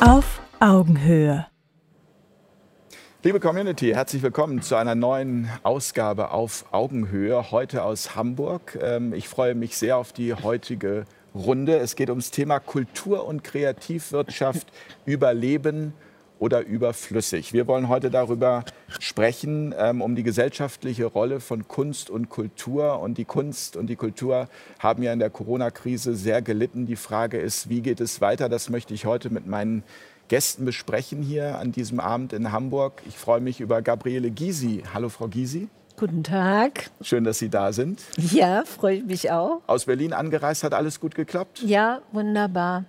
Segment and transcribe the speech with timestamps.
[0.00, 1.48] Auf Augenhöhe.
[3.24, 8.78] Liebe Community, herzlich willkommen zu einer neuen Ausgabe auf Augenhöhe, heute aus Hamburg.
[8.80, 11.04] Ähm, ich freue mich sehr auf die heutige
[11.34, 11.78] Runde.
[11.78, 14.68] Es geht ums Thema Kultur- und Kreativwirtschaft,
[15.04, 15.94] Überleben
[16.38, 17.52] oder überflüssig.
[17.52, 18.64] Wir wollen heute darüber
[19.00, 23.00] sprechen, ähm, um die gesellschaftliche Rolle von Kunst und Kultur.
[23.00, 24.48] Und die Kunst und die Kultur
[24.78, 26.86] haben ja in der Corona-Krise sehr gelitten.
[26.86, 28.48] Die Frage ist, wie geht es weiter?
[28.48, 29.82] Das möchte ich heute mit meinen
[30.28, 33.02] Gästen besprechen hier an diesem Abend in Hamburg.
[33.08, 34.82] Ich freue mich über Gabriele Gysi.
[34.92, 35.68] Hallo, Frau Gysi.
[35.98, 36.90] Guten Tag.
[37.00, 38.02] Schön, dass Sie da sind.
[38.16, 39.62] Ja, freue ich mich auch.
[39.66, 41.62] Aus Berlin angereist, hat alles gut geklappt?
[41.64, 42.84] Ja, wunderbar.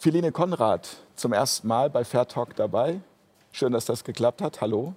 [0.00, 3.00] Philine Konrad, zum ersten Mal bei Fair Talk dabei.
[3.52, 4.62] Schön, dass das geklappt hat.
[4.62, 4.94] Hallo.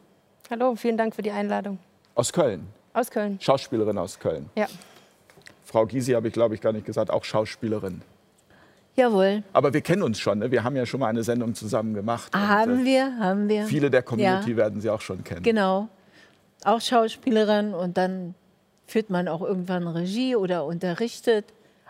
[0.49, 1.77] Hallo, vielen Dank für die Einladung.
[2.15, 2.67] Aus Köln.
[2.93, 3.37] Aus Köln.
[3.41, 4.49] Schauspielerin aus Köln.
[4.55, 4.67] Ja.
[5.65, 8.01] Frau Gysi habe ich, glaube ich, gar nicht gesagt, auch Schauspielerin.
[8.95, 9.43] Jawohl.
[9.51, 10.39] Aber wir kennen uns schon.
[10.39, 10.51] Ne?
[10.51, 12.33] Wir haben ja schon mal eine Sendung zusammen gemacht.
[12.33, 13.65] Haben Und, äh, wir, haben wir.
[13.65, 14.55] Viele der Community Ja.
[14.55, 15.43] werden Sie auch schon kennen.
[15.43, 15.89] Genau.
[16.63, 18.35] Auch Schauspielerin und dann
[18.87, 21.43] führt man auch irgendwann Regie oder unterrichtet.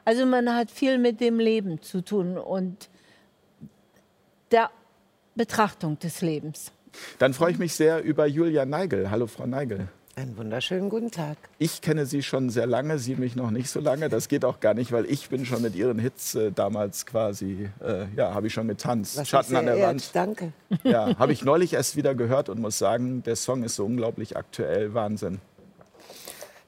[0.03, 2.89] Also man hat viel mit dem Leben zu tun und
[4.53, 4.69] der
[5.35, 6.71] Betrachtung des Lebens.
[7.17, 9.09] Dann freue ich mich sehr über Julia Neigel.
[9.09, 9.87] Hallo, Frau Neigel.
[10.15, 11.37] Einen wunderschönen guten Tag.
[11.57, 14.09] Ich kenne Sie schon sehr lange, Sie mich noch nicht so lange.
[14.09, 17.67] Das geht auch gar nicht, weil ich bin schon mit Ihren Hits äh, damals quasi,
[17.83, 19.17] äh, ja, habe ich schon getanzt.
[19.17, 20.03] Was Schatten an der sehr Wand.
[20.03, 20.15] ehrt.
[20.15, 20.53] Danke.
[20.83, 24.37] Ja, habe ich neulich erst wieder gehört und muss sagen, der Song ist so unglaublich
[24.37, 24.93] aktuell.
[24.93, 25.39] Wahnsinn.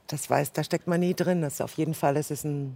[0.07, 1.43] Das weiß, da steckt man nie drin.
[1.43, 2.75] Das ist auf jeden Fall es ist ein,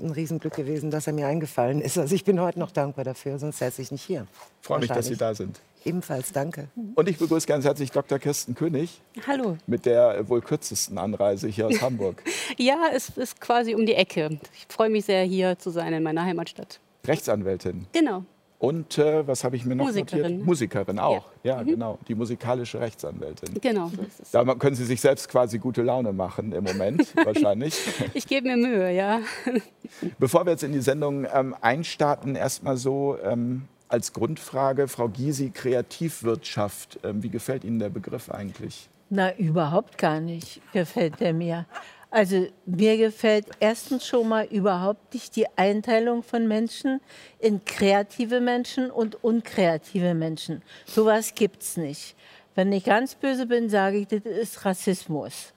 [0.00, 1.98] ein Riesenglück gewesen, dass er mir eingefallen ist.
[1.98, 4.26] Also ich bin heute noch dankbar dafür, sonst säße ich nicht hier.
[4.60, 5.60] Freue mich, dass Sie da sind.
[5.84, 6.68] Ebenfalls danke.
[6.94, 8.18] Und ich begrüße ganz herzlich Dr.
[8.18, 9.56] Kirsten König Hallo.
[9.66, 12.22] mit der wohl kürzesten Anreise hier aus Hamburg.
[12.56, 14.38] Ja, es ist quasi um die Ecke.
[14.54, 16.78] Ich freue mich sehr, hier zu sein in meiner Heimatstadt.
[17.04, 17.86] Rechtsanwältin.
[17.92, 18.24] Genau.
[18.62, 20.22] Und äh, was habe ich mir noch Musikerin.
[20.22, 20.46] notiert?
[20.46, 21.24] Musikerin auch.
[21.42, 21.62] Ja, Ja.
[21.64, 21.66] Mhm.
[21.66, 21.98] genau.
[22.06, 23.54] Die musikalische Rechtsanwältin.
[23.60, 23.90] Genau.
[24.30, 27.76] Da können Sie sich selbst quasi gute Laune machen im Moment, wahrscheinlich.
[28.14, 29.18] Ich gebe mir Mühe, ja.
[30.20, 35.50] Bevor wir jetzt in die Sendung ähm, einstarten, erstmal so ähm, als Grundfrage, Frau Gysi,
[35.50, 37.00] Kreativwirtschaft.
[37.02, 38.88] Ähm, wie gefällt Ihnen der Begriff eigentlich?
[39.10, 41.66] Na, überhaupt gar nicht gefällt er mir.
[42.12, 47.00] Also mir gefällt erstens schon mal überhaupt nicht die Einteilung von Menschen
[47.38, 50.60] in kreative Menschen und unkreative Menschen.
[50.84, 52.14] Sowas gibt's nicht.
[52.54, 55.54] Wenn ich ganz böse bin, sage ich, das ist Rassismus.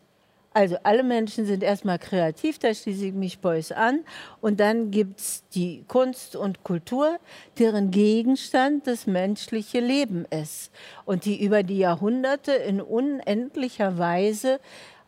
[0.54, 4.06] Also alle Menschen sind erstmal kreativ, da schließe ich mich Beuys an.
[4.40, 7.20] Und dann gibt es die Kunst und Kultur,
[7.60, 10.72] deren Gegenstand das menschliche Leben ist.
[11.04, 14.62] Und die über die Jahrhunderte in unendlicher Weise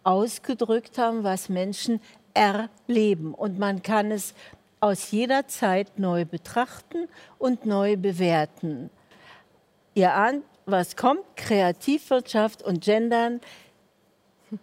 [0.07, 1.99] ausgedrückt haben, was Menschen
[2.33, 3.33] erleben.
[3.33, 4.33] Und man kann es
[4.79, 8.89] aus jeder Zeit neu betrachten und neu bewerten.
[9.95, 13.41] Ihr ahnt, was kommt, Kreativwirtschaft und Gendern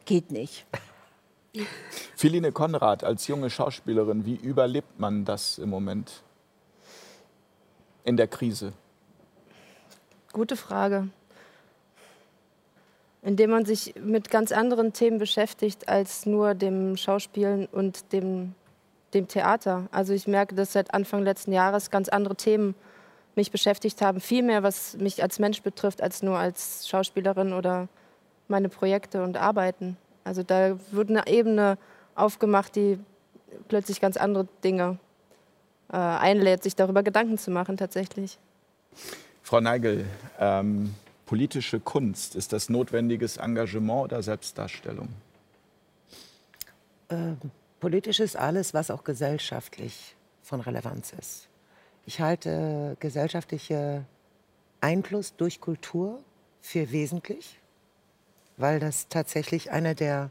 [0.07, 0.65] geht nicht.
[2.17, 6.23] Philine Konrad als junge Schauspielerin, wie überlebt man das im Moment
[8.03, 8.73] in der Krise?
[10.33, 11.09] Gute Frage.
[13.25, 18.55] Indem man sich mit ganz anderen Themen beschäftigt als nur dem Schauspielen und dem,
[19.15, 19.89] dem Theater.
[19.91, 22.75] Also ich merke, dass seit Anfang letzten Jahres ganz andere Themen
[23.35, 24.21] mich beschäftigt haben.
[24.21, 27.89] Viel mehr, was mich als Mensch betrifft, als nur als Schauspielerin oder
[28.47, 29.97] meine Projekte und Arbeiten.
[30.23, 31.79] Also da wird eine Ebene
[32.15, 32.99] aufgemacht, die
[33.69, 34.99] plötzlich ganz andere Dinge
[35.93, 38.39] äh, einlädt, sich darüber Gedanken zu machen tatsächlich.
[39.43, 40.07] Frau Neigel,
[40.39, 40.95] ähm,
[41.27, 45.09] politische Kunst, ist das notwendiges Engagement oder Selbstdarstellung?
[47.11, 47.39] Ähm,
[47.81, 51.49] politisch ist alles, was auch gesellschaftlich von Relevanz ist.
[52.07, 54.05] Ich halte gesellschaftliche
[54.81, 56.23] Einfluss durch Kultur
[56.61, 57.59] für wesentlich,
[58.57, 60.31] weil das tatsächlich einer der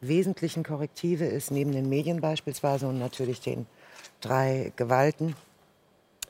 [0.00, 3.66] wesentlichen Korrektive ist, neben den Medien beispielsweise und natürlich den
[4.20, 5.34] drei Gewalten,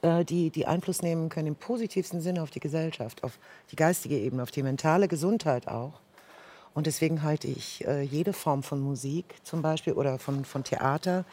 [0.03, 3.39] die, die Einfluss nehmen können im positivsten Sinne auf die Gesellschaft, auf
[3.71, 6.01] die geistige Ebene, auf die mentale Gesundheit auch.
[6.75, 11.25] Und deswegen halte ich äh, jede Form von Musik zum Beispiel oder von, von Theater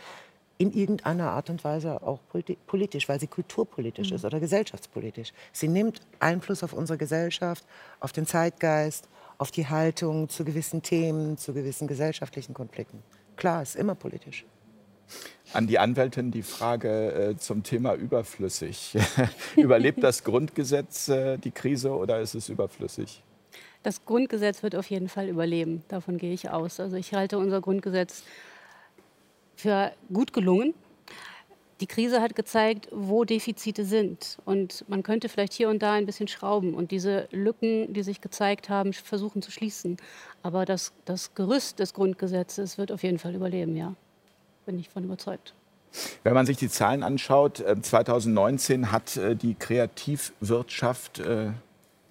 [0.57, 5.33] in irgendeiner Art und Weise auch politi politisch, weil sie kulturpolitisch ist oder gesellschaftspolitisch.
[5.51, 7.65] Sie nimmt Einfluss auf unsere Gesellschaft,
[7.99, 13.03] auf den Zeitgeist, auf die Haltung zu gewissen Themen, zu gewissen gesellschaftlichen Konflikten.
[13.35, 14.45] Klar, ist immer politisch.
[15.53, 18.97] An die Anwältin die Frage äh, zum Thema überflüssig.
[19.55, 23.21] Überlebt das Grundgesetz äh, die Krise oder ist es überflüssig?
[23.83, 25.83] Das Grundgesetz wird auf jeden Fall überleben.
[25.89, 26.79] Davon gehe ich aus.
[26.79, 28.23] Also ich halte unser Grundgesetz
[29.55, 30.73] für gut gelungen.
[31.81, 34.37] die Krise hat gezeigt, wo Defizite sind.
[34.45, 38.21] Und man könnte vielleicht hier und da ein bisschen schrauben und diese Lücken, die sich
[38.21, 39.97] gezeigt haben, versuchen zu schließen.
[40.43, 43.95] Aber das, das Gerüst des Grundgesetzes wird auf jeden Fall überleben, ja.
[44.65, 45.53] Bin ich von überzeugt.
[46.23, 51.51] Wenn man sich die Zahlen anschaut, 2019 äh, hat äh, die Kreativwirtschaft äh,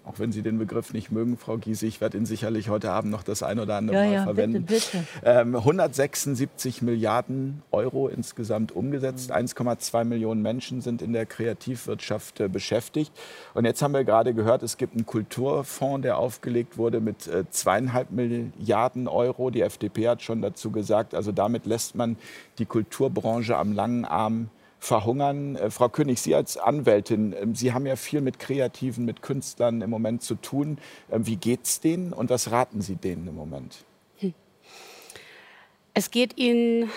[0.04, 3.12] auch wenn Sie den Begriff nicht mögen, Frau Giese, ich werde ihn sicherlich heute Abend
[3.12, 4.64] noch das ein oder andere ja, Mal ja, verwenden.
[4.64, 5.06] Bitte, bitte.
[5.24, 9.32] Ähm, 176 Milliarden Euro insgesamt umgesetzt.
[9.32, 13.12] 1,2 Millionen Menschen sind in der Kreativwirtschaft äh, beschäftigt.
[13.54, 17.44] Und jetzt haben wir gerade gehört, es gibt einen Kulturfonds, der aufgelegt wurde mit äh,
[17.50, 19.50] zweieinhalb Milliarden Euro.
[19.50, 22.16] Die FDP hat schon dazu gesagt, also damit lässt man
[22.58, 24.50] die Kulturbranche am langen Arm
[24.82, 25.56] verhungern.
[25.56, 29.80] Äh, Frau König, Sie als Anwältin, äh, Sie haben ja viel mit Kreativen, mit Künstlern
[29.80, 30.78] im Moment zu tun.
[31.08, 33.84] Äh, wie geht es denen und was raten Sie denen im Moment?
[34.18, 34.34] Hm.
[35.94, 36.90] Es geht ihnen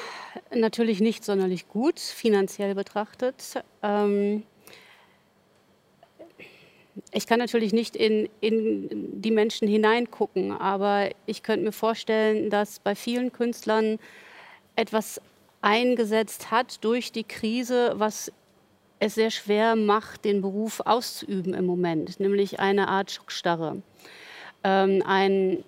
[0.53, 3.63] natürlich nicht sonderlich gut, finanziell betrachtet.
[3.83, 4.43] Ähm
[7.11, 12.79] ich kann natürlich nicht in, in die Menschen hineingucken, aber ich könnte mir vorstellen, dass
[12.79, 13.99] bei vielen Künstlern
[14.77, 15.21] etwas
[15.65, 18.31] eingesetzt hat durch die Krise, was
[19.00, 23.81] es sehr schwer macht, den Beruf auszuüben im Moment, nämlich eine Art Schockstarre.
[24.63, 25.63] Ähm, ein,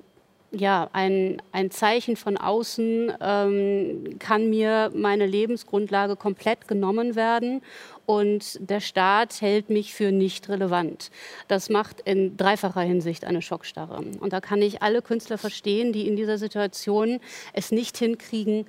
[0.52, 7.62] ja, ein, ein Zeichen von außen ähm, kann mir meine Lebensgrundlage komplett genommen werden
[8.06, 11.10] und der Staat hält mich für nicht relevant.
[11.48, 14.04] Das macht in dreifacher Hinsicht eine Schockstarre.
[14.20, 17.20] Und da kann ich alle Künstler verstehen, die in dieser Situation
[17.54, 18.68] es nicht hinkriegen,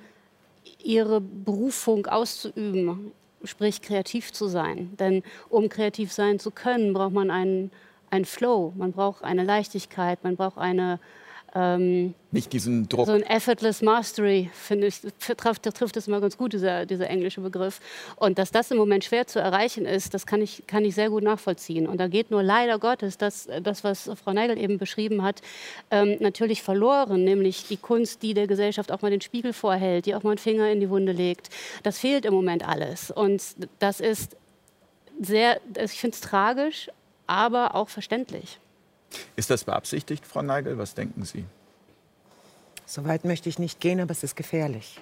[0.83, 3.11] ihre Berufung auszuüben,
[3.43, 4.95] sprich kreativ zu sein.
[4.99, 7.71] Denn um kreativ sein zu können, braucht man einen,
[8.09, 10.99] einen Flow, man braucht eine Leichtigkeit, man braucht eine
[11.55, 13.07] ähm, nicht diesen Druck.
[13.07, 17.41] So ein effortless mastery, finde ich, trifft, trifft das immer ganz gut, dieser, dieser englische
[17.41, 17.79] Begriff.
[18.17, 21.09] Und dass das im Moment schwer zu erreichen ist, das kann ich, kann ich sehr
[21.09, 21.87] gut nachvollziehen.
[21.87, 25.41] Und da geht nur leider Gottes das, das was Frau Neigel eben beschrieben hat,
[25.89, 30.13] ähm, natürlich verloren, nämlich die Kunst, die der Gesellschaft auch mal den Spiegel vorhält, die
[30.13, 31.49] auch mal einen Finger in die Wunde legt.
[31.81, 33.09] Das fehlt im Moment alles.
[33.09, 33.41] Und
[33.79, 34.37] das ist
[35.19, 36.89] sehr, ich finde es tragisch,
[37.25, 38.59] aber auch verständlich.
[39.35, 40.77] Ist das beabsichtigt, Frau Neigel?
[40.77, 41.45] Was denken Sie?
[42.85, 44.99] So weit möchte ich nicht gehen, aber es ist gefährlich.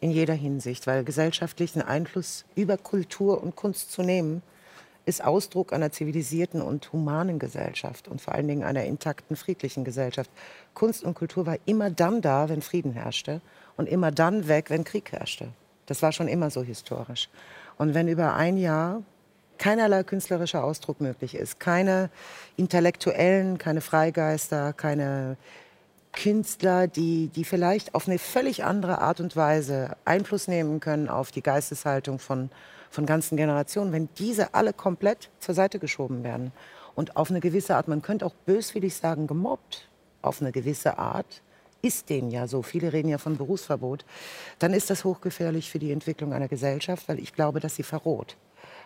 [0.00, 4.42] In jeder Hinsicht, weil gesellschaftlichen Einfluss über Kultur und Kunst zu nehmen,
[5.06, 10.30] ist Ausdruck einer zivilisierten und humanen Gesellschaft und vor allen Dingen einer intakten, friedlichen Gesellschaft.
[10.74, 13.40] Kunst und Kultur war immer dann da, wenn Frieden herrschte
[13.76, 15.48] und immer dann weg, wenn Krieg herrschte.
[15.86, 17.28] Das war schon immer so historisch.
[17.78, 19.02] Und wenn über ein Jahr
[19.60, 21.60] keinerlei künstlerischer Ausdruck möglich ist.
[21.60, 22.10] Keine
[22.56, 25.36] Intellektuellen, keine Freigeister, keine
[26.12, 31.30] Künstler, die, die vielleicht auf eine völlig andere Art und Weise Einfluss nehmen können auf
[31.30, 32.50] die Geisteshaltung von,
[32.90, 36.52] von ganzen Generationen, wenn diese alle komplett zur Seite geschoben werden
[36.94, 39.88] und auf eine gewisse Art, man könnte auch böswillig sagen, gemobbt,
[40.22, 41.42] auf eine gewisse Art,
[41.82, 44.04] ist denen ja so, viele reden ja von Berufsverbot,
[44.58, 48.36] dann ist das hochgefährlich für die Entwicklung einer Gesellschaft, weil ich glaube, dass sie verroht.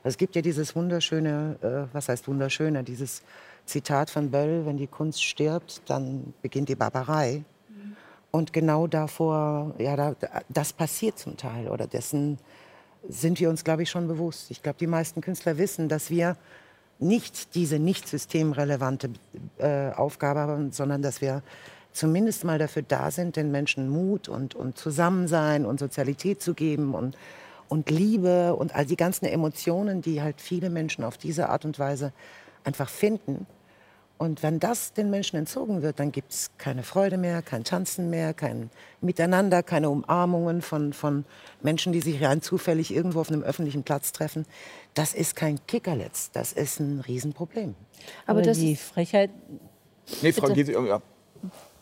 [0.05, 3.23] Es gibt ja dieses wunderschöne, äh, was heißt wunderschöne, dieses
[3.65, 7.43] Zitat von Böll, wenn die Kunst stirbt, dann beginnt die Barbarei.
[7.69, 7.97] Mhm.
[8.31, 10.15] Und genau davor, ja, da,
[10.51, 12.39] das passiert zum Teil oder dessen
[13.09, 14.51] sind wir uns, glaube ich, schon bewusst.
[14.51, 16.37] Ich glaube, die meisten Künstler wissen, dass wir
[16.99, 19.11] nicht diese nicht systemrelevante
[19.59, 21.43] äh, Aufgabe haben, sondern dass wir
[21.93, 26.95] zumindest mal dafür da sind, den Menschen Mut und, und Zusammensein und Sozialität zu geben
[26.95, 27.17] und
[27.75, 31.81] und Liebe und all die ganzen Emotionen, die halt viele Menschen auf diese Art und
[31.81, 32.13] Weise
[32.63, 33.49] einfach finden.
[34.17, 38.11] Und wenn das den Menschen entzogen wird, dann gibt es keine Freude mehr, kein Tanzen
[38.11, 41.25] mehr, kein Miteinander, keine Umarmungen von, von
[41.63, 44.47] Menschen, die sich rein zufällig irgendwo auf einem öffentlichen Platz treffen.
[44.95, 47.75] Das ist kein Kickerletz, das ist ein Riesenproblem.
[48.25, 49.31] Aber, Aber die Frechheit.
[50.23, 51.03] Nee, Frau Giese, ja.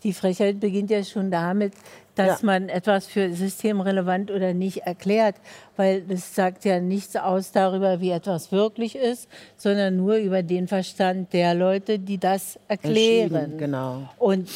[0.02, 1.75] Die Frechheit beginnt ja schon damit,
[2.14, 2.47] dass ja.
[2.47, 5.37] man etwas für systemrelevant oder nicht erklärt,
[5.76, 10.69] weil das sagt ja nichts aus darüber, wie etwas wirklich ist, sondern nur über den
[10.69, 13.57] Verstand der Leute, die das erklären.
[13.59, 14.09] Genau.
[14.19, 14.49] Und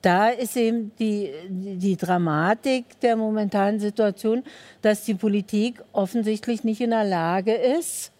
[0.00, 4.44] da ist eben die, die Dramatik der momentanen Situation,
[4.80, 8.11] dass die Politik offensichtlich nicht in der Lage ist,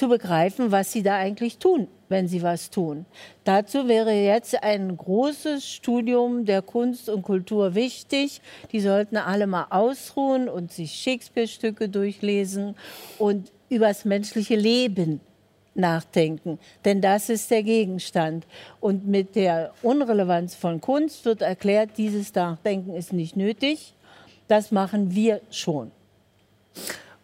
[0.00, 3.04] zu begreifen, was sie da eigentlich tun, wenn sie was tun.
[3.44, 8.40] Dazu wäre jetzt ein großes Studium der Kunst und Kultur wichtig.
[8.72, 12.76] Die sollten alle mal ausruhen und sich Shakespeare-Stücke durchlesen
[13.18, 15.20] und übers menschliche Leben
[15.74, 16.58] nachdenken.
[16.86, 18.46] Denn das ist der Gegenstand.
[18.80, 23.92] Und mit der Unrelevanz von Kunst wird erklärt, dieses Nachdenken ist nicht nötig.
[24.48, 25.90] Das machen wir schon.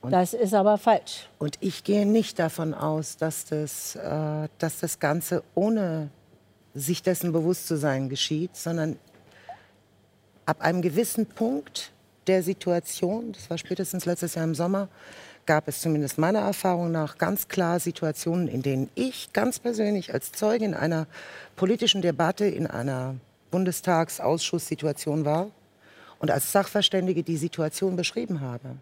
[0.03, 1.29] Das ist aber falsch.
[1.39, 6.11] Und ich gehe nicht davon aus, dass das, äh, dass das Ganze ohne
[6.75, 8.99] sich dessen bewusst zu sein geschieht, sondern
[10.45, 11.93] ab einem gewissen Punkt
[12.27, 14.89] der Situation, das war spätestens letztes Jahr im Sommer,
[15.47, 20.33] gab es zumindest meiner Erfahrung nach ganz klar Situationen, in denen ich ganz persönlich als
[20.33, 21.07] Zeugin einer
[21.55, 23.15] politischen Debatte in einer
[23.51, 25.51] Bundestagsausschusssituation war
[26.19, 28.77] und als Sachverständige die Situation beschrieben habe.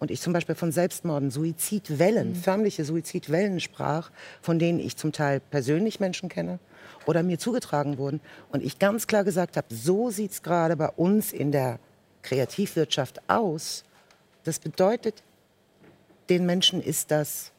[0.00, 2.34] Und ich zum Beispiel von Selbstmorden, Suizidwellen, mhm.
[2.36, 6.58] förmliche Suizidwellen sprach, von denen ich zum Teil persönlich Menschen kenne
[7.06, 8.20] oder mir zugetragen wurden.
[8.52, 11.78] Und ich ganz klar gesagt habe, so sieht es gerade bei uns in der
[12.22, 13.84] Kreativwirtschaft aus.
[14.44, 15.22] Das bedeutet,
[16.28, 17.52] den Menschen ist das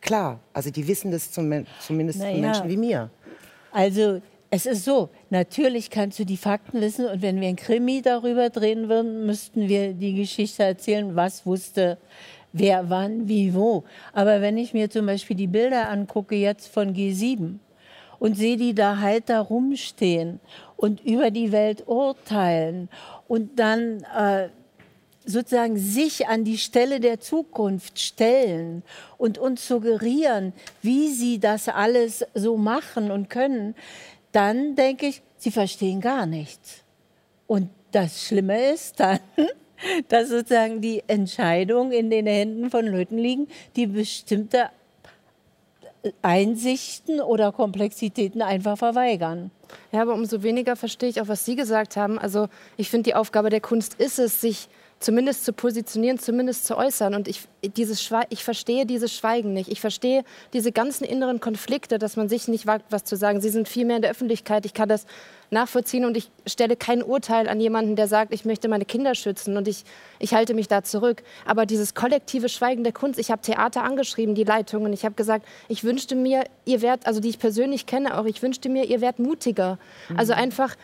[0.00, 0.40] klar.
[0.52, 2.32] Also die wissen das zum, zumindest naja.
[2.32, 3.10] von Menschen wie mir.
[3.72, 4.20] Also
[4.56, 8.48] es ist so, natürlich kannst du die Fakten wissen und wenn wir ein Krimi darüber
[8.48, 11.98] drehen würden, müssten wir die Geschichte erzählen, was wusste
[12.54, 13.84] wer wann, wie, wo.
[14.14, 17.58] Aber wenn ich mir zum Beispiel die Bilder angucke jetzt von G7
[18.18, 20.40] und sehe die da halt da rumstehen
[20.78, 22.88] und über die Welt urteilen
[23.28, 24.48] und dann äh,
[25.26, 28.82] sozusagen sich an die Stelle der Zukunft stellen
[29.18, 33.74] und uns suggerieren, wie sie das alles so machen und können,
[34.36, 36.84] dann denke ich, sie verstehen gar nichts.
[37.46, 39.18] Und das Schlimme ist dann,
[40.08, 44.68] dass sozusagen die Entscheidungen in den Händen von Leuten liegen, die bestimmte
[46.20, 49.50] Einsichten oder Komplexitäten einfach verweigern.
[49.90, 52.18] Ja, aber umso weniger verstehe ich auch, was Sie gesagt haben.
[52.18, 56.76] Also ich finde, die Aufgabe der Kunst ist es, sich zumindest zu positionieren, zumindest zu
[56.76, 57.14] äußern.
[57.14, 59.70] Und ich, dieses ich verstehe dieses Schweigen nicht.
[59.70, 63.40] Ich verstehe diese ganzen inneren Konflikte, dass man sich nicht wagt, was zu sagen.
[63.40, 64.64] Sie sind viel mehr in der Öffentlichkeit.
[64.64, 65.06] Ich kann das
[65.50, 69.56] nachvollziehen und ich stelle kein Urteil an jemanden, der sagt, ich möchte meine Kinder schützen
[69.56, 69.84] und ich,
[70.18, 71.22] ich halte mich da zurück.
[71.44, 74.92] Aber dieses kollektive Schweigen der Kunst, ich habe Theater angeschrieben, die Leitungen.
[74.92, 78.42] Ich habe gesagt, ich wünschte mir, ihr werdet, also die ich persönlich kenne auch, ich
[78.42, 79.78] wünschte mir, ihr werdet mutiger.
[80.08, 80.18] Mhm.
[80.18, 80.74] Also einfach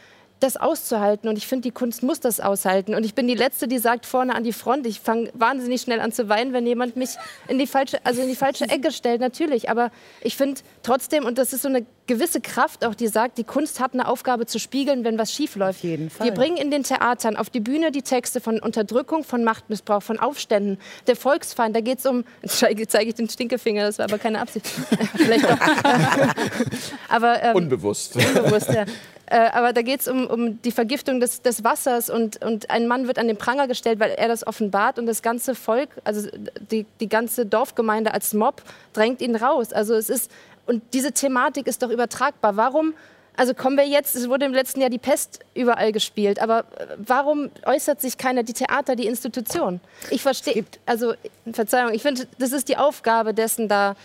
[0.42, 1.28] das auszuhalten.
[1.28, 2.94] Und ich finde, die Kunst muss das aushalten.
[2.94, 6.00] Und ich bin die Letzte, die sagt vorne an die Front, ich fange wahnsinnig schnell
[6.00, 7.10] an zu weinen, wenn jemand mich
[7.48, 9.70] in die falsche, also in die falsche Ecke stellt, natürlich.
[9.70, 13.44] Aber ich finde trotzdem, und das ist so eine gewisse Kraft auch, die sagt, die
[13.44, 15.82] Kunst hat eine Aufgabe zu spiegeln, wenn was schief läuft.
[15.82, 16.26] jeden Fall.
[16.26, 20.18] Wir bringen in den Theatern auf die Bühne die Texte von Unterdrückung, von Machtmissbrauch, von
[20.18, 21.74] Aufständen, der Volksfeind.
[21.74, 24.66] Da geht es um, jetzt zeige ich den Stinkefinger, das war aber keine Absicht.
[25.16, 25.58] Vielleicht doch.
[27.08, 28.16] aber, ähm, unbewusst.
[28.16, 28.84] Unbewusst, ja.
[29.32, 32.86] Äh, aber da geht es um, um die Vergiftung des, des Wassers und, und ein
[32.86, 36.28] Mann wird an den Pranger gestellt, weil er das offenbart und das ganze Volk, also
[36.70, 38.62] die, die ganze Dorfgemeinde als Mob
[38.92, 39.72] drängt ihn raus.
[39.72, 40.30] Also es ist,
[40.66, 42.56] und diese Thematik ist doch übertragbar.
[42.56, 42.94] Warum
[43.34, 46.86] also kommen wir jetzt, es wurde im letzten Jahr die Pest überall gespielt, aber äh,
[46.98, 49.80] warum äußert sich keiner, die Theater, die Institution?
[50.10, 51.14] Ich verstehe, also
[51.50, 53.96] Verzeihung, ich finde, das ist die Aufgabe dessen, da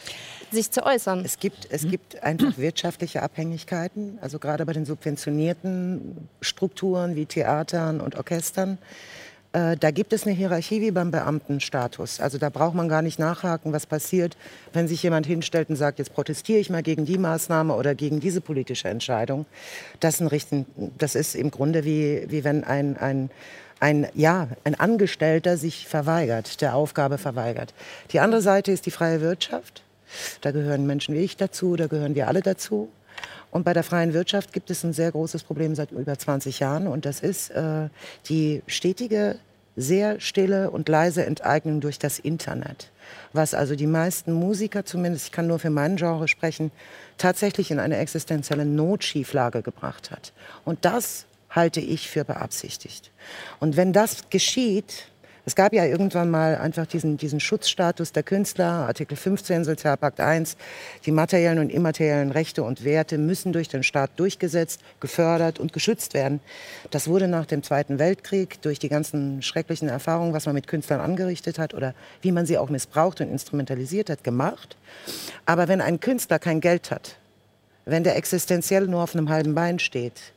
[0.49, 1.23] sich zu äußern.
[1.25, 7.99] Es gibt, es gibt einfach wirtschaftliche Abhängigkeiten, also gerade bei den subventionierten Strukturen wie Theatern
[7.99, 8.77] und Orchestern.
[9.57, 12.19] Äh, da gibt es eine Hierarchie wie beim Beamtenstatus.
[12.19, 14.37] Also da braucht man gar nicht nachhaken, was passiert,
[14.71, 18.19] wenn sich jemand hinstellt und sagt, jetzt protestiere ich mal gegen die Maßnahme oder gegen
[18.19, 19.47] diese politische Entscheidung.
[19.99, 20.67] Das, Richten,
[20.99, 23.29] das ist im Grunde wie, wie wenn ein, ein
[23.79, 27.75] ein, ja, ein Angestellter sich verweigert, der Aufgabe verweigert.
[28.11, 29.83] Die andere Seite ist die freie Wirtschaft.
[30.41, 32.89] Da gehören Menschen wie ich dazu, da gehören wir alle dazu.
[33.51, 36.87] Und bei der freien Wirtschaft gibt es ein sehr großes Problem seit über 20 Jahren
[36.87, 37.89] und das ist äh,
[38.29, 39.37] die stetige,
[39.77, 42.91] sehr stille und leise Enteignung durch das Internet.
[43.31, 46.71] Was also die meisten Musiker, zumindest ich kann nur für meinen Genre sprechen,
[47.17, 50.33] tatsächlich in eine existenzielle Notschieflage gebracht hat.
[50.65, 53.11] Und das halte ich für beabsichtigt.
[53.59, 55.05] Und wenn das geschieht,
[55.47, 60.57] es gab ja irgendwann mal einfach diesen, diesen Schutzstatus der Künstler, Artikel 15 Sozialpakt 1.
[61.05, 66.13] Die materiellen und immateriellen Rechte und Werte müssen durch den Staat durchgesetzt, gefördert und geschützt
[66.13, 66.41] werden.
[66.91, 70.99] Das wurde nach dem Zweiten Weltkrieg durch die ganzen schrecklichen Erfahrungen, was man mit Künstlern
[70.99, 74.75] angerichtet hat oder wie man sie auch missbraucht und instrumentalisiert hat, gemacht.
[75.45, 77.15] Aber wenn ein Künstler kein Geld hat,
[77.85, 80.33] wenn der existenziell nur auf einem halben Bein steht,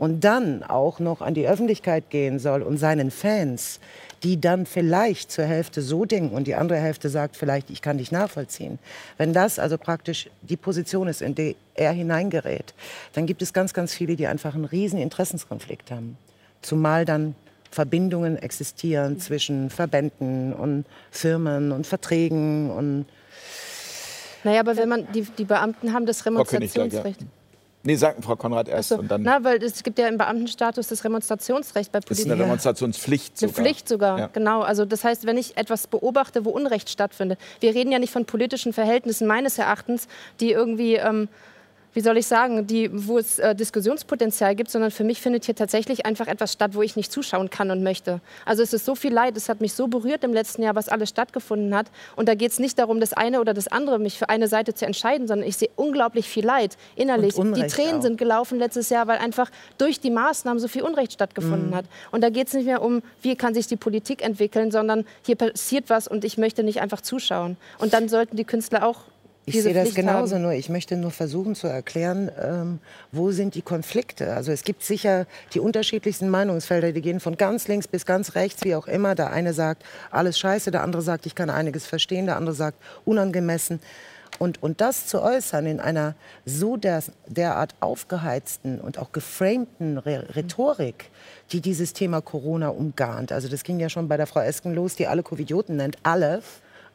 [0.00, 3.78] und dann auch noch an die Öffentlichkeit gehen soll und seinen Fans
[4.22, 7.98] die dann vielleicht zur Hälfte so denken und die andere Hälfte sagt vielleicht, ich kann
[7.98, 8.78] dich nachvollziehen.
[9.16, 12.74] Wenn das also praktisch die Position ist, in die er hineingerät,
[13.14, 16.18] dann gibt es ganz, ganz viele, die einfach einen riesen Interessenskonflikt haben.
[16.60, 17.34] Zumal dann
[17.70, 23.06] Verbindungen existieren zwischen Verbänden und Firmen und Verträgen und
[24.42, 27.20] naja, aber wenn man die, die Beamten haben das Remonstrationsrecht.
[27.82, 30.88] Nee, sagen Frau Konrad erst So, und dann na, weil es gibt ja im Beamtenstatus
[30.88, 32.32] das Remonstrationsrecht bei ist Politikern.
[32.32, 33.64] eine Demonstrationspflicht Eine sogar.
[33.64, 34.26] Pflicht sogar, Ja.
[34.26, 34.60] genau.
[34.60, 37.38] Also das heißt, wenn ich etwas beobachte, wo Unrecht stattfindet.
[37.60, 40.08] Wir reden ja nicht von politischen Verhältnissen meines Erachtens,
[40.40, 41.28] die irgendwie, ähm,
[41.92, 45.54] wie soll ich sagen, die, wo es äh, Diskussionspotenzial gibt, sondern für mich findet hier
[45.54, 48.20] tatsächlich einfach etwas statt, wo ich nicht zuschauen kann und möchte.
[48.44, 50.88] Also es ist so viel Leid, es hat mich so berührt im letzten Jahr, was
[50.88, 51.86] alles stattgefunden hat.
[52.16, 54.74] Und da geht es nicht darum, das eine oder das andere, mich für eine Seite
[54.74, 57.34] zu entscheiden, sondern ich sehe unglaublich viel Leid innerlich.
[57.34, 58.02] Die Tränen auch.
[58.02, 61.86] sind gelaufen letztes Jahr, weil einfach durch die Maßnahmen so viel Unrecht stattgefunden hat.
[62.12, 65.36] Und da geht es nicht mehr um, wie kann sich die Politik entwickeln, sondern hier
[65.36, 67.56] passiert was und ich möchte nicht einfach zuschauen.
[67.78, 69.09] Und dann sollten die Künstler auch
[69.54, 70.42] Ich sehe das Pflicht genauso, haben.
[70.42, 72.78] nur ich möchte nur versuchen zu erklären, ähm,
[73.12, 74.34] wo sind die Konflikte.
[74.34, 78.64] Also es gibt sicher die unterschiedlichsten Meinungsfelder, die gehen von ganz links bis ganz rechts,
[78.64, 79.14] wie auch immer.
[79.14, 82.78] Der eine sagt, alles scheiße, der andere sagt, ich kann einiges verstehen, der andere sagt,
[83.04, 83.80] unangemessen.
[84.38, 86.14] Und, und das zu äußern in einer
[86.46, 91.10] so der, derart aufgeheizten und auch geframten Re Rhetorik,
[91.52, 93.32] die dieses Thema Corona umgarnt.
[93.32, 96.42] Also das ging ja schon bei der Frau Esken los, die alle Covidioten nennt, alle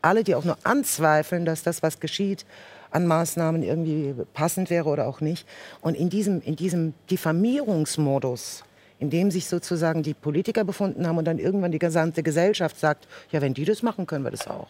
[0.05, 2.45] alle, die auch nur anzweifeln, dass das, was geschieht,
[2.91, 5.47] an Maßnahmen irgendwie passend wäre oder auch nicht.
[5.81, 8.63] Und in diesem, in diesem Diffamierungsmodus,
[8.99, 13.07] in dem sich sozusagen die Politiker befunden haben und dann irgendwann die gesamte Gesellschaft sagt,
[13.31, 14.69] ja, wenn die das machen, können wir das auch.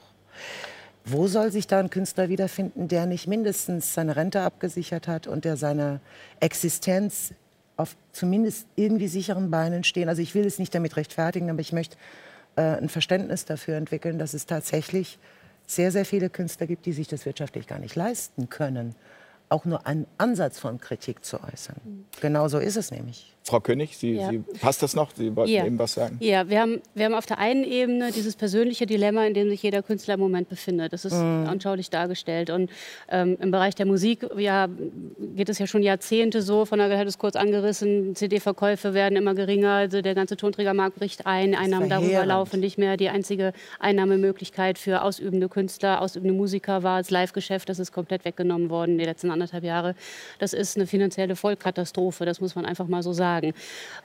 [1.04, 5.46] Wo soll sich da ein Künstler wiederfinden, der nicht mindestens seine Rente abgesichert hat und
[5.46, 6.00] der seine
[6.40, 7.34] Existenz
[7.78, 10.10] auf zumindest irgendwie sicheren Beinen stehen?
[10.10, 11.96] Also ich will es nicht damit rechtfertigen, aber ich möchte
[12.56, 15.20] äh, ein Verständnis dafür entwickeln, dass es tatsächlich
[15.68, 18.96] sehr, sehr viele Künstler gibt, die sich das wirtschaftlich gar nicht leisten können,
[19.50, 22.06] auch nur einen Ansatz von Kritik zu äußern.
[22.22, 23.35] Genau so ist es nämlich.
[23.48, 24.30] Frau König, Sie, Ja.
[24.32, 25.12] Sie, passt das noch?
[25.16, 25.66] Sie wollten Ja.
[25.68, 26.18] eben was sagen.
[26.20, 29.62] Ja, wir haben, wir haben auf der einen Ebene dieses persönliche Dilemma, in dem sich
[29.62, 30.94] jeder Künstler im Moment befindet.
[30.94, 32.50] Das ist anschaulich dargestellt.
[32.50, 32.72] Und
[33.08, 34.68] ähm, im Bereich der Musik ja,
[35.36, 36.66] geht es ja schon Jahrzehnte so.
[36.66, 38.16] Von der hat es kurz angerissen.
[38.16, 39.74] CD-Verkäufe werden immer geringer.
[39.74, 41.54] Also der ganze Tonträgermarkt bricht ein.
[41.54, 42.98] Einnahmen darüber laufen nicht mehr.
[42.98, 47.70] Die einzige Einnahmemöglichkeit für ausübende Künstler, ausübende Musiker war das Live-Geschäft.
[47.70, 49.94] Das ist komplett weggenommen worden die letzten anderthalb Jahre.
[50.40, 52.26] Das ist eine finanzielle Vollkatastrophe.
[52.26, 53.35] Das muss man einfach mal so sagen.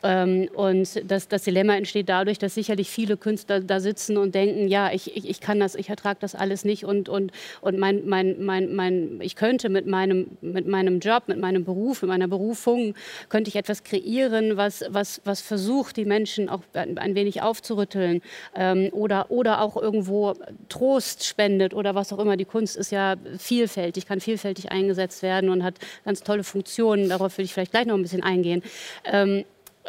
[0.03, 4.69] Ähm, und das, das Dilemma entsteht dadurch, dass sicherlich viele Künstler da sitzen und denken,
[4.69, 8.07] ja, ich, ich, ich kann das, ich ertrage das alles nicht und, und, und mein,
[8.07, 12.29] mein, mein, mein, ich könnte mit meinem, mit meinem Job, mit meinem Beruf, mit meiner
[12.29, 12.95] Berufung,
[13.29, 18.23] könnte ich etwas kreieren, was, was, was versucht, die Menschen auch ein, ein wenig aufzurütteln
[18.55, 20.35] ähm, oder, oder auch irgendwo
[20.69, 22.37] Trost spendet oder was auch immer.
[22.37, 27.09] Die Kunst ist ja vielfältig, kann vielfältig eingesetzt werden und hat ganz tolle Funktionen.
[27.09, 28.63] Darauf will ich vielleicht gleich noch ein bisschen eingehen.
[29.21, 29.45] Ähm,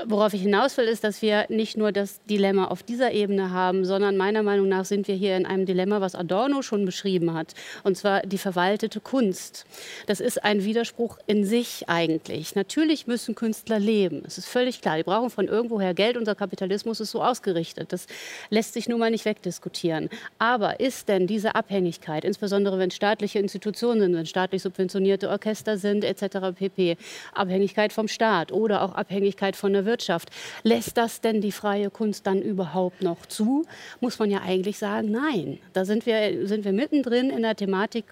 [0.06, 3.84] Worauf ich hinaus will, ist, dass wir nicht nur das Dilemma auf dieser Ebene haben,
[3.84, 7.54] sondern meiner Meinung nach sind wir hier in einem Dilemma, was Adorno schon beschrieben hat,
[7.84, 9.66] und zwar die verwaltete Kunst.
[10.08, 12.56] Das ist ein Widerspruch in sich eigentlich.
[12.56, 14.96] Natürlich müssen Künstler leben, es ist völlig klar.
[14.96, 17.92] Die brauchen von irgendwoher Geld, unser Kapitalismus ist so ausgerichtet.
[17.92, 18.08] Das
[18.50, 20.10] lässt sich nun mal nicht wegdiskutieren.
[20.40, 26.06] Aber ist denn diese Abhängigkeit, insbesondere wenn staatliche Institutionen sind, wenn staatlich subventionierte Orchester sind,
[26.06, 26.56] etc.
[26.56, 26.96] pp.,
[27.34, 30.30] Abhängigkeit vom Staat oder auch Abhängigkeit von der Wirtschaft.
[30.63, 33.65] Lässt das denn die freie Kunst dann überhaupt noch zu?
[34.00, 35.60] Muss man ja eigentlich sagen, nein.
[35.74, 38.06] Da sind wir, sind wir mittendrin in der Thematik.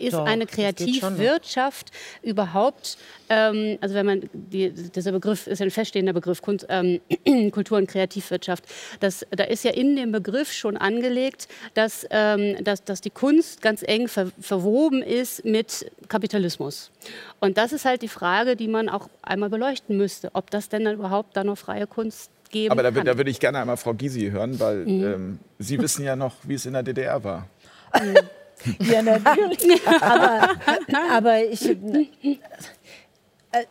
[0.00, 0.46] Ist Doch, eine.
[0.46, 1.90] Kreativwirtschaft
[2.22, 2.96] überhaupt,
[3.28, 7.00] ähm, also wenn man, die, dieser Begriff ist ein feststehender Begriff, Kunst, ähm,
[7.50, 8.64] Kultur- und Kreativwirtschaft,
[9.00, 13.62] das, da ist ja in dem Begriff schon angelegt, dass, ähm, dass, dass die Kunst
[13.62, 16.90] ganz eng ver, verwoben ist mit Kapitalismus.
[17.40, 20.84] Und das ist halt die Frage, die man auch einmal beleuchten müsste, ob das denn
[20.84, 23.04] dann überhaupt da noch freie Kunst geben Aber da, kann.
[23.04, 26.54] da würde ich gerne einmal Frau Gysi hören, weil ähm, Sie wissen ja noch, wie
[26.54, 27.46] es in der DDR war.
[28.80, 29.80] Ja, natürlich.
[30.00, 30.56] aber,
[31.12, 31.76] aber ich.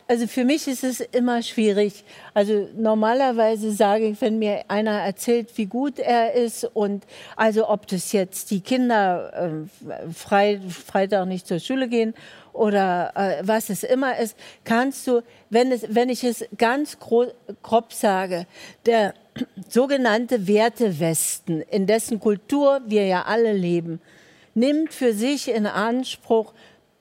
[0.08, 2.04] Also für mich ist es immer schwierig.
[2.34, 7.04] Also normalerweise sage ich, wenn mir einer erzählt, wie gut er ist und
[7.36, 12.12] also ob das jetzt die Kinder äh, frei, Freitag nicht zur Schule gehen
[12.52, 17.32] oder äh, was es immer ist, kannst du, wenn, es, wenn ich es ganz gro-
[17.62, 18.46] grob sage,
[18.84, 19.14] der
[19.68, 24.00] sogenannte Wertewesten, in dessen Kultur wir ja alle leben,
[24.58, 26.52] nimmt für sich in Anspruch,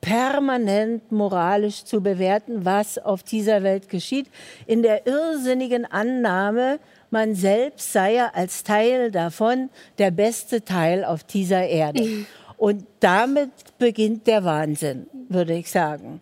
[0.02, 4.30] permanent moralisch zu bewerten, was auf dieser Welt geschieht,
[4.66, 11.24] in der irrsinnigen Annahme, man selbst sei ja als Teil davon der beste Teil auf
[11.24, 12.26] dieser Erde.
[12.58, 16.22] Und damit beginnt der Wahnsinn, würde ich sagen.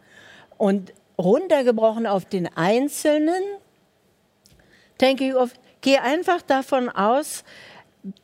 [0.58, 3.42] Und runtergebrochen auf den Einzelnen,
[5.00, 7.44] denke ich oft, geh einfach davon aus,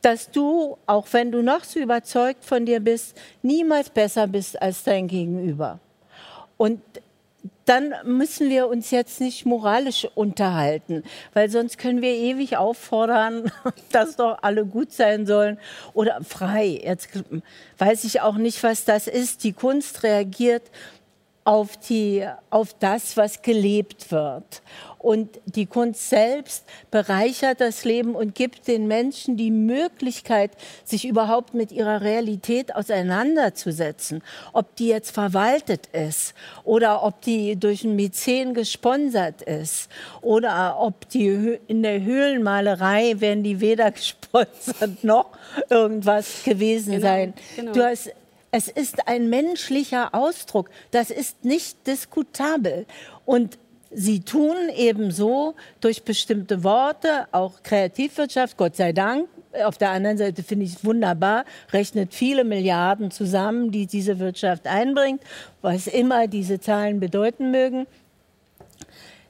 [0.00, 4.84] dass du, auch wenn du noch so überzeugt von dir bist, niemals besser bist als
[4.84, 5.80] dein Gegenüber.
[6.56, 6.80] Und
[7.64, 13.50] dann müssen wir uns jetzt nicht moralisch unterhalten, weil sonst können wir ewig auffordern,
[13.92, 15.58] dass doch alle gut sein sollen
[15.94, 16.80] oder frei.
[16.82, 17.08] Jetzt
[17.78, 19.44] weiß ich auch nicht, was das ist.
[19.44, 20.62] Die Kunst reagiert
[21.44, 24.62] auf, die, auf das, was gelebt wird.
[25.02, 30.52] Und die Kunst selbst bereichert das Leben und gibt den Menschen die Möglichkeit,
[30.84, 34.22] sich überhaupt mit ihrer Realität auseinanderzusetzen.
[34.52, 41.08] Ob die jetzt verwaltet ist oder ob die durch einen Mäzen gesponsert ist oder ob
[41.08, 45.26] die in der Höhlenmalerei werden die weder gesponsert noch
[45.68, 47.34] irgendwas gewesen genau, sein.
[47.56, 47.72] Genau.
[47.72, 48.10] Du hast
[48.54, 50.68] es ist ein menschlicher Ausdruck.
[50.90, 52.84] Das ist nicht diskutabel.
[53.24, 53.58] Und
[53.94, 59.28] sie tun ebenso durch bestimmte Worte, auch Kreativwirtschaft, Gott sei Dank.
[59.64, 64.66] Auf der anderen Seite finde ich es wunderbar, rechnet viele Milliarden zusammen, die diese Wirtschaft
[64.66, 65.22] einbringt,
[65.60, 67.86] was immer diese Zahlen bedeuten mögen.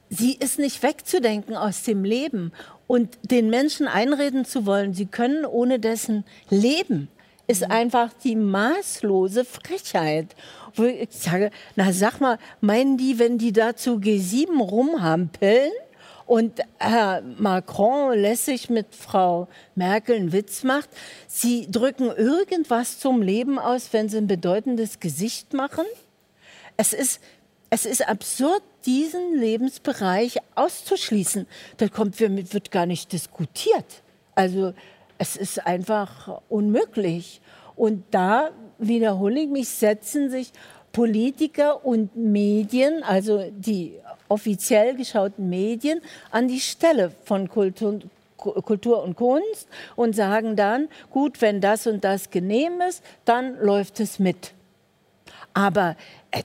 [0.09, 2.51] Sie ist nicht wegzudenken aus dem Leben
[2.87, 7.09] und den Menschen einreden zu wollen, sie können ohne dessen leben
[7.47, 10.35] ist einfach die maßlose Frechheit.
[10.75, 15.71] Wo ich sage, na sag mal, meinen die, wenn die dazu G7 rumhampeln
[16.25, 20.89] und Herr Macron lässig mit Frau Merkel einen Witz macht,
[21.27, 25.85] sie drücken irgendwas zum Leben aus, wenn sie ein bedeutendes Gesicht machen?
[26.77, 27.21] Es ist,
[27.69, 31.47] es ist absurd, diesen Lebensbereich auszuschließen.
[31.77, 33.85] Da kommt, wird gar nicht diskutiert.
[34.35, 34.73] Also
[35.17, 37.41] es ist einfach unmöglich.
[37.75, 40.51] Und da wiederhole ich mich, setzen sich
[40.91, 43.93] Politiker und Medien, also die
[44.29, 47.99] offiziell geschauten Medien, an die Stelle von Kultur,
[48.37, 53.99] Kultur und Kunst und sagen dann, gut, wenn das und das genehm ist, dann läuft
[53.99, 54.51] es mit.
[55.53, 55.95] Aber
[56.31, 56.41] äh,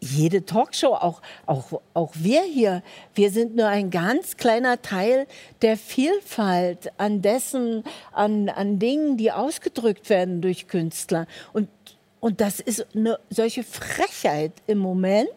[0.00, 2.82] jede Talkshow, auch, auch, auch wir hier,
[3.14, 5.26] wir sind nur ein ganz kleiner Teil
[5.62, 11.26] der Vielfalt an dessen, an, an Dingen, die ausgedrückt werden durch Künstler.
[11.52, 11.68] Und,
[12.20, 15.30] und das ist eine solche Frechheit im Moment,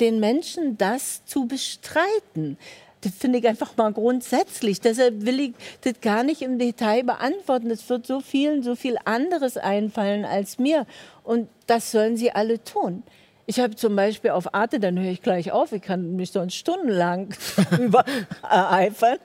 [0.00, 2.58] den Menschen das zu bestreiten.
[3.02, 4.80] Das finde ich einfach mal grundsätzlich.
[4.80, 5.52] Deshalb will ich
[5.82, 7.70] das gar nicht im Detail beantworten.
[7.70, 10.86] Es wird so vielen so viel anderes einfallen als mir.
[11.22, 13.02] Und das sollen sie alle tun.
[13.48, 16.56] Ich habe zum Beispiel auf Arte, dann höre ich gleich auf, ich kann mich sonst
[16.56, 17.32] stundenlang
[17.78, 18.04] über
[18.42, 19.18] ereifern,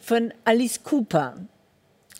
[0.00, 1.36] von Alice Cooper.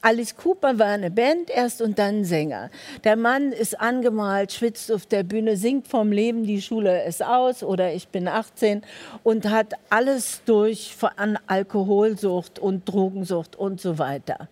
[0.03, 2.71] Alice Cooper war eine Band erst und dann Sänger.
[3.05, 7.63] Der Mann ist angemalt, schwitzt auf der Bühne, singt vom Leben, die Schule ist aus
[7.63, 8.83] oder ich bin 18
[9.23, 14.49] und hat alles durch an Alkoholsucht und Drogensucht und so weiter.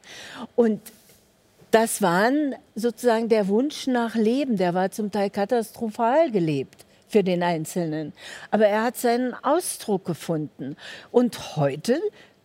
[0.56, 0.80] Und
[1.72, 2.30] das war
[2.74, 8.12] sozusagen der Wunsch nach Leben, der war zum Teil katastrophal gelebt für den Einzelnen.
[8.50, 10.76] Aber er hat seinen Ausdruck gefunden.
[11.10, 12.00] Und heute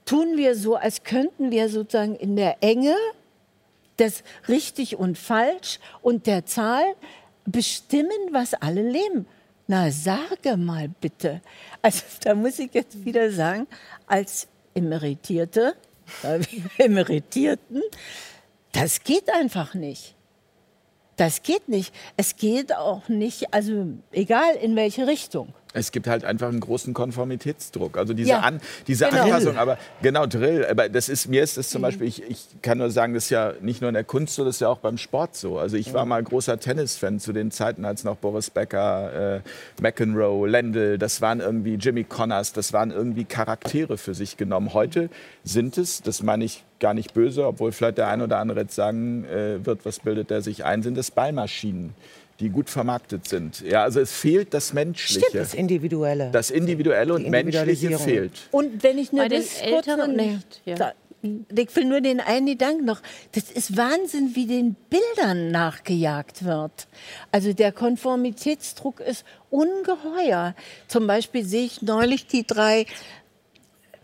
[0.06, 2.96] tun wir so, als könnten wir sozusagen in der Enge
[4.00, 6.86] des richtig und falsch und der Zahl
[7.46, 9.26] bestimmen, was alle leben.
[9.68, 11.42] Na, sage mal bitte.
[11.82, 13.68] Also da muss ich jetzt wieder sagen,
[14.06, 15.76] als Emeritierte,
[16.78, 17.82] Emeritierten,
[18.78, 20.16] das geht einfach nicht.
[21.16, 21.92] Das geht nicht.
[22.16, 25.54] Es geht auch nicht, also egal in welche Richtung.
[25.74, 27.98] Es gibt halt einfach einen großen Konformitätsdruck.
[27.98, 29.24] Also diese, ja, An, diese genau.
[29.24, 30.66] Anpassung, aber genau, Drill.
[30.66, 31.84] Aber das ist, mir ist es zum mhm.
[31.84, 34.46] Beispiel, ich, ich kann nur sagen, das ist ja nicht nur in der Kunst so,
[34.46, 35.60] das ist ja auch beim Sport so.
[35.60, 36.10] Also ich war mhm.
[36.10, 41.42] mal großer Tennisfan zu den Zeiten, als noch Boris Becker, äh, McEnroe, Lendl, das waren
[41.42, 44.74] irgendwie Jimmy Connors, das waren irgendwie Charaktere für sich genommen.
[44.74, 45.10] Heute
[45.44, 48.76] sind es, das meine ich gar nicht böse, obwohl vielleicht der ein oder andere jetzt
[48.76, 51.94] sagen äh, wird, was bildet der sich ein, sind es Ballmaschinen
[52.40, 53.62] die gut vermarktet sind.
[53.62, 55.22] Ja, also es fehlt das Menschliche.
[55.22, 56.30] Stimmt, das Individuelle.
[56.32, 58.48] Das Individuelle und Menschliche fehlt.
[58.52, 60.62] Und wenn ich nur Bei das den Älteren noch, nicht.
[60.66, 60.76] Ja.
[60.76, 63.02] Da, ich will nur den einen Gedanken noch.
[63.32, 66.88] Das ist Wahnsinn, wie den Bildern nachgejagt wird.
[67.32, 70.54] Also der Konformitätsdruck ist ungeheuer.
[70.88, 72.86] Zum Beispiel sehe ich neulich die drei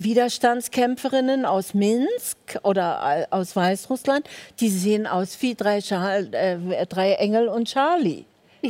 [0.03, 4.27] Widerstandskämpferinnen aus Minsk oder äh, aus Weißrussland,
[4.59, 8.25] die sehen aus wie drei, Char äh, drei Engel und Charlie.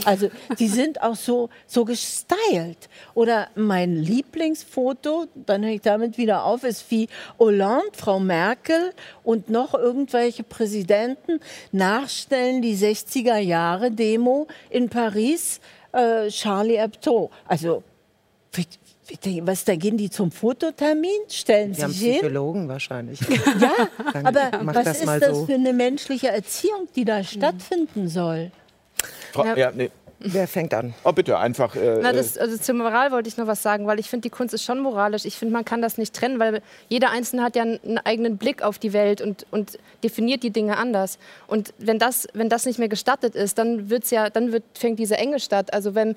[0.06, 2.90] Also die sind auch so, so gestylt.
[3.14, 7.08] Oder mein Lieblingsfoto, dann höre ich damit wieder auf, ist wie
[7.40, 8.94] Hollande, Frau Merkel
[9.24, 11.40] und noch irgendwelche Präsidenten
[11.72, 15.60] nachstellen die 60er Jahre Demo in Paris,
[15.92, 17.30] äh, Charlie Hebdo.
[17.48, 17.84] Also
[19.42, 22.12] was, da gehen die zum Fototermin, stellen die sich haben hin?
[22.14, 23.20] Psychologen wahrscheinlich.
[23.60, 23.90] ja,
[24.24, 25.46] aber was das ist das so.
[25.46, 28.52] für eine menschliche Erziehung, die da stattfinden soll?
[29.32, 29.90] Frau, ja, nee.
[30.26, 30.94] Wer fängt an?
[31.04, 31.76] Oh, bitte, einfach.
[31.76, 34.30] Äh, Na, das, also zur Moral wollte ich noch was sagen, weil ich finde, die
[34.30, 35.26] Kunst ist schon moralisch.
[35.26, 38.38] Ich finde, man kann das nicht trennen, weil jeder Einzelne hat ja einen, einen eigenen
[38.38, 41.20] Blick auf die Welt und, und definiert die Dinge anders.
[41.48, 44.98] Und wenn das, wenn das nicht mehr gestattet ist, dann wird's ja, dann wird, fängt
[44.98, 45.74] diese Enge statt.
[45.74, 46.16] Also wenn,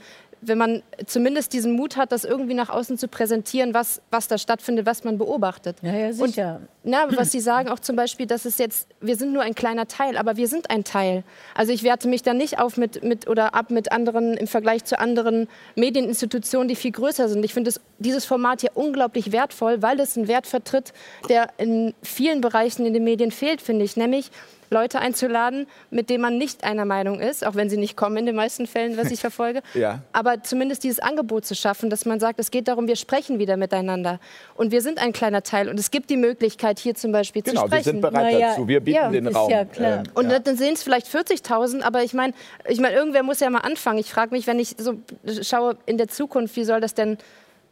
[0.49, 4.39] wenn man zumindest diesen Mut hat, das irgendwie nach außen zu präsentieren, was, was da
[4.39, 5.77] stattfindet, was man beobachtet.
[5.83, 6.61] Ja, ja, sicher.
[6.61, 9.55] Und, na, was Sie sagen auch zum Beispiel, dass es jetzt, wir sind nur ein
[9.55, 11.25] kleiner Teil, aber wir sind ein Teil.
[11.55, 14.85] Also ich werte mich da nicht auf mit, mit oder ab mit anderen im Vergleich
[14.85, 17.45] zu anderen Medieninstitutionen, die viel größer sind.
[17.45, 20.93] Ich finde dieses Format hier unglaublich wertvoll, weil es einen Wert vertritt,
[21.29, 24.31] der in vielen Bereichen in den Medien fehlt, finde ich, nämlich
[24.71, 28.27] Leute einzuladen, mit denen man nicht einer Meinung ist, auch wenn sie nicht kommen in
[28.27, 29.63] den meisten Fällen, was ich verfolge.
[29.75, 30.01] Ja.
[30.13, 33.57] Aber zumindest dieses Angebot zu schaffen, dass man sagt, es geht darum, wir sprechen wieder
[33.57, 34.21] miteinander.
[34.55, 35.69] Und wir sind ein kleiner Teil.
[35.69, 37.85] Und es gibt die Möglichkeit, hier zum Beispiel genau, zu wir sprechen.
[37.85, 38.69] sind bereit Na ja, dazu.
[38.69, 39.51] Wir bieten ja, den Raum.
[39.51, 39.99] ja klar.
[39.99, 40.39] Ähm, Und ja.
[40.39, 42.33] dann sehen es vielleicht 40.000, aber ich meine,
[42.69, 43.99] ich mein, irgendwer muss ja mal anfangen.
[43.99, 44.95] Ich frage mich, wenn ich so
[45.43, 47.19] schaue in der Zukunft, wie soll das denn,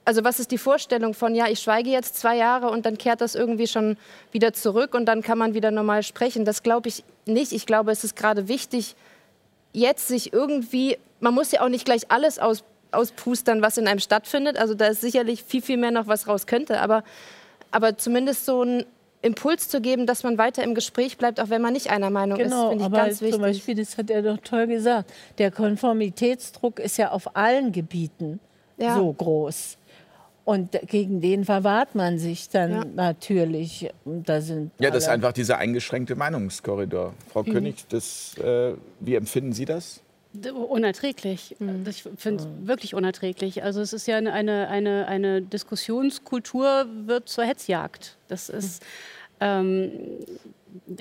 [0.05, 3.21] also was ist die Vorstellung von, ja, ich schweige jetzt zwei Jahre und dann kehrt
[3.21, 3.97] das irgendwie schon
[4.33, 6.45] wieder zurück und dann kann man wieder normal sprechen.
[6.45, 7.53] Das glaube ich nicht.
[7.53, 8.97] Ich glaube, es ist gerade wichtig,
[9.73, 13.99] jetzt sich irgendwie, man muss ja auch nicht gleich alles aus, auspustern, was in einem
[13.99, 14.59] stattfindet.
[14.59, 16.81] Also da ist sicherlich viel, viel mehr noch, was raus könnte.
[16.81, 17.03] Aber,
[17.71, 18.85] aber zumindest so einen
[19.23, 22.37] Impuls zu geben, dass man weiter im Gespräch bleibt, auch wenn man nicht einer Meinung
[22.39, 23.41] Genau, ist, finde ich aber ganz zum wichtig.
[23.41, 28.39] Beispiel, das hat er doch toll gesagt, der Konformitätsdruck ist ja auf allen Gebieten
[28.77, 28.97] Ja.
[28.97, 29.79] so groß.
[30.45, 32.85] Und gegen den verwahrt man sich dann Ja.
[32.85, 33.91] natürlich.
[34.05, 37.15] Und Da sind ja, das ist einfach dieser eingeschränkte Meinungskorridor.
[37.33, 37.53] Frau Mhm.
[37.53, 40.03] König, das, äh, wie empfinden Sie das?
[40.69, 41.57] Unerträglich.
[41.61, 41.87] Mhm.
[41.89, 43.63] Ich finde es wirklich unerträglich.
[43.63, 48.17] Also es ist ja eine, eine, eine, eine Diskussionskultur wird zur Hetzjagd.
[48.29, 48.83] Das ist
[49.41, 49.93] ähm,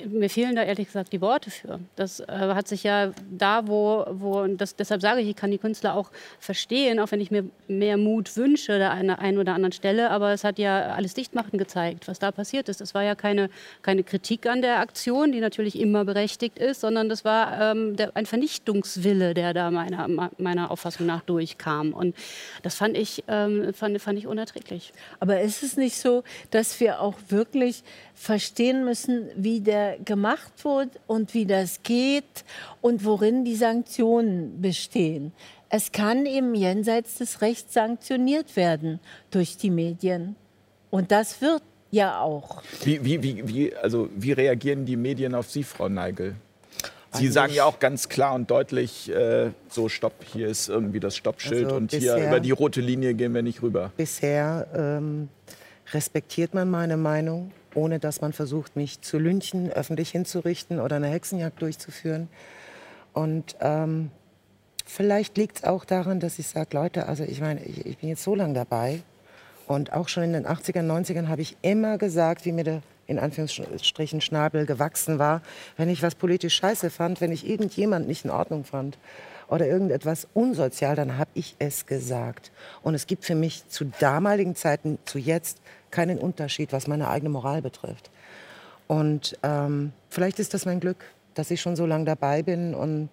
[0.08, 1.80] mir fehlen da ehrlich gesagt die Worte für.
[1.96, 5.50] Das äh, hat sich ja da, wo, wo und das, deshalb sage ich, ich kann
[5.50, 9.40] die Künstler auch verstehen, auch wenn ich mir mehr Mut wünsche da an der einen
[9.40, 10.12] oder anderen Stelle.
[10.12, 12.82] Aber es hat ja alles Dichtmachen gezeigt, was da passiert ist.
[12.82, 13.50] Es war ja keine,
[13.82, 18.16] keine Kritik an der Aktion, die natürlich immer berechtigt ist, sondern das war ähm, der,
[18.16, 21.94] ein Vernichtungswille, der da meiner, meiner Auffassung nach durchkam.
[21.94, 22.16] Und
[22.62, 24.94] das fand ich, ähm, fand, fand ich unerträglich.
[25.20, 27.84] Aber ist es nicht so, dass wir auch wirklich
[28.14, 32.44] verstehen müssen, wie der gemacht wird und wie das geht
[32.82, 35.32] und worin die Sanktionen bestehen?
[35.70, 39.00] Es kann eben jenseits des Rechts sanktioniert werden
[39.32, 40.36] durch die Medien.
[40.92, 42.62] Und das wird ja auch.
[42.84, 46.36] Wie, wie, wie, wie, also, wie reagieren die Medien auf Sie, Frau Neigel?
[47.12, 51.00] Sie Eigentlich- sagen ja auch ganz klar und deutlich, äh, so stopp, hier ist irgendwie
[51.00, 53.92] das Stoppschild Also und hier bisher- über die rote Linie gehen wir nicht rüber.
[53.98, 55.30] Bisher ähm,
[55.92, 61.08] respektiert man meine Meinung, ohne dass man versucht, mich zu lynchen, öffentlich hinzurichten oder eine
[61.08, 62.30] Hexenjagd durchzuführen.
[63.14, 64.12] Und ähm,
[64.86, 68.10] vielleicht liegt es auch daran, dass ich sage, Leute, also ich meine, ich, ich bin
[68.10, 69.02] jetzt so lange dabei
[69.68, 73.20] und auch schon in den 80ern, 90ern habe ich immer gesagt, wie mir der in
[73.20, 75.42] Anführungsstrichen Schnabel gewachsen war,
[75.78, 78.98] wenn ich was politisch scheiße fand, wenn ich irgendjemand nicht in Ordnung fand
[79.50, 82.52] oder irgendetwas unsozial, dann habe ich es gesagt.
[82.82, 85.60] Und es gibt für mich zu damaligen Zeiten, zu jetzt,
[85.94, 88.12] keinen Unterschied, was meine eigene Moral betrifft.
[88.88, 90.98] Und ähm, vielleicht ist das mein Glück,
[91.36, 93.10] dass ich schon so lange dabei bin und,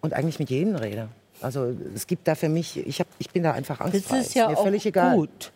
[0.00, 1.08] und eigentlich mit jedem rede.
[1.42, 4.18] Also es gibt da für mich, ich, hab, ich bin da einfach Das angstfrei.
[4.20, 5.16] ist ja mir auch völlig egal.
[5.16, 5.52] gut.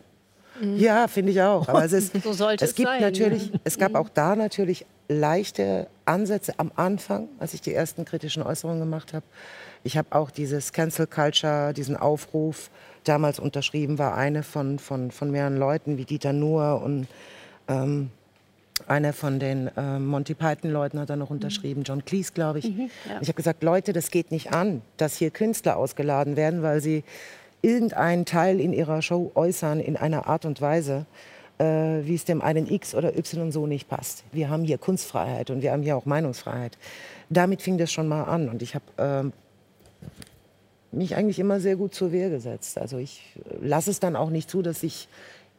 [0.60, 1.68] Ja, finde ich auch.
[1.68, 4.86] Aber es, ist, So sollte es es gibt sein, natürlich, es gab auch da natürlich
[5.08, 9.24] leichte Ansätze am Anfang, als ich die ersten kritischen Äußerungen gemacht habe.
[9.84, 12.70] Ich habe auch dieses Cancel Culture, diesen Aufruf
[13.08, 17.06] damals unterschrieben, war eine von, von, von mehreren Leuten wie Dieter Nuhr und
[17.68, 18.10] ähm,
[18.86, 22.66] einer von den äh, Monty Python-Leuten hat er noch unterschrieben, John Cleese, glaube ich.
[23.20, 27.02] Ich habe gesagt, Leute, das geht nicht an, dass hier Künstler ausgeladen werden, weil sie
[27.62, 31.06] irgendeinen Teil in ihrer Show äußern in einer Art und Weise,
[31.58, 34.24] äh, wie es dem einen X oder Y so nicht passt.
[34.30, 36.76] Wir haben hier Kunstfreiheit und wir haben hier auch Meinungsfreiheit.
[37.30, 39.32] Damit fing das schon mal an und ich habe ähm,
[40.96, 42.78] mich eigentlich immer sehr gut zur Wehr gesetzt.
[42.78, 45.08] Also ich äh, lasse es dann auch nicht zu, dass ich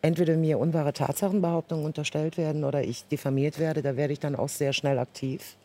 [0.02, 3.82] entweder mir unwahre Tatsachenbehauptungen unterstellt werden oder ich diffamiert werde.
[3.82, 5.58] Da werde ich dann auch sehr schnell aktiv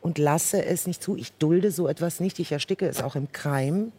[0.00, 1.16] und lasse es nicht zu.
[1.16, 2.38] Ich dulde so etwas nicht.
[2.38, 3.92] Ich ersticke es auch im Keim.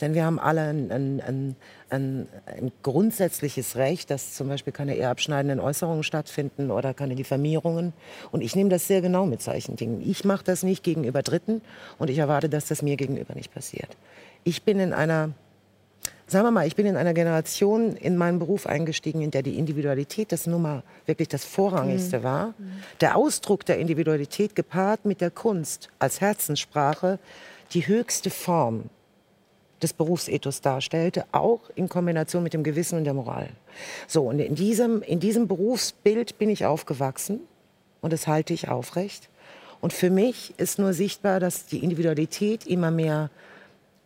[0.00, 1.56] Denn wir haben alle ein, ein,
[1.88, 7.94] ein, ein, grundsätzliches Recht, dass zum Beispiel keine eher abschneidenden Äußerungen stattfinden oder keine Diffamierungen.
[8.30, 10.02] Und ich nehme das sehr genau mit solchen Dingen.
[10.04, 11.62] Ich mache das nicht gegenüber Dritten
[11.98, 13.96] und ich erwarte, dass das mir gegenüber nicht passiert.
[14.44, 15.30] Ich bin in einer
[16.32, 19.58] Sagen wir mal, ich bin in einer Generation in meinen Beruf eingestiegen, in der die
[19.58, 22.54] Individualität das nun mal wirklich das Vorrangigste war.
[23.02, 27.18] Der Ausdruck der Individualität gepaart mit der Kunst als Herzenssprache
[27.74, 28.84] die höchste Form
[29.82, 33.50] des Berufsethos darstellte, auch in Kombination mit dem Gewissen und der Moral.
[34.06, 37.40] So, und in diesem, in diesem Berufsbild bin ich aufgewachsen
[38.00, 39.28] und das halte ich aufrecht.
[39.82, 43.28] Und für mich ist nur sichtbar, dass die Individualität immer mehr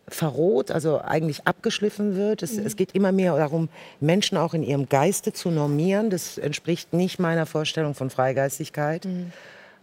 [0.09, 2.41] verroht, also eigentlich abgeschliffen wird.
[2.41, 2.65] Es, mhm.
[2.65, 6.09] es, geht immer mehr darum, Menschen auch in ihrem Geiste zu normieren.
[6.09, 9.05] Das entspricht nicht meiner Vorstellung von Freigeistigkeit.
[9.05, 9.31] Mhm.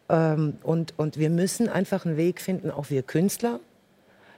[0.09, 3.61] Ähm, und, und wir müssen einfach einen Weg finden, auch wir Künstler,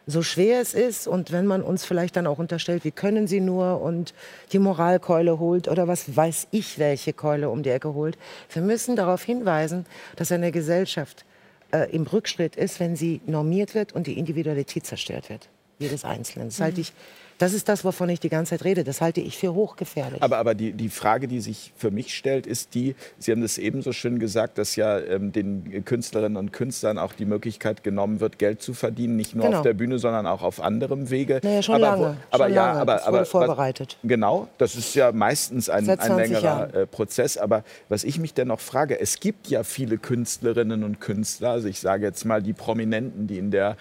[0.09, 3.41] so schwer es ist und wenn man uns vielleicht dann auch unterstellt, wie können sie
[3.41, 4.15] nur und
[4.53, 8.17] die Moralkeule holt oder was weiß ich, welche Keule um die Ecke holt.
[8.53, 11.25] Wir müssen darauf hinweisen, dass eine Gesellschaft
[11.73, 16.49] äh, im Rückschritt ist, wenn sie normiert wird und die Individualität zerstört wird jedes Einzelnen.
[16.49, 16.93] Das halte ich
[17.39, 18.83] das ist das, wovon ich die ganze Zeit rede.
[18.83, 20.23] Das halte ich für hochgefährlich.
[20.23, 23.59] Aber, aber die, die Frage, die sich für mich stellt, ist die, Sie haben das
[23.59, 28.39] ebenso schön gesagt, dass ja ähm, den Künstlerinnen und Künstlern auch die Möglichkeit genommen wird,
[28.39, 29.59] Geld zu verdienen, nicht nur genau.
[29.59, 31.41] auf der Bühne, sondern auch auf anderem Wege.
[31.43, 32.17] Naja, schon aber, lange.
[32.31, 32.81] aber schon ja, lange.
[32.81, 33.99] aber, das wurde aber vorbereitet.
[34.01, 37.37] Was, genau, das ist ja meistens ein, ein längerer äh, Prozess.
[37.37, 41.81] Aber was ich mich dennoch frage, es gibt ja viele Künstlerinnen und Künstler, also ich
[41.81, 43.77] sage jetzt mal die Prominenten, die in der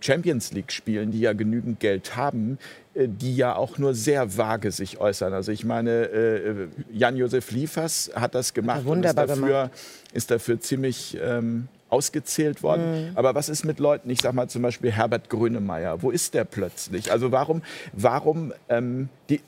[0.00, 2.58] Champions League spielen, die ja genügend Geld haben,
[2.94, 5.32] äh, die ja auch nur sehr vage sich äußern.
[5.32, 9.70] Also ich meine, äh, Jan-Josef Liefers hat das gemacht ja, wunderbar und ist dafür,
[10.12, 13.10] ist dafür ziemlich ähm, ausgezählt worden.
[13.10, 13.10] Mhm.
[13.14, 16.44] Aber was ist mit Leuten, ich sage mal zum Beispiel Herbert Grönemeyer, wo ist der
[16.44, 17.12] plötzlich?
[17.12, 19.40] Also warum, warum ähm, die,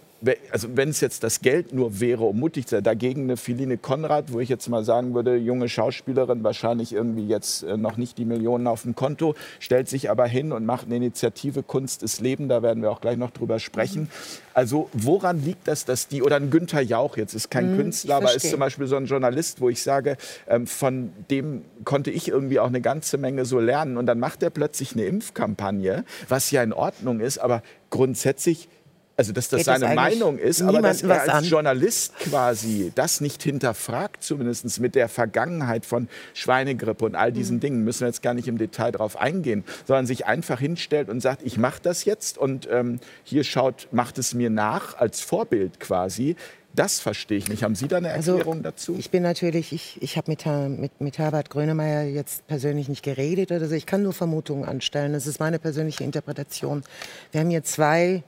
[0.51, 3.79] also wenn es jetzt das Geld nur wäre, um mutig zu sein, dagegen eine Philine
[3.79, 8.19] Konrad, wo ich jetzt mal sagen würde, junge Schauspielerin, wahrscheinlich irgendwie jetzt äh, noch nicht
[8.19, 12.21] die Millionen auf dem Konto, stellt sich aber hin und macht eine Initiative Kunst ist
[12.21, 14.09] Leben, da werden wir auch gleich noch drüber sprechen.
[14.55, 18.17] Also woran liegt das, dass die, oder ein Günther Jauch, jetzt ist kein mhm, Künstler,
[18.17, 20.17] aber ist zum Beispiel so ein Journalist, wo ich sage,
[20.49, 23.97] ähm, von dem konnte ich irgendwie auch eine ganze Menge so lernen.
[23.97, 28.69] Und dann macht er plötzlich eine Impfkampagne, was ja in Ordnung ist, aber grundsätzlich
[29.17, 31.45] also dass das seine Meinung ist, aber dass er als an.
[31.45, 37.61] Journalist quasi das nicht hinterfragt, zumindest mit der Vergangenheit von Schweinegrippe und all diesen mhm.
[37.61, 41.21] Dingen, müssen wir jetzt gar nicht im Detail drauf eingehen, sondern sich einfach hinstellt und
[41.21, 45.81] sagt, ich mache das jetzt und ähm, hier schaut, macht es mir nach, als Vorbild
[45.81, 46.37] quasi.
[46.75, 47.63] Das verstehe ich nicht.
[47.63, 48.97] Haben Sie da eine also, Erklärung also, dazu?
[48.99, 50.45] Ich bin natürlich, ich, ich habe mit,
[50.79, 53.75] mit, mit Herbert Grönemeyer jetzt persönlich nicht geredet oder so.
[53.75, 55.15] Ich kann nur Vermutungen anstellen.
[55.15, 56.85] Das ist meine persönliche Interpretation.
[57.33, 58.23] Wir haben hier zwei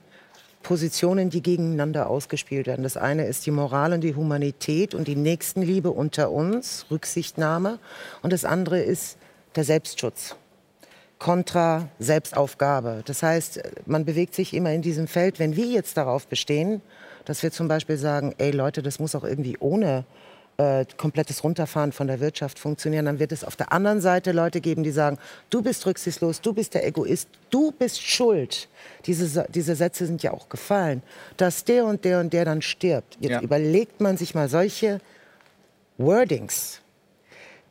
[0.63, 2.83] Positionen, die gegeneinander ausgespielt werden.
[2.83, 7.79] Das eine ist die Moral und die Humanität und die Nächstenliebe unter uns, Rücksichtnahme.
[8.21, 9.17] Und das andere ist
[9.55, 10.35] der Selbstschutz
[11.19, 13.03] kontra Selbstaufgabe.
[13.05, 15.37] Das heißt, man bewegt sich immer in diesem Feld.
[15.37, 16.81] Wenn wir jetzt darauf bestehen,
[17.25, 20.05] dass wir zum Beispiel sagen, ey Leute, das muss auch irgendwie ohne
[20.59, 24.59] äh, komplettes Runterfahren von der Wirtschaft funktionieren, dann wird es auf der anderen Seite Leute
[24.59, 25.17] geben, die sagen,
[25.49, 28.67] du bist rücksichtslos, du bist der Egoist, du bist schuld.
[29.05, 31.01] Diese, diese Sätze sind ja auch gefallen,
[31.37, 33.17] dass der und der und der dann stirbt.
[33.21, 33.41] Jetzt ja.
[33.41, 34.99] überlegt man sich mal solche
[35.97, 36.81] Wordings.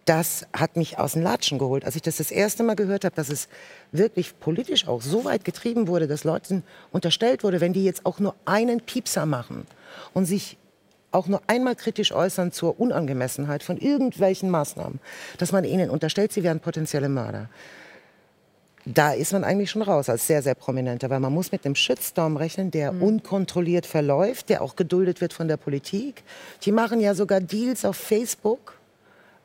[0.07, 1.85] Das hat mich aus den Latschen geholt.
[1.85, 3.49] Als ich das das erste Mal gehört habe, dass es
[3.93, 8.19] wirklich politisch auch so weit getrieben wurde, dass Leuten unterstellt wurde, wenn die jetzt auch
[8.19, 9.67] nur einen Piepser machen
[10.15, 10.57] und sich
[11.11, 15.01] auch nur einmal kritisch äußern zur Unangemessenheit von irgendwelchen Maßnahmen,
[15.39, 17.49] dass man ihnen unterstellt, sie wären potenzielle Mörder.
[18.85, 21.75] Da ist man eigentlich schon raus als sehr, sehr prominenter, weil man muss mit einem
[21.75, 23.03] Shitstorm rechnen, der mhm.
[23.03, 26.23] unkontrolliert verläuft, der auch geduldet wird von der Politik.
[26.63, 28.78] Die machen ja sogar Deals auf Facebook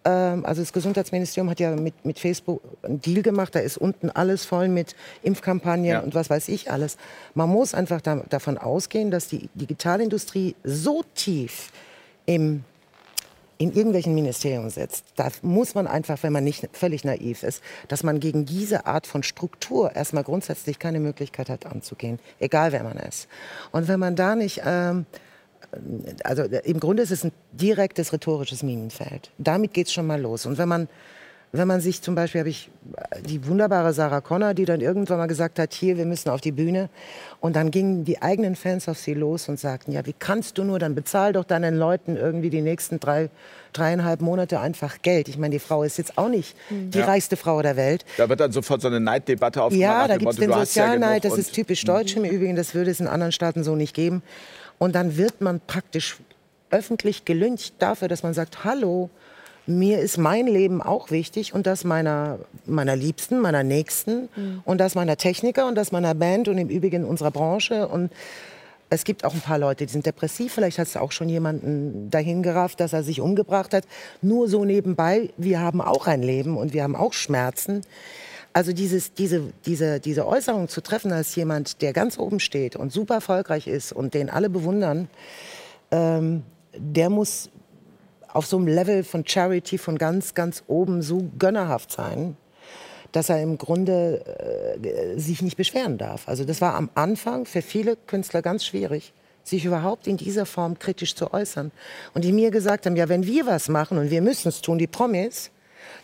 [0.09, 3.55] also das Gesundheitsministerium hat ja mit, mit Facebook einen Deal gemacht.
[3.55, 5.99] Da ist unten alles voll mit Impfkampagnen ja.
[5.99, 6.97] und was weiß ich alles.
[7.33, 11.71] Man muss einfach da, davon ausgehen, dass die Digitalindustrie so tief
[12.25, 12.63] im
[13.59, 18.03] in irgendwelchen Ministerien sitzt, da muss man einfach, wenn man nicht völlig naiv ist, dass
[18.03, 22.97] man gegen diese Art von Struktur erstmal grundsätzlich keine Möglichkeit hat anzugehen, egal wer man
[22.97, 23.29] ist.
[23.71, 25.05] Und wenn man da nicht ähm,
[26.23, 29.31] also im Grunde ist es ein direktes rhetorisches Minenfeld.
[29.37, 30.45] Damit geht es schon mal los.
[30.45, 30.87] Und wenn man,
[31.51, 32.69] wenn man sich zum Beispiel, habe ich
[33.25, 36.51] die wunderbare Sarah Connor, die dann irgendwann mal gesagt hat, hier, wir müssen auf die
[36.51, 36.89] Bühne.
[37.39, 40.63] Und dann gingen die eigenen Fans auf sie los und sagten, ja, wie kannst du
[40.63, 43.29] nur, dann bezahl doch deinen Leuten irgendwie die nächsten drei,
[43.71, 45.27] dreieinhalb Monate einfach Geld.
[45.27, 47.05] Ich meine, die Frau ist jetzt auch nicht die ja.
[47.05, 48.05] reichste Frau der Welt.
[48.17, 49.81] Da wird dann sofort so eine Neiddebatte aufgemacht.
[49.81, 52.91] Ja, da gibt es den Sozialneid, ja das ist typisch deutsch im Übrigen, das würde
[52.91, 54.23] es in anderen Staaten so nicht geben.
[54.83, 56.17] Und dann wird man praktisch
[56.69, 59.09] öffentlich gelüncht dafür, dass man sagt, hallo,
[59.65, 64.61] mir ist mein Leben auch wichtig und das meiner, meiner Liebsten, meiner Nächsten mhm.
[64.65, 67.87] und das meiner Techniker und das meiner Band und im Übrigen unserer Branche.
[67.87, 68.11] Und
[68.89, 70.51] es gibt auch ein paar Leute, die sind depressiv.
[70.51, 73.85] Vielleicht hat es auch schon jemanden dahin gerafft, dass er sich umgebracht hat.
[74.21, 77.83] Nur so nebenbei, wir haben auch ein Leben und wir haben auch Schmerzen.
[78.53, 82.91] Also dieses, diese, diese, diese Äußerung zu treffen als jemand, der ganz oben steht und
[82.91, 85.09] super erfolgreich ist und den alle bewundern,
[85.89, 86.43] ähm,
[86.75, 87.49] der muss
[88.27, 92.37] auf so einem Level von Charity von ganz, ganz oben so gönnerhaft sein,
[93.11, 94.23] dass er im Grunde
[94.83, 96.27] äh, sich nicht beschweren darf.
[96.27, 100.79] Also das war am Anfang für viele Künstler ganz schwierig, sich überhaupt in dieser Form
[100.79, 101.71] kritisch zu äußern.
[102.13, 104.77] Und die mir gesagt haben, ja, wenn wir was machen und wir müssen es tun,
[104.77, 105.51] die Promis,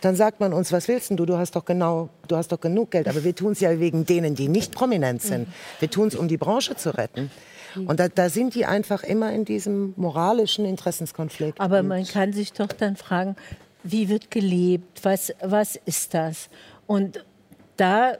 [0.01, 1.25] dann sagt man uns, was willst du?
[1.25, 3.07] Du hast doch genau, du hast doch genug Geld.
[3.07, 5.47] Aber wir tun es ja wegen denen, die nicht prominent sind.
[5.79, 7.31] Wir tun es, um die Branche zu retten.
[7.75, 11.59] Und da, da, sind die einfach immer in diesem moralischen Interessenskonflikt.
[11.59, 13.35] Aber man kann sich doch dann fragen,
[13.83, 15.03] wie wird gelebt?
[15.03, 16.49] Was, was ist das?
[16.87, 17.23] Und
[17.77, 18.13] da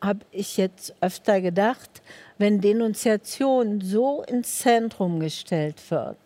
[0.00, 2.02] habe ich jetzt öfter gedacht,
[2.38, 6.18] wenn Denunziation so ins Zentrum gestellt wird,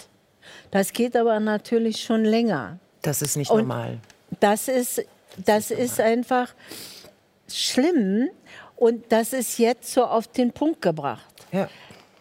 [0.71, 2.79] das geht aber natürlich schon länger.
[3.03, 3.99] Das ist nicht Und normal.
[4.41, 5.05] Das ist,
[5.45, 6.55] das ist einfach
[7.49, 8.29] schlimm
[8.77, 11.25] und das ist jetzt so auf den Punkt gebracht.
[11.53, 11.69] Ja.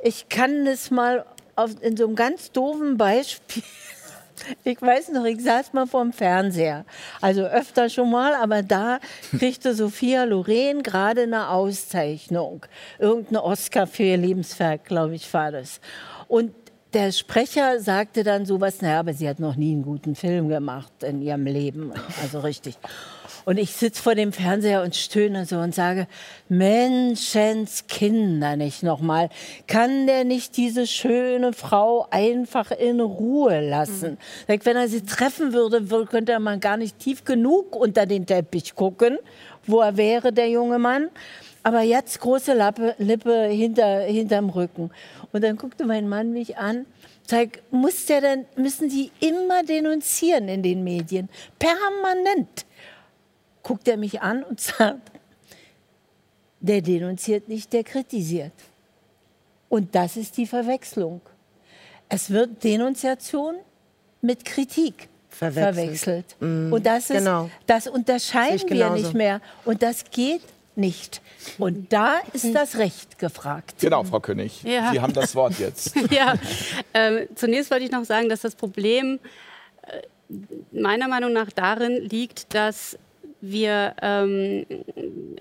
[0.02, 1.26] Ich kann das mal
[1.56, 3.64] auf, in so einem ganz doofen Beispiel.
[4.66, 6.84] Ich weiß noch, ich saß mal vorm Fernseher.
[7.22, 9.00] Also öfter schon mal, aber da
[9.40, 12.66] kriegte Sophia Loren gerade eine Auszeichnung.
[13.00, 15.80] Irgendein Oscar für ihr Lebenswerk, glaube ich, war das.
[16.28, 16.54] Und
[16.96, 21.04] der Sprecher sagte dann sowas, naja, aber sie hat noch nie einen guten Film gemacht
[21.04, 21.92] in ihrem Leben.
[22.22, 22.78] Also richtig.
[23.44, 26.08] Und ich sitze vor dem Fernseher und stöhne so und sage,
[26.48, 29.28] Menschenskinder nicht nochmal.
[29.68, 34.18] Kann der nicht diese schöne Frau einfach in Ruhe lassen?
[34.48, 34.62] Mhm.
[34.64, 39.18] Wenn er sie treffen würde, könnte mal gar nicht tief genug unter den Teppich gucken,
[39.68, 41.10] wo er wäre, der junge Mann.
[41.66, 44.92] Aber jetzt große Lappe, Lippe hinter, hinterm Rücken.
[45.32, 46.86] Und dann guckte mein Mann mich an.
[47.26, 51.28] Sag, muss der denn, müssen Sie immer denunzieren in den Medien?
[51.58, 52.68] Permanent
[53.64, 55.10] guckt er mich an und sagt,
[56.60, 58.54] der denunziert nicht, der kritisiert.
[59.68, 61.20] Und das ist die Verwechslung.
[62.10, 63.56] Es wird Denunziation
[64.22, 65.76] mit Kritik verwechselt.
[65.76, 66.36] verwechselt.
[66.40, 67.50] Mm, und das, ist, genau.
[67.66, 69.42] das unterscheiden wir nicht mehr.
[69.66, 70.44] Und das geht
[70.78, 71.22] nicht.
[71.58, 73.76] Und da ist das Recht gefragt.
[73.80, 74.64] Genau, Frau König.
[74.64, 74.92] Ja.
[74.92, 75.96] Sie haben das Wort jetzt.
[76.12, 76.36] ja,
[76.94, 79.20] äh, zunächst wollte ich noch sagen, dass das Problem
[79.84, 80.36] äh,
[80.72, 82.98] meiner Meinung nach darin liegt, dass
[83.42, 84.66] wir, ähm,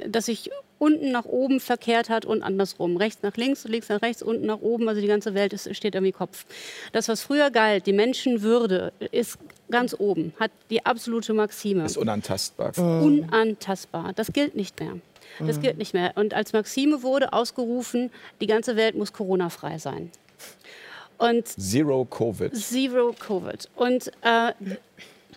[0.07, 2.97] dass sich unten nach oben verkehrt hat und andersrum.
[2.97, 4.89] Rechts nach links, links nach rechts, unten nach oben.
[4.89, 6.45] Also die ganze Welt ist, steht irgendwie Kopf.
[6.93, 9.39] Das, was früher galt, die Menschenwürde, ist
[9.70, 11.85] ganz oben, hat die absolute Maxime.
[11.85, 12.76] Ist unantastbar.
[12.76, 14.12] Unantastbar.
[14.14, 14.97] Das gilt nicht mehr.
[15.41, 16.12] Das gilt nicht mehr.
[16.16, 18.11] Und als Maxime wurde ausgerufen,
[18.41, 20.11] die ganze Welt muss Corona-frei sein.
[21.18, 22.55] Und Zero Covid.
[22.57, 23.68] Zero Covid.
[23.76, 24.53] Und äh,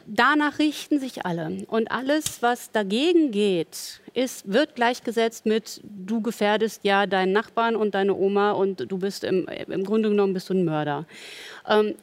[0.07, 1.65] danach richten sich alle.
[1.67, 7.93] Und alles, was dagegen geht, ist, wird gleichgesetzt mit, du gefährdest ja deinen Nachbarn und
[7.93, 11.05] deine Oma und du bist im, im Grunde genommen bist du ein Mörder.
[11.67, 11.95] Ähm,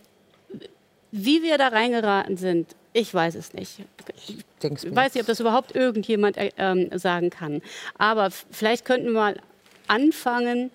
[1.11, 3.81] wie wir da reingeraten sind, ich weiß es nicht.
[4.63, 7.61] Ich weiß nicht, ob das überhaupt irgendjemand äh, ähm, sagen kann.
[7.99, 9.41] Aber vielleicht könnten wir mal
[9.89, 10.71] anfangen,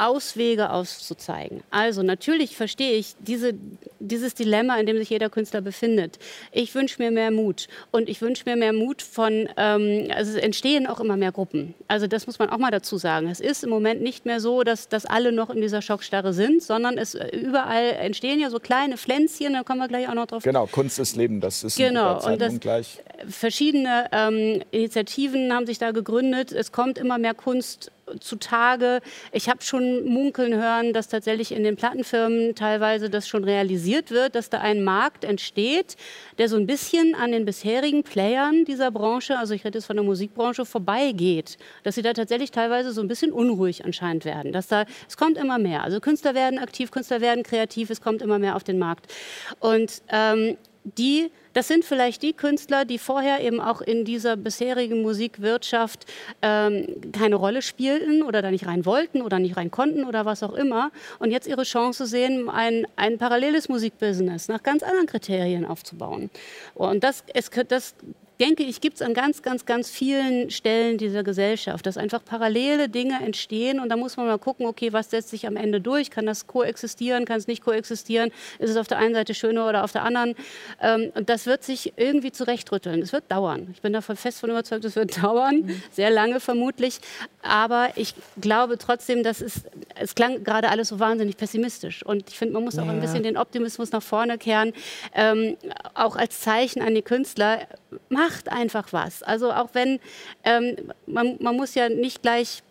[0.00, 1.62] Auswege auszuzeigen.
[1.70, 3.54] Also natürlich verstehe ich diese,
[3.98, 6.18] dieses Dilemma, in dem sich jeder Künstler befindet.
[6.52, 10.42] Ich wünsche mir mehr Mut und ich wünsche mir mehr Mut von, ähm, also es
[10.42, 11.74] entstehen auch immer mehr Gruppen.
[11.88, 13.28] Also das muss man auch mal dazu sagen.
[13.28, 16.62] Es ist im Moment nicht mehr so, dass, dass alle noch in dieser Schockstarre sind,
[16.62, 20.42] sondern es überall entstehen ja so kleine Pflänzchen, da kommen wir gleich auch noch drauf.
[20.42, 22.24] Genau, Kunst ist Leben, das ist genau.
[22.24, 23.00] und das, gleich.
[23.28, 26.52] Verschiedene ähm, Initiativen haben sich da gegründet.
[26.52, 27.90] Es kommt immer mehr Kunst
[28.20, 29.00] zutage.
[29.32, 34.34] Ich habe schon munkeln hören, dass tatsächlich in den Plattenfirmen teilweise das schon realisiert wird,
[34.34, 35.96] dass da ein Markt entsteht,
[36.38, 39.96] der so ein bisschen an den bisherigen Playern dieser Branche, also ich rede jetzt von
[39.96, 41.58] der Musikbranche, vorbeigeht.
[41.82, 44.52] Dass sie da tatsächlich teilweise so ein bisschen unruhig anscheinend werden.
[44.52, 45.82] Dass da, es kommt immer mehr.
[45.84, 49.12] Also Künstler werden aktiv, Künstler werden kreativ, es kommt immer mehr auf den Markt.
[49.60, 50.56] Und ähm,
[50.96, 56.06] die das sind vielleicht die Künstler, die vorher eben auch in dieser bisherigen Musikwirtschaft
[56.40, 60.44] ähm, keine Rolle spielten oder da nicht rein wollten oder nicht rein konnten oder was
[60.44, 65.64] auch immer und jetzt ihre Chance sehen, ein, ein paralleles Musikbusiness nach ganz anderen Kriterien
[65.64, 66.30] aufzubauen.
[66.76, 67.96] Und das, es, das
[68.40, 72.88] denke ich, gibt es an ganz, ganz, ganz vielen Stellen dieser Gesellschaft, dass einfach parallele
[72.88, 76.10] Dinge entstehen und da muss man mal gucken, okay, was setzt sich am Ende durch?
[76.10, 77.24] Kann das koexistieren?
[77.24, 78.30] Kann es nicht koexistieren?
[78.58, 80.34] Ist es auf der einen Seite schöner oder auf der anderen?
[80.80, 83.02] Ähm, und das wird sich irgendwie zurechtrütteln.
[83.02, 83.68] Es wird dauern.
[83.72, 85.82] Ich bin davon fest von überzeugt, es wird dauern, mhm.
[85.90, 87.00] sehr lange vermutlich.
[87.42, 89.62] Aber ich glaube trotzdem, dass es,
[89.96, 92.04] es klang gerade alles so wahnsinnig pessimistisch.
[92.04, 92.82] Und ich finde, man muss ja.
[92.82, 94.72] auch ein bisschen den Optimismus nach vorne kehren,
[95.14, 95.56] ähm,
[95.94, 97.66] auch als Zeichen an die Künstler.
[98.08, 99.22] Mach macht einfach was.
[99.22, 100.00] Also auch wenn,
[100.44, 100.76] ähm,
[101.06, 102.62] man, man muss ja nicht gleich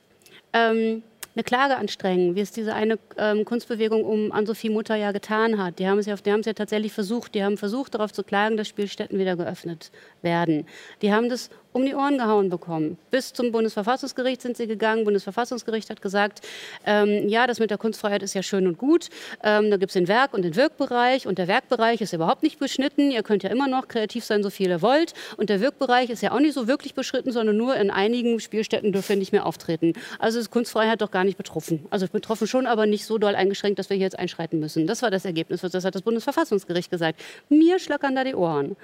[0.53, 1.03] ähm,
[1.35, 5.77] eine Klage anstrengen, wie es diese eine ähm, Kunstbewegung um Ann-Sophie Mutter ja getan hat.
[5.77, 7.35] Die haben es ja, die haben es ja tatsächlich versucht.
[7.35, 9.91] Die haben versucht, darauf zu klagen, dass Spielstätten wieder geöffnet
[10.23, 10.65] werden.
[11.01, 12.97] Die haben das um die Ohren gehauen bekommen.
[13.11, 15.05] Bis zum Bundesverfassungsgericht sind sie gegangen.
[15.05, 16.41] Bundesverfassungsgericht hat gesagt,
[16.85, 19.09] ähm, ja, das mit der Kunstfreiheit ist ja schön und gut.
[19.43, 21.27] Ähm, da gibt es den Werk- und den Wirkbereich.
[21.27, 23.11] Und der Werkbereich ist überhaupt nicht beschnitten.
[23.11, 25.13] Ihr könnt ja immer noch kreativ sein, so viel ihr wollt.
[25.37, 28.91] Und der Wirkbereich ist ja auch nicht so wirklich beschritten, sondern nur in einigen Spielstätten
[28.91, 29.93] dürfen wir nicht mehr auftreten.
[30.17, 31.85] Also ist Kunstfreiheit doch gar nicht betroffen.
[31.91, 34.87] Also betroffen schon, aber nicht so doll eingeschränkt, dass wir hier jetzt einschreiten müssen.
[34.87, 35.61] Das war das Ergebnis.
[35.61, 37.21] Das hat das Bundesverfassungsgericht gesagt.
[37.49, 38.75] Mir schlackern da die Ohren.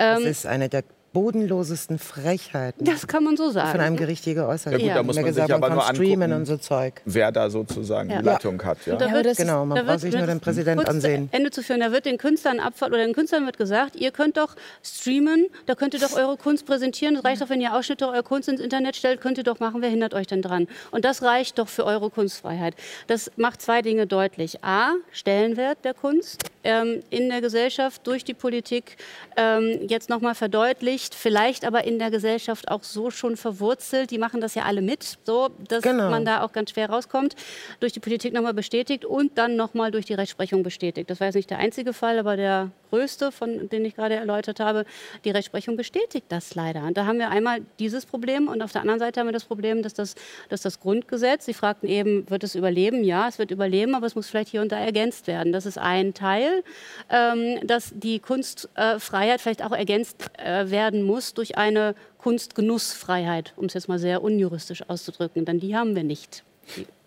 [0.00, 0.82] Ähm, das ist eine der
[1.12, 2.84] bodenlosesten Frechheiten.
[2.84, 3.72] Das kann man so sagen.
[3.72, 4.72] Von einem Gericht hier geäußert.
[4.72, 7.00] Ja gut, da muss man gesagt, sich aber nur angucken, und so Zeug.
[7.04, 8.18] wer da sozusagen ja.
[8.18, 8.78] die Leitung hat.
[8.86, 8.98] Ja.
[8.98, 11.28] ja wird, genau, man braucht sich nur den Präsidenten ansehen.
[11.32, 14.36] Ende zu führen, da wird den Künstlern Abfall oder den Künstlern wird gesagt, ihr könnt
[14.36, 17.16] doch streamen, da könnt ihr doch eure Kunst präsentieren.
[17.16, 19.82] Es reicht doch, wenn ihr Ausschnitte eurer Kunst ins Internet stellt, könnt ihr doch machen,
[19.82, 20.68] wer hindert euch denn dran?
[20.92, 22.74] Und das reicht doch für eure Kunstfreiheit.
[23.08, 24.62] Das macht zwei Dinge deutlich.
[24.62, 28.96] A, Stellenwert der Kunst ähm, in der Gesellschaft durch die Politik
[29.36, 34.10] ähm, jetzt nochmal verdeutlicht, vielleicht aber in der Gesellschaft auch so schon verwurzelt.
[34.10, 36.10] Die machen das ja alle mit, so dass genau.
[36.10, 37.34] man da auch ganz schwer rauskommt.
[37.80, 41.10] Durch die Politik nochmal bestätigt und dann nochmal durch die Rechtsprechung bestätigt.
[41.10, 44.60] Das war jetzt nicht der einzige Fall, aber der größte, von den ich gerade erläutert
[44.60, 44.84] habe.
[45.24, 46.82] Die Rechtsprechung bestätigt das leider.
[46.82, 49.44] Und da haben wir einmal dieses Problem und auf der anderen Seite haben wir das
[49.44, 50.14] Problem, dass das,
[50.48, 53.04] dass das Grundgesetz, Sie fragten eben, wird es überleben?
[53.04, 55.52] Ja, es wird überleben, aber es muss vielleicht hier und da ergänzt werden.
[55.52, 56.64] Das ist ein Teil,
[57.10, 63.66] ähm, dass die Kunstfreiheit äh, vielleicht auch ergänzt äh, werden muss durch eine Kunstgenussfreiheit, um
[63.66, 65.44] es jetzt mal sehr unjuristisch auszudrücken.
[65.44, 66.44] Denn die haben wir nicht.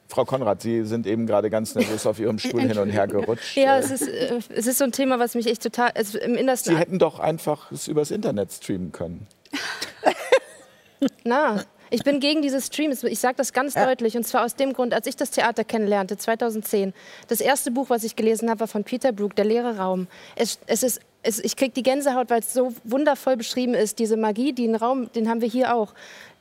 [0.07, 3.57] Frau Konrad, Sie sind eben gerade ganz nervös auf Ihrem Stuhl hin und her gerutscht.
[3.57, 6.35] Ja, es ist, äh, es ist so ein Thema, was mich echt total also im
[6.35, 6.73] Innersten.
[6.73, 9.27] Sie hätten doch einfach es übers Internet streamen können.
[11.23, 13.03] Na, ich bin gegen diese Streams.
[13.03, 13.85] Ich sage das ganz ja.
[13.85, 14.17] deutlich.
[14.17, 16.93] Und zwar aus dem Grund, als ich das Theater kennenlernte, 2010.
[17.27, 20.07] Das erste Buch, was ich gelesen habe, war von Peter Brook, Der leere Raum.
[20.35, 23.99] Es, es ist es, ich kriege die Gänsehaut, weil es so wundervoll beschrieben ist.
[23.99, 25.93] Diese Magie, die Raum, den haben wir hier auch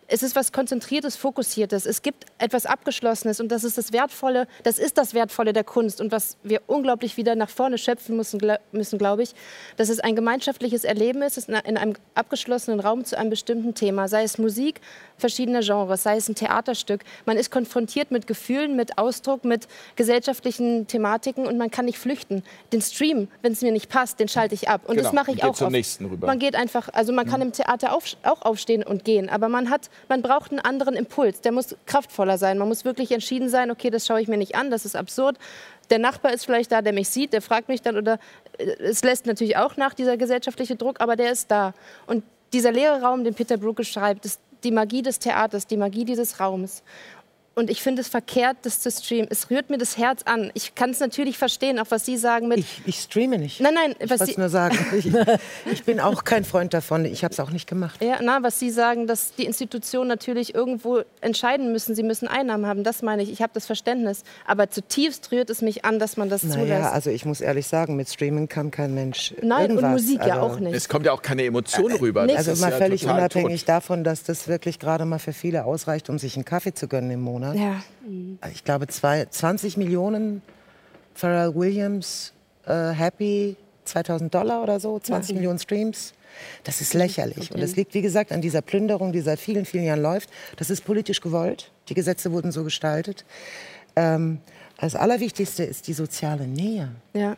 [0.09, 1.87] es ist was Konzentriertes, Fokussiertes.
[1.87, 6.01] Es gibt etwas Abgeschlossenes und das ist das Wertvolle, das ist das Wertvolle der Kunst
[6.01, 8.41] und was wir unglaublich wieder nach vorne schöpfen müssen,
[8.73, 9.35] müssen glaube ich,
[9.77, 14.25] dass es ein gemeinschaftliches Erleben ist, in einem abgeschlossenen Raum zu einem bestimmten Thema, sei
[14.25, 14.81] es Musik,
[15.17, 17.03] verschiedene Genres, sei es ein Theaterstück.
[17.25, 22.43] Man ist konfrontiert mit Gefühlen, mit Ausdruck, mit gesellschaftlichen Thematiken und man kann nicht flüchten.
[22.73, 25.33] Den Stream, wenn es mir nicht passt, den schalte ich ab und genau, das mache
[25.33, 25.55] ich auch.
[25.55, 26.27] Zum nächsten rüber.
[26.27, 27.47] Man geht einfach, also man kann mhm.
[27.47, 31.41] im Theater auf, auch aufstehen und gehen, aber man hat man braucht einen anderen Impuls.
[31.41, 32.59] Der muss kraftvoller sein.
[32.59, 35.39] Man muss wirklich entschieden sein, okay, das schaue ich mir nicht an, das ist absurd.
[35.91, 38.19] Der Nachbar ist vielleicht da, der mich sieht, der fragt mich dann oder
[38.59, 41.75] äh, es lässt natürlich auch nach, dieser gesellschaftliche Druck, aber der ist da.
[42.07, 46.05] Und dieser leere Raum, den Peter Brook schreibt, ist die Magie des Theaters, die Magie
[46.05, 46.83] dieses Raums.
[47.55, 49.27] Und ich finde es verkehrt, das zu streamen.
[49.31, 50.51] Es rührt mir das Herz an.
[50.55, 52.59] Ich kann es natürlich verstehen, auch was Sie sagen mit.
[52.59, 53.61] Ich, ich streame nicht.
[53.61, 54.79] Nein, nein, ich was Sie nur sagen.
[54.93, 55.11] Ich,
[55.71, 57.05] ich, bin auch kein Freund davon.
[57.05, 58.03] Ich habe es auch nicht gemacht.
[58.03, 61.95] Ja, na, was Sie sagen, dass die Institutionen natürlich irgendwo entscheiden müssen.
[61.95, 62.85] Sie müssen Einnahmen haben.
[62.85, 63.31] Das meine ich.
[63.31, 64.23] Ich habe das Verständnis.
[64.47, 66.93] Aber zutiefst rührt es mich an, dass man das naja, zulässt.
[66.93, 69.35] also ich muss ehrlich sagen, mit Streaming kann kein Mensch.
[69.43, 69.85] Nein, irgendwas.
[69.85, 70.75] und Musik also, ja auch nicht.
[70.75, 72.27] Es kommt ja auch keine Emotion rüber.
[72.27, 73.69] Das also mal ja völlig unabhängig tot.
[73.69, 77.11] davon, dass das wirklich gerade mal für viele ausreicht, um sich einen Kaffee zu gönnen
[77.11, 77.42] im Monat.
[77.55, 77.83] Ja.
[78.53, 80.43] Ich glaube, zwei, 20 Millionen
[81.15, 82.33] Pharrell Williams,
[82.67, 85.35] äh, Happy, 2000 Dollar oder so, 20 ja.
[85.37, 86.15] Millionen Streams.
[86.65, 87.51] Das ist lächerlich.
[87.51, 87.55] Okay.
[87.55, 90.31] Und das liegt, wie gesagt, an dieser Plünderung, die seit vielen, vielen Jahren läuft.
[90.57, 91.71] Das ist politisch gewollt.
[91.89, 93.25] Die Gesetze wurden so gestaltet.
[93.97, 94.39] Ähm,
[94.79, 96.91] das Allerwichtigste ist die soziale Nähe.
[97.13, 97.37] Ja,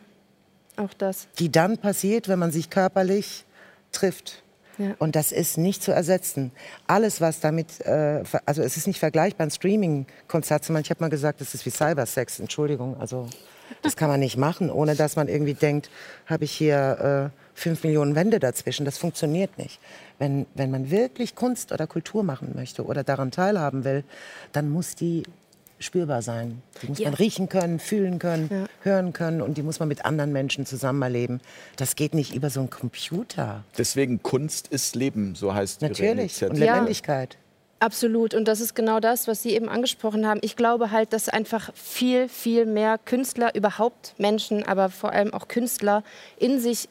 [0.77, 1.27] auch das.
[1.39, 3.45] Die dann passiert, wenn man sich körperlich
[3.91, 4.43] trifft.
[4.77, 4.95] Ja.
[4.99, 6.51] Und das ist nicht zu ersetzen.
[6.87, 10.83] Alles, was damit, äh, also es ist nicht vergleichbar, ein Streaming-Konzert zu machen.
[10.83, 12.99] Ich habe mal gesagt, das ist wie Cybersex, Entschuldigung.
[12.99, 13.27] Also
[13.81, 15.89] das kann man nicht machen, ohne dass man irgendwie denkt,
[16.25, 18.85] habe ich hier äh, fünf Millionen Wände dazwischen.
[18.85, 19.79] Das funktioniert nicht.
[20.19, 24.03] Wenn, wenn man wirklich Kunst oder Kultur machen möchte oder daran teilhaben will,
[24.51, 25.23] dann muss die
[25.85, 26.61] spürbar sein.
[26.81, 27.09] Die muss ja.
[27.09, 28.65] man riechen können, fühlen können, ja.
[28.81, 31.39] hören können und die muss man mit anderen Menschen zusammen erleben.
[31.77, 33.63] Das geht nicht über so einen Computer.
[33.77, 37.37] Deswegen Kunst ist Leben, so heißt Natürlich und Lebendigkeit.
[37.79, 38.33] Absolut.
[38.33, 40.39] Und das ist genau das, was Sie eben angesprochen haben.
[40.43, 45.47] Ich glaube halt, dass einfach viel, viel mehr Künstler, überhaupt Menschen, aber vor allem auch
[45.47, 46.03] Künstler
[46.37, 46.89] in sich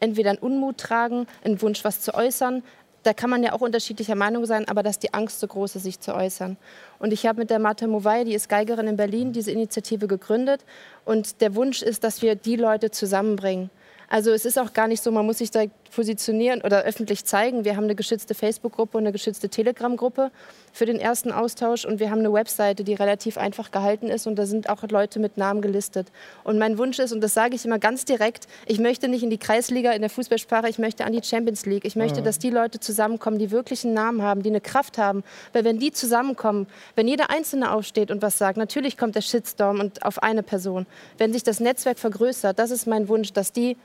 [0.00, 2.62] entweder einen Unmut tragen, einen Wunsch, was zu äußern,
[3.04, 5.84] da kann man ja auch unterschiedlicher Meinung sein, aber dass die Angst so groß ist,
[5.84, 6.56] sich zu äußern.
[6.98, 10.64] Und ich habe mit der Martha Mowai, die ist Geigerin in Berlin, diese Initiative gegründet.
[11.04, 13.70] Und der Wunsch ist, dass wir die Leute zusammenbringen.
[14.08, 17.64] Also es ist auch gar nicht so, man muss sich direkt positionieren oder öffentlich zeigen.
[17.64, 20.30] Wir haben eine geschützte Facebook-Gruppe und eine geschützte Telegram-Gruppe
[20.72, 24.36] für den ersten Austausch und wir haben eine Webseite, die relativ einfach gehalten ist und
[24.36, 26.08] da sind auch Leute mit Namen gelistet.
[26.42, 29.30] Und mein Wunsch ist, und das sage ich immer ganz direkt, ich möchte nicht in
[29.30, 31.84] die Kreisliga in der Fußballsprache, ich möchte an die Champions League.
[31.84, 32.24] Ich möchte, mhm.
[32.24, 35.22] dass die Leute zusammenkommen, die wirklich einen Namen haben, die eine Kraft haben.
[35.52, 36.66] Weil wenn die zusammenkommen,
[36.96, 40.86] wenn jeder Einzelne aufsteht und was sagt, natürlich kommt der Shitstorm und auf eine Person.
[41.18, 43.76] Wenn sich das Netzwerk vergrößert, das ist mein Wunsch, dass die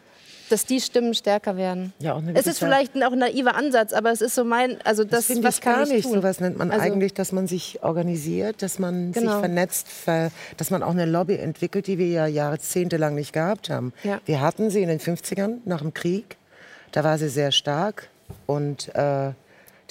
[0.50, 1.94] dass die Stimmen stärker werden.
[2.00, 5.04] Ja, auch es ist vielleicht auch ein naiver Ansatz, aber es ist so mein, also
[5.04, 6.04] das, das was ich kann gar ich nicht.
[6.04, 6.14] Tun?
[6.14, 9.32] Sowas nennt man also, eigentlich, dass man sich organisiert, dass man genau.
[9.32, 9.88] sich vernetzt,
[10.58, 13.94] dass man auch eine Lobby entwickelt, die wir ja jahrzehntelang nicht gehabt haben.
[14.04, 14.20] Ja.
[14.26, 16.38] Wir hatten sie in den 50ern nach dem Krieg,
[16.92, 18.10] da war sie sehr stark
[18.46, 19.32] und äh,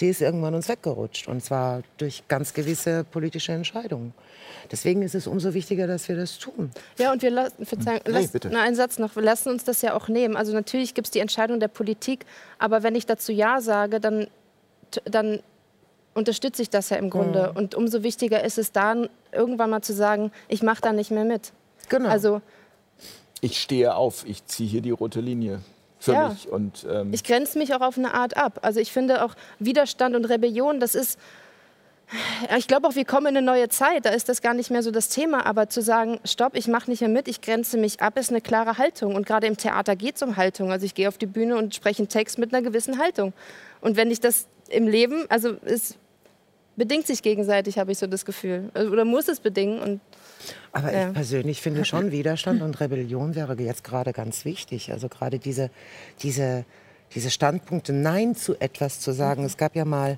[0.01, 4.15] die ist irgendwann uns weggerutscht und zwar durch ganz gewisse politische Entscheidungen.
[4.71, 6.71] Deswegen ist es umso wichtiger, dass wir das tun.
[6.99, 9.83] Ja, und wir lassen, Verzeihung, nee, lass, na, einen Satz noch, wir lassen uns das
[9.83, 10.37] ja auch nehmen.
[10.37, 12.27] Also natürlich gibt es die Entscheidung der Politik,
[12.59, 14.27] aber wenn ich dazu Ja sage, dann,
[15.05, 15.41] dann
[16.15, 17.51] unterstütze ich das ja im Grunde.
[17.51, 17.57] Mhm.
[17.57, 21.25] Und umso wichtiger ist es dann, irgendwann mal zu sagen, ich mache da nicht mehr
[21.25, 21.53] mit.
[21.89, 22.09] Genau.
[22.09, 22.43] Also,
[23.41, 25.61] ich stehe auf, ich ziehe hier die rote Linie
[25.99, 26.29] für ja.
[26.29, 26.49] mich.
[26.49, 28.61] Und, ähm ich grenze mich auch auf eine Art ab.
[28.63, 31.19] Also ich finde auch Widerstand und Rebellion, das ist
[32.57, 34.83] ich glaube auch, wir kommen in eine neue Zeit, da ist das gar nicht mehr
[34.83, 35.45] so das Thema.
[35.47, 38.41] Aber zu sagen, stopp, ich mache nicht mehr mit, ich grenze mich ab, ist eine
[38.41, 39.15] klare Haltung.
[39.15, 40.71] Und gerade im Theater geht es um Haltung.
[40.73, 43.33] Also ich gehe auf die Bühne und spreche einen Text mit einer gewissen Haltung.
[43.81, 45.97] Und wenn ich das im Leben, also es
[46.77, 48.71] bedingt sich gegenseitig, habe ich so das Gefühl.
[48.73, 49.81] Also, oder muss es bedingen.
[49.81, 50.01] Und,
[50.73, 51.09] Aber ja.
[51.09, 54.93] ich persönlich finde schon, Widerstand und Rebellion wäre jetzt gerade ganz wichtig.
[54.93, 55.71] Also gerade diese,
[56.23, 56.65] diese,
[57.15, 59.45] diese Standpunkte, Nein zu etwas zu sagen.
[59.45, 60.17] Es gab ja mal...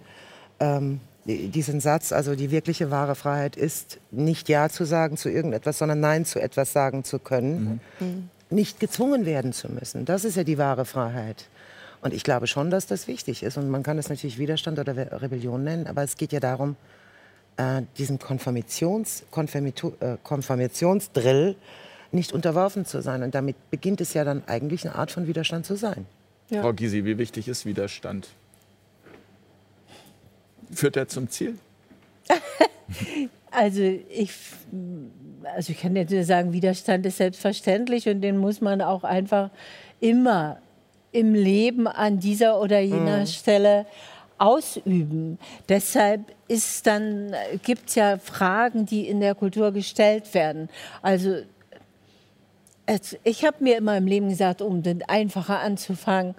[0.60, 1.00] Ähm,
[1.36, 6.00] diesen Satz, also die wirkliche wahre Freiheit ist, nicht Ja zu sagen zu irgendetwas, sondern
[6.00, 8.28] Nein zu etwas sagen zu können, mhm.
[8.50, 10.04] nicht gezwungen werden zu müssen.
[10.04, 11.46] Das ist ja die wahre Freiheit.
[12.02, 13.56] Und ich glaube schon, dass das wichtig ist.
[13.58, 16.76] Und man kann es natürlich Widerstand oder Rebellion nennen, aber es geht ja darum,
[17.56, 21.56] äh, diesem Konformations, äh, Konformationsdrill
[22.12, 23.22] nicht unterworfen zu sein.
[23.22, 26.06] Und damit beginnt es ja dann eigentlich eine Art von Widerstand zu sein.
[26.48, 26.62] Ja.
[26.62, 28.28] Frau Gysi, wie wichtig ist Widerstand?
[30.72, 31.58] Führt er zum Ziel?
[33.50, 34.32] also ich,
[35.54, 39.50] also ich kann jetzt nur sagen, Widerstand ist selbstverständlich und den muss man auch einfach
[40.00, 40.58] immer
[41.12, 43.26] im Leben an dieser oder jener mhm.
[43.26, 43.86] Stelle
[44.38, 45.38] ausüben.
[45.68, 50.68] Deshalb ist dann gibt es ja Fragen, die in der Kultur gestellt werden.
[51.02, 51.42] Also
[53.22, 56.34] ich habe mir immer im Leben gesagt, um den einfacher anzufangen,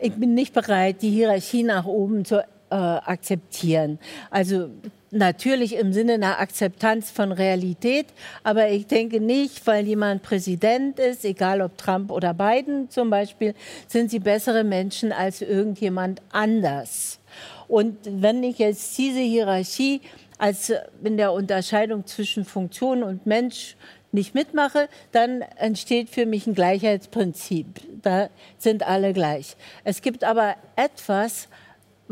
[0.00, 3.98] ich bin nicht bereit, die Hierarchie nach oben zu äh, akzeptieren.
[4.30, 4.70] Also
[5.10, 8.06] natürlich im Sinne einer Akzeptanz von Realität,
[8.44, 13.54] aber ich denke nicht, weil jemand Präsident ist, egal ob Trump oder Biden zum Beispiel,
[13.88, 17.20] sind sie bessere Menschen als irgendjemand anders.
[17.68, 20.00] Und wenn ich jetzt diese Hierarchie
[20.38, 20.72] als
[21.04, 23.76] in der Unterscheidung zwischen Funktion und Mensch
[24.12, 27.66] nicht mitmache, dann entsteht für mich ein Gleichheitsprinzip.
[28.02, 29.56] Da sind alle gleich.
[29.84, 31.48] Es gibt aber etwas,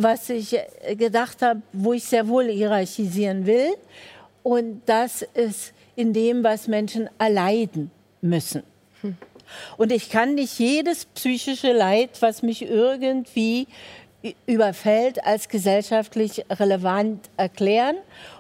[0.03, 0.57] was ich
[0.97, 3.75] gedacht habe, wo ich sehr wohl hierarchisieren will.
[4.43, 7.91] Und das ist in dem, was Menschen erleiden
[8.21, 8.63] müssen.
[9.77, 13.67] Und ich kann nicht jedes psychische Leid, was mich irgendwie
[14.47, 17.97] überfällt, als gesellschaftlich relevant erklären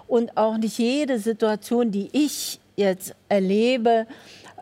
[0.06, 4.06] und auch nicht jede Situation, die ich jetzt erlebe,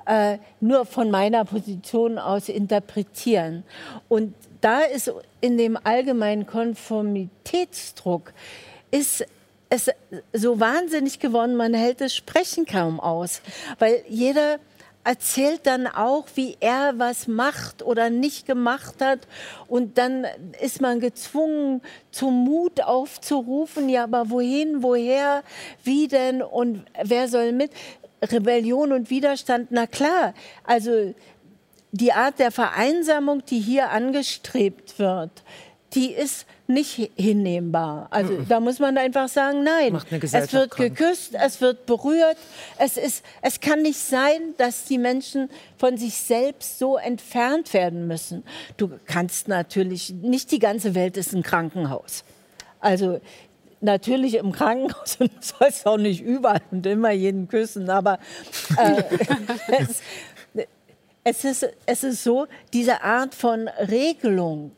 [0.06, 3.64] äh, nur von meiner Position aus interpretieren.
[4.08, 8.32] Und da ist in dem allgemeinen Konformitätsdruck
[8.90, 9.24] ist
[9.70, 9.90] es
[10.32, 13.42] so wahnsinnig geworden, man hält das Sprechen kaum aus,
[13.78, 14.58] weil jeder
[15.08, 19.20] erzählt dann auch, wie er was macht oder nicht gemacht hat.
[19.66, 20.26] Und dann
[20.60, 21.80] ist man gezwungen,
[22.10, 23.88] zum Mut aufzurufen.
[23.88, 25.44] Ja, aber wohin, woher,
[25.82, 27.70] wie denn und wer soll mit?
[28.20, 30.34] Rebellion und Widerstand, na klar.
[30.64, 31.14] Also
[31.92, 35.30] die Art der Vereinsamung, die hier angestrebt wird,
[35.94, 38.08] die ist nicht hinnehmbar.
[38.10, 39.98] Also da muss man einfach sagen, nein.
[40.20, 40.76] Es wird krank.
[40.76, 42.36] geküsst, es wird berührt.
[42.78, 48.06] Es, ist, es kann nicht sein, dass die Menschen von sich selbst so entfernt werden
[48.06, 48.44] müssen.
[48.76, 52.22] Du kannst natürlich, nicht die ganze Welt ist ein Krankenhaus.
[52.80, 53.20] Also
[53.80, 58.18] natürlich im Krankenhaus und sollst auch nicht überall und immer jeden küssen, aber
[58.76, 59.02] äh,
[59.78, 60.02] es,
[61.28, 64.70] es ist, es ist so, diese Art von Regelung,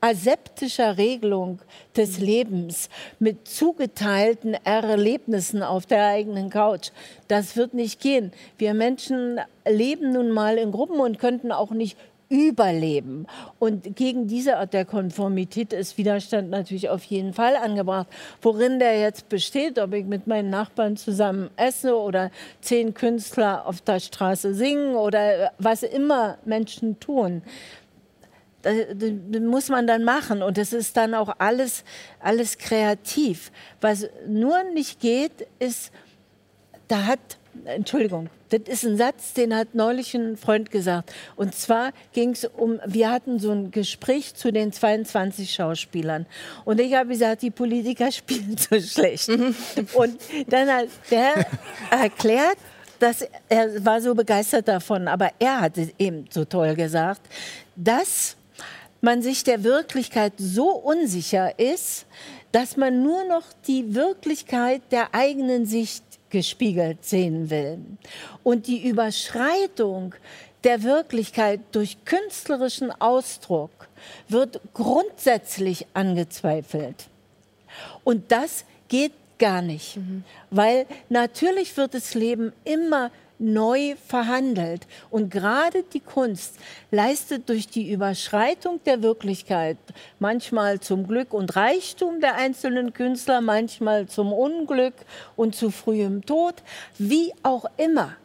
[0.00, 1.58] aseptischer Regelung
[1.96, 6.90] des Lebens mit zugeteilten Erlebnissen auf der eigenen Couch,
[7.26, 8.32] das wird nicht gehen.
[8.56, 11.98] Wir Menschen leben nun mal in Gruppen und könnten auch nicht
[12.28, 13.26] überleben.
[13.58, 18.08] Und gegen diese Art der Konformität ist Widerstand natürlich auf jeden Fall angebracht.
[18.42, 23.80] Worin der jetzt besteht, ob ich mit meinen Nachbarn zusammen esse oder zehn Künstler auf
[23.80, 27.42] der Straße singen oder was immer Menschen tun.
[28.62, 31.84] Das, das muss man dann machen und es ist dann auch alles,
[32.18, 33.52] alles kreativ.
[33.80, 35.92] Was nur nicht geht, ist,
[36.88, 41.12] da hat, Entschuldigung, das ist ein Satz, den hat neulich ein Freund gesagt.
[41.34, 46.26] Und zwar ging es um, wir hatten so ein Gespräch zu den 22 Schauspielern.
[46.64, 49.28] Und ich habe gesagt, die Politiker spielen so schlecht.
[49.28, 51.46] Und dann hat der
[51.90, 52.58] erklärt,
[52.98, 57.20] dass er war so begeistert davon, aber er hat es eben so toll gesagt,
[57.74, 58.36] dass
[59.00, 62.06] man sich der Wirklichkeit so unsicher ist,
[62.52, 66.05] dass man nur noch die Wirklichkeit der eigenen Sicht
[66.36, 67.78] gespiegelt sehen will.
[68.42, 70.14] Und die Überschreitung
[70.64, 73.70] der Wirklichkeit durch künstlerischen Ausdruck
[74.28, 77.06] wird grundsätzlich angezweifelt.
[78.04, 80.24] Und das geht gar nicht, mhm.
[80.50, 84.86] weil natürlich wird das Leben immer neu verhandelt.
[85.10, 86.56] Und gerade die Kunst
[86.90, 89.78] leistet durch die Überschreitung der Wirklichkeit,
[90.18, 94.94] manchmal zum Glück und Reichtum der einzelnen Künstler, manchmal zum Unglück
[95.36, 96.54] und zu frühem Tod,
[96.98, 98.16] wie auch immer,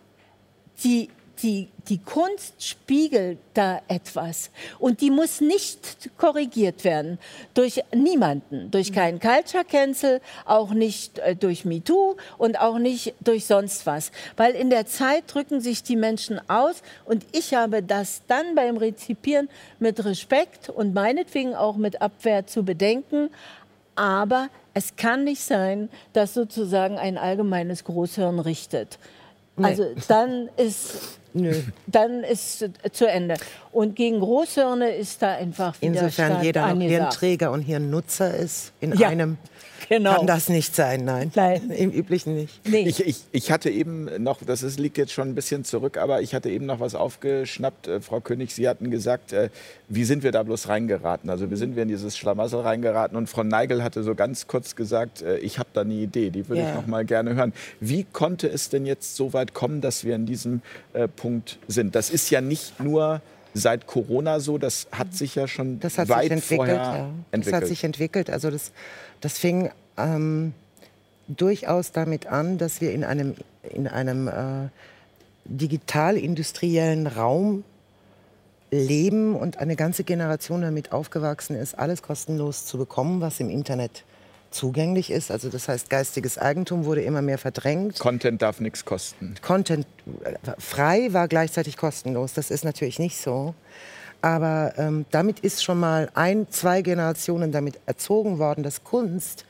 [0.83, 1.09] die
[1.43, 7.17] die, die Kunst spiegelt da etwas und die muss nicht korrigiert werden
[7.53, 13.45] durch niemanden, durch keinen Culture Cancel, auch nicht äh, durch MeToo und auch nicht durch
[13.45, 18.21] sonst was, weil in der Zeit drücken sich die Menschen aus und ich habe das
[18.27, 23.29] dann beim Rezipieren mit Respekt und meinetwegen auch mit Abwehr zu bedenken,
[23.95, 28.97] aber es kann nicht sein, dass sozusagen ein allgemeines Großhirn richtet.
[29.57, 29.65] Nee.
[29.65, 31.53] Also dann ist Nö.
[31.87, 33.35] Dann ist zu Ende.
[33.71, 38.93] Und gegen Großhirne ist da einfach Widerstand Insofern jeder noch Hirnträger und Hirnnutzer ist in
[38.97, 39.07] ja.
[39.07, 39.37] einem
[39.91, 40.15] Genau.
[40.15, 41.33] Kann das nicht sein, nein.
[41.35, 41.69] Nein.
[41.77, 42.65] Im Üblichen nicht.
[42.65, 42.87] Nee.
[42.87, 46.21] Ich, ich, ich hatte eben noch, das ist, liegt jetzt schon ein bisschen zurück, aber
[46.21, 47.89] ich hatte eben noch was aufgeschnappt.
[47.89, 49.49] Äh, Frau König, Sie hatten gesagt, äh,
[49.89, 51.29] wie sind wir da bloß reingeraten?
[51.29, 53.17] Also wie sind wir in dieses Schlamassel reingeraten?
[53.17, 56.47] Und Frau Neigel hatte so ganz kurz gesagt, äh, ich habe da eine Idee, die
[56.47, 56.69] würde ja.
[56.69, 57.51] ich noch mal gerne hören.
[57.81, 60.61] Wie konnte es denn jetzt so weit kommen, dass wir in diesem
[60.93, 61.95] äh, Punkt sind?
[61.95, 63.19] Das ist ja nicht nur
[63.53, 67.09] seit Corona so, das hat sich ja schon das hat weit sich entwickelt, vorher ja.
[67.31, 67.45] entwickelt.
[67.45, 68.29] Das hat sich entwickelt.
[68.29, 68.71] Also das,
[69.21, 70.53] das fing ähm,
[71.27, 73.35] durchaus damit an, dass wir in einem,
[73.69, 74.69] in einem äh,
[75.45, 77.63] digital-industriellen Raum
[78.71, 84.03] leben und eine ganze Generation damit aufgewachsen ist, alles kostenlos zu bekommen, was im Internet
[84.49, 85.31] zugänglich ist.
[85.31, 87.99] Also das heißt, geistiges Eigentum wurde immer mehr verdrängt.
[87.99, 89.35] Content darf nichts kosten.
[89.41, 89.85] Content
[90.23, 92.33] äh, frei war gleichzeitig kostenlos.
[92.33, 93.53] Das ist natürlich nicht so.
[94.21, 99.45] Aber ähm, damit ist schon mal ein, zwei Generationen damit erzogen worden, dass Kunst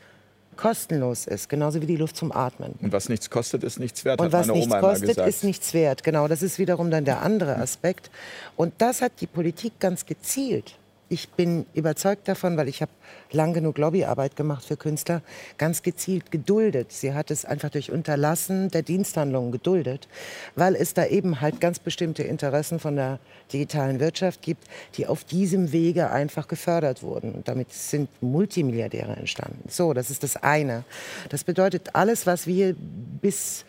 [0.56, 2.74] kostenlos ist, genauso wie die Luft zum Atmen.
[2.80, 6.04] Und was nichts kostet, ist nichts wert, Und was nichts kostet, ist nichts wert.
[6.04, 8.10] Genau, das ist wiederum dann der andere Aspekt.
[8.56, 10.76] Und das hat die Politik ganz gezielt
[11.12, 12.90] ich bin überzeugt davon, weil ich habe
[13.30, 15.20] lang genug Lobbyarbeit gemacht für Künstler,
[15.58, 16.90] ganz gezielt geduldet.
[16.90, 20.08] Sie hat es einfach durch Unterlassen der Diensthandlungen geduldet,
[20.56, 23.18] weil es da eben halt ganz bestimmte Interessen von der
[23.52, 27.32] digitalen Wirtschaft gibt, die auf diesem Wege einfach gefördert wurden.
[27.32, 29.68] Und damit sind Multimilliardäre entstanden.
[29.68, 30.84] So, das ist das eine.
[31.28, 32.74] Das bedeutet, alles, was wir
[33.20, 33.66] bis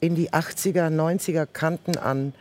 [0.00, 2.34] in die 80er, 90er kannten an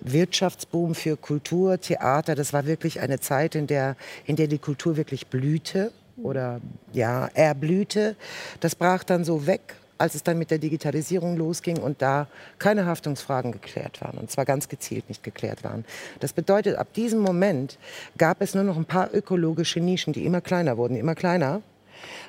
[0.00, 2.34] Wirtschaftsboom für Kultur, Theater.
[2.34, 6.60] Das war wirklich eine Zeit, in der, in der die Kultur wirklich blühte oder
[6.92, 8.16] ja, erblühte.
[8.60, 12.28] Das brach dann so weg, als es dann mit der Digitalisierung losging und da
[12.58, 15.84] keine Haftungsfragen geklärt waren und zwar ganz gezielt nicht geklärt waren.
[16.20, 17.78] Das bedeutet, ab diesem Moment
[18.18, 21.62] gab es nur noch ein paar ökologische Nischen, die immer kleiner wurden, immer kleiner.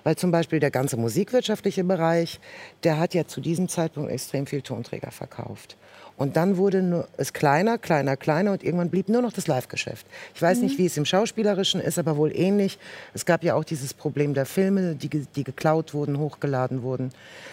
[0.04, 2.40] Weil zum Beispiel der ganze musikwirtschaftliche Bereich,
[2.84, 5.76] der hat ja zu diesem Zeitpunkt extrem viel Tonträger verkauft.
[6.18, 10.06] Und dann wurde es kleiner, kleiner, kleiner und irgendwann blieb nur noch das Live-Geschäft.
[10.34, 10.64] Ich weiß mhm.
[10.66, 12.80] nicht, wie es im Schauspielerischen ist, aber wohl ähnlich.
[13.14, 17.12] Es gab ja auch dieses Problem der Filme, die, die geklaut wurden, hochgeladen wurden.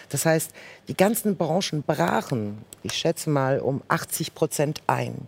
[0.09, 0.51] Das heißt,
[0.87, 5.27] die ganzen Branchen brachen, ich schätze mal, um 80 Prozent ein.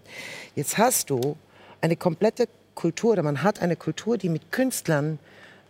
[0.55, 1.37] Jetzt hast du
[1.79, 5.19] eine komplette Kultur, oder man hat eine Kultur, die mit Künstlern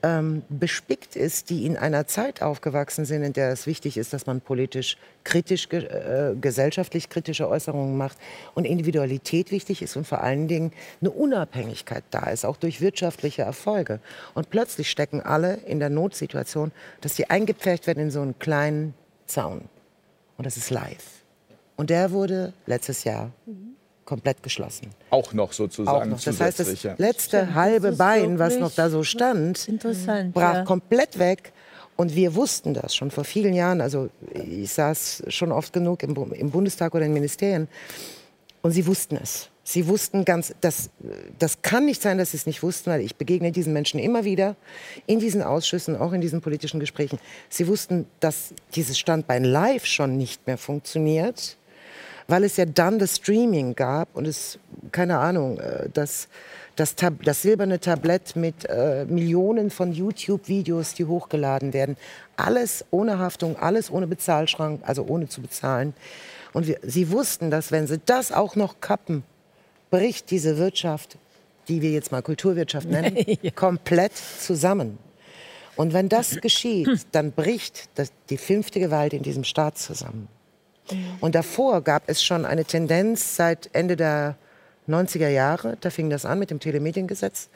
[0.03, 4.25] ähm, bespickt ist, die in einer Zeit aufgewachsen sind, in der es wichtig ist, dass
[4.25, 8.17] man politisch kritisch, äh, gesellschaftlich kritische Äußerungen macht
[8.55, 10.71] und Individualität wichtig ist und vor allen Dingen
[11.01, 13.99] eine Unabhängigkeit da ist, auch durch wirtschaftliche Erfolge.
[14.33, 16.71] Und plötzlich stecken alle in der Notsituation,
[17.01, 18.93] dass sie eingepfercht werden in so einen kleinen
[19.25, 19.61] Zaun.
[20.37, 21.23] Und das ist live.
[21.75, 23.31] Und der wurde letztes Jahr
[24.07, 24.87] komplett geschlossen.
[25.11, 26.23] Auch noch sozusagen Auch noch.
[26.23, 26.95] Das heißt, das ja.
[26.97, 29.69] letzte Stimmt, halbe Bein, was noch da so stand,
[30.33, 30.63] brach ja.
[30.63, 31.53] komplett weg.
[31.95, 33.81] Und wir wussten das schon vor vielen Jahren.
[33.81, 37.67] Also ich saß schon oft genug im, im Bundestag oder in Ministerien.
[38.61, 39.49] Und sie wussten es.
[39.63, 40.89] Sie wussten ganz, das,
[41.39, 44.23] das kann nicht sein, dass sie es nicht wussten, weil ich begegne diesen Menschen immer
[44.23, 44.55] wieder
[45.07, 47.19] in diesen Ausschüssen, auch in diesen politischen Gesprächen.
[47.49, 51.57] Sie wussten, dass dieses Standbein live schon nicht mehr funktioniert,
[52.27, 54.59] weil es ja dann das Streaming gab und es,
[54.91, 56.27] keine Ahnung, äh, das,
[56.75, 61.97] das, Tab das silberne Tablett mit äh, Millionen von YouTube-Videos, die hochgeladen werden.
[62.35, 65.93] Alles ohne Haftung, alles ohne Bezahlschrank, also ohne zu bezahlen.
[66.53, 69.23] Und wir, sie wussten, dass wenn sie das auch noch kappen,
[69.89, 71.17] bricht diese Wirtschaft,
[71.67, 73.17] die wir jetzt mal Kulturwirtschaft nennen,
[73.55, 74.97] komplett zusammen.
[75.75, 80.27] Und wenn das geschieht, dann bricht das, die fünfte Gewalt in diesem Staat zusammen.
[81.19, 84.35] Und davor gab es schon eine Tendenz seit Ende der
[84.87, 87.49] 90er Jahre, da fing das an mit dem Telemediengesetz,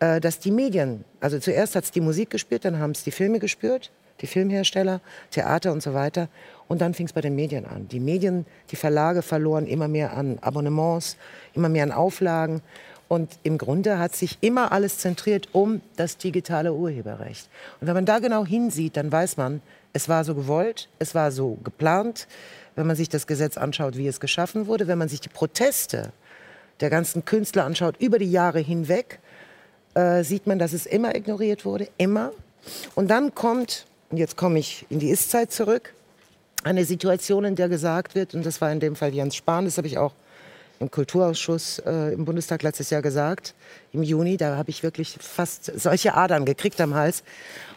[0.00, 3.10] äh, dass die Medien, also zuerst hat es die Musik gespürt, dann haben es die
[3.10, 5.00] Filme gespürt, die Filmhersteller,
[5.30, 6.28] Theater und so weiter.
[6.68, 7.88] Und dann fing es bei den Medien an.
[7.88, 11.16] Die Medien, die Verlage verloren immer mehr an Abonnements,
[11.54, 12.60] immer mehr an Auflagen.
[13.08, 17.48] Und im Grunde hat sich immer alles zentriert um das digitale Urheberrecht.
[17.80, 19.62] Und wenn man da genau hinsieht, dann weiß man,
[19.92, 22.26] es war so gewollt, es war so geplant.
[22.76, 26.12] Wenn man sich das Gesetz anschaut, wie es geschaffen wurde, wenn man sich die Proteste
[26.80, 29.18] der ganzen Künstler anschaut, über die Jahre hinweg,
[29.94, 32.32] äh, sieht man, dass es immer ignoriert wurde, immer.
[32.94, 35.94] Und dann kommt, und jetzt komme ich in die Ist-Zeit zurück,
[36.64, 39.78] eine Situation, in der gesagt wird, und das war in dem Fall Jens Spahn, das
[39.78, 40.12] habe ich auch
[40.78, 43.54] im Kulturausschuss äh, im Bundestag letztes Jahr gesagt,
[43.92, 47.22] im Juni, da habe ich wirklich fast solche Adern gekriegt am Hals.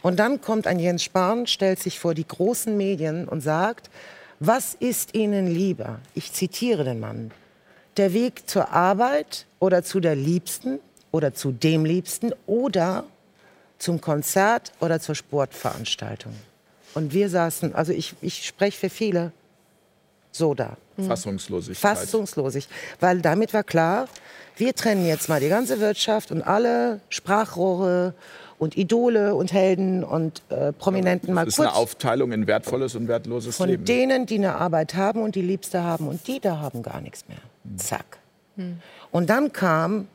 [0.01, 3.89] Und dann kommt ein Jens Spahn, stellt sich vor die großen Medien und sagt,
[4.39, 5.99] was ist Ihnen lieber?
[6.13, 7.31] Ich zitiere den Mann.
[7.97, 10.79] Der Weg zur Arbeit oder zu der Liebsten
[11.11, 13.03] oder zu dem Liebsten oder
[13.77, 16.33] zum Konzert oder zur Sportveranstaltung.
[16.93, 19.31] Und wir saßen, also ich, ich spreche für viele,
[20.31, 20.77] so da.
[20.97, 21.97] Fassungslosigkeit.
[21.97, 22.67] Fassungslosig.
[22.99, 24.07] Weil damit war klar,
[24.57, 28.13] wir trennen jetzt mal die ganze Wirtschaft und alle Sprachrohre
[28.60, 32.93] und Idole und Helden und äh, Prominenten mal das ist eine kurz Aufteilung in wertvolles
[32.93, 33.86] und wertloses von Leben.
[33.86, 37.28] denen, die eine Arbeit haben und die Liebste haben und die da haben gar nichts
[37.28, 37.38] mehr.
[37.78, 38.20] Zack.
[39.12, 40.07] Und dann kam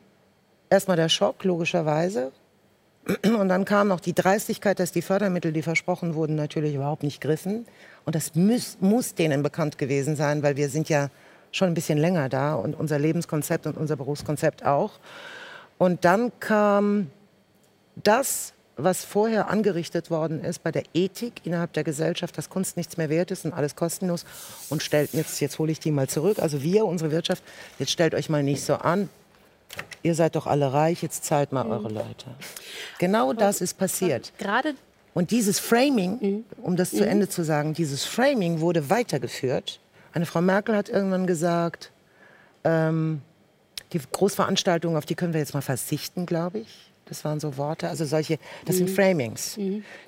[0.69, 2.31] erstmal der Schock, logischerweise.
[3.23, 7.21] Und dann kam noch die Dreistigkeit, dass die Fördermittel, die versprochen wurden, natürlich überhaupt nicht
[7.21, 7.67] griffen.
[8.03, 11.09] Und das muss, muss denen bekannt gewesen sein, weil wir sind ja
[11.51, 14.93] schon ein bisschen länger da und unser Lebenskonzept und unser Berufskonzept auch.
[15.77, 17.11] Und dann kam
[17.95, 22.97] das, was vorher angerichtet worden ist bei der Ethik innerhalb der Gesellschaft, dass Kunst nichts
[22.97, 24.25] mehr wert ist und alles kostenlos
[24.69, 26.39] und stellt jetzt jetzt hole ich die mal zurück.
[26.39, 27.43] Also wir, unsere Wirtschaft,
[27.79, 29.09] jetzt stellt euch mal nicht so an.
[30.03, 32.27] Ihr seid doch alle reich, jetzt zahlt mal eure Leute.
[32.99, 34.33] Genau das ist passiert.
[34.37, 34.75] Gerade
[35.13, 39.79] Und dieses Framing, um das zu Ende zu sagen, dieses Framing wurde weitergeführt.
[40.13, 41.91] Eine Frau Merkel hat irgendwann gesagt,
[42.63, 43.21] ähm,
[43.93, 46.91] die Großveranstaltungen, auf die können wir jetzt mal verzichten, glaube ich.
[47.07, 49.55] Das waren so Worte, also solche, das sind Framings.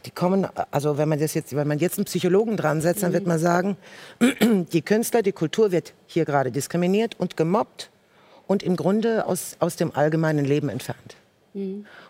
[0.05, 3.13] Die kommen, also wenn man das jetzt, wenn man jetzt einen Psychologen dran setzt, dann
[3.13, 3.77] wird man sagen,
[4.41, 7.91] die Künstler, die Kultur wird hier gerade diskriminiert und gemobbt
[8.47, 11.17] und im Grunde aus, aus dem allgemeinen Leben entfernt.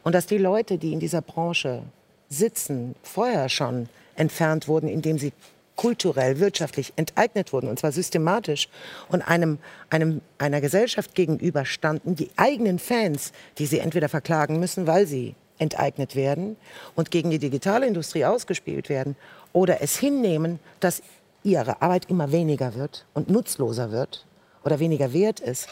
[0.03, 1.83] Und dass die Leute, die in dieser Branche
[2.29, 5.33] sitzen, vorher schon entfernt wurden, indem sie
[5.77, 8.67] kulturell, wirtschaftlich enteignet wurden, und zwar systematisch,
[9.07, 9.59] und einem,
[9.89, 16.15] einem, einer Gesellschaft gegenüberstanden, die eigenen Fans, die sie entweder verklagen müssen, weil sie enteignet
[16.15, 16.57] werden
[16.95, 19.15] und gegen die digitale Industrie ausgespielt werden,
[19.53, 21.01] oder es hinnehmen, dass
[21.43, 24.25] ihre Arbeit immer weniger wird und nutzloser wird
[24.65, 25.69] oder weniger wert ist.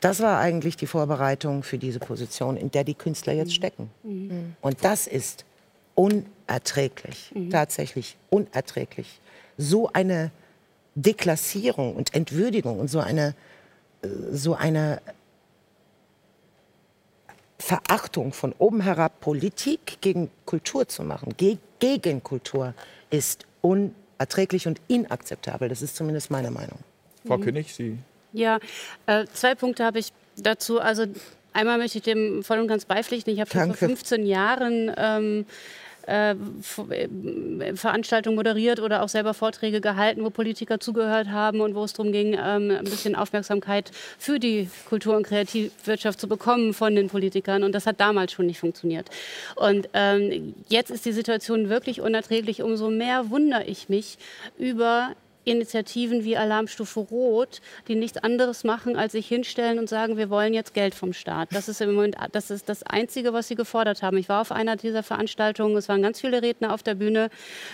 [0.00, 3.90] Das war eigentlich die Vorbereitung für diese Position, in der die Künstler jetzt stecken.
[4.60, 5.46] Und das ist
[5.94, 9.20] unerträglich, tatsächlich unerträglich.
[9.56, 10.30] So eine
[10.94, 13.34] Deklassierung und Entwürdigung und so eine,
[14.02, 15.00] äh, so eine
[17.58, 22.74] Verachtung von oben herab Politik gegen Kultur zu machen, ge gegen Kultur,
[23.10, 25.68] ist unerträglich und inakzeptabel.
[25.68, 26.78] Das ist zumindest meine Meinung.
[27.26, 27.98] Frau König, Sie
[28.32, 28.58] Ja,
[29.06, 30.80] äh, zwei Punkte habe ich dazu.
[30.80, 31.06] Also
[31.52, 33.32] einmal möchte ich dem voll und ganz beipflichten.
[33.32, 33.86] Ich habe schon vor Danke.
[33.86, 35.46] 15 Jahren ähm,
[36.06, 41.84] äh, äh, Veranstaltungen moderiert oder auch selber Vorträge gehalten, wo Politiker zugehört haben und wo
[41.84, 46.94] es darum ging, ähm, ein bisschen Aufmerksamkeit für die Kultur- und Kreativwirtschaft zu bekommen von
[46.94, 47.62] den Politikern.
[47.62, 49.10] Und das hat damals schon nicht funktioniert.
[49.56, 52.62] Und ähm, jetzt ist die Situation wirklich unerträglich.
[52.62, 54.18] Umso mehr wundere ich mich
[54.58, 60.30] über Initiativen wie Alarmstufe Rot, die nichts anderes machen, als sich hinstellen und sagen, wir
[60.30, 61.48] wollen jetzt Geld vom Staat.
[61.52, 64.16] Das ist im Moment das, ist das Einzige, was sie gefordert haben.
[64.16, 67.30] Ich war auf einer dieser Veranstaltungen, es waren ganz viele Redner auf der Bühne.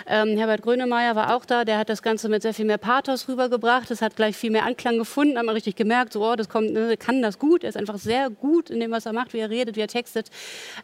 [0.06, 3.28] Ähm, Herbert Grönemeyer war auch da, der hat das Ganze mit sehr viel mehr Pathos
[3.28, 3.90] rübergebracht.
[3.90, 6.72] Es hat gleich viel mehr Anklang gefunden, hat man richtig gemerkt, so, oh, das kommt,
[6.72, 7.64] ne, kann das gut.
[7.64, 9.88] Er ist einfach sehr gut in dem, was er macht, wie er redet, wie er
[9.88, 10.28] textet.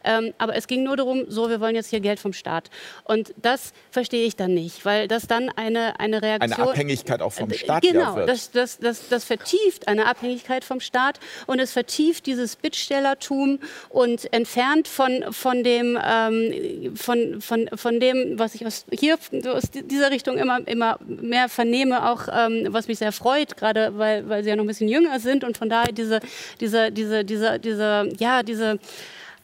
[0.05, 2.71] Ähm, aber es ging nur darum, so, wir wollen jetzt hier Geld vom Staat.
[3.05, 6.53] Und das verstehe ich dann nicht, weil das dann eine, eine Reaktion...
[6.53, 10.81] Eine Abhängigkeit auch vom Äh, Staat Genau, das, das, das, das vertieft eine Abhängigkeit vom
[10.81, 13.59] Staat und es vertieft dieses Bittstellertum
[13.89, 19.17] und entfernt von, von, dem, ähm, von, von, von dem, was ich aus, hier
[19.47, 24.29] aus dieser Richtung immer, immer mehr vernehme, auch ähm, was mich sehr freut, gerade weil,
[24.29, 26.21] weil sie ja noch ein bisschen jünger sind und von daher diese,
[26.61, 28.79] diese, diese, diese, diese, ja, diese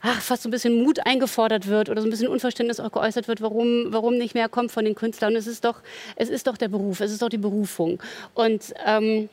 [0.03, 3.29] ach, fast so ein bisschen Mut eingefordert wird oder so ein bisschen Unverständnis auch geäußert
[3.29, 5.33] wird, warum, warum nicht mehr kommt von den Künstlern.
[5.33, 5.81] Und es ist doch,
[6.17, 8.03] es ist doch der Beruf, es ist doch die Berufung.
[8.35, 9.29] Und ähm,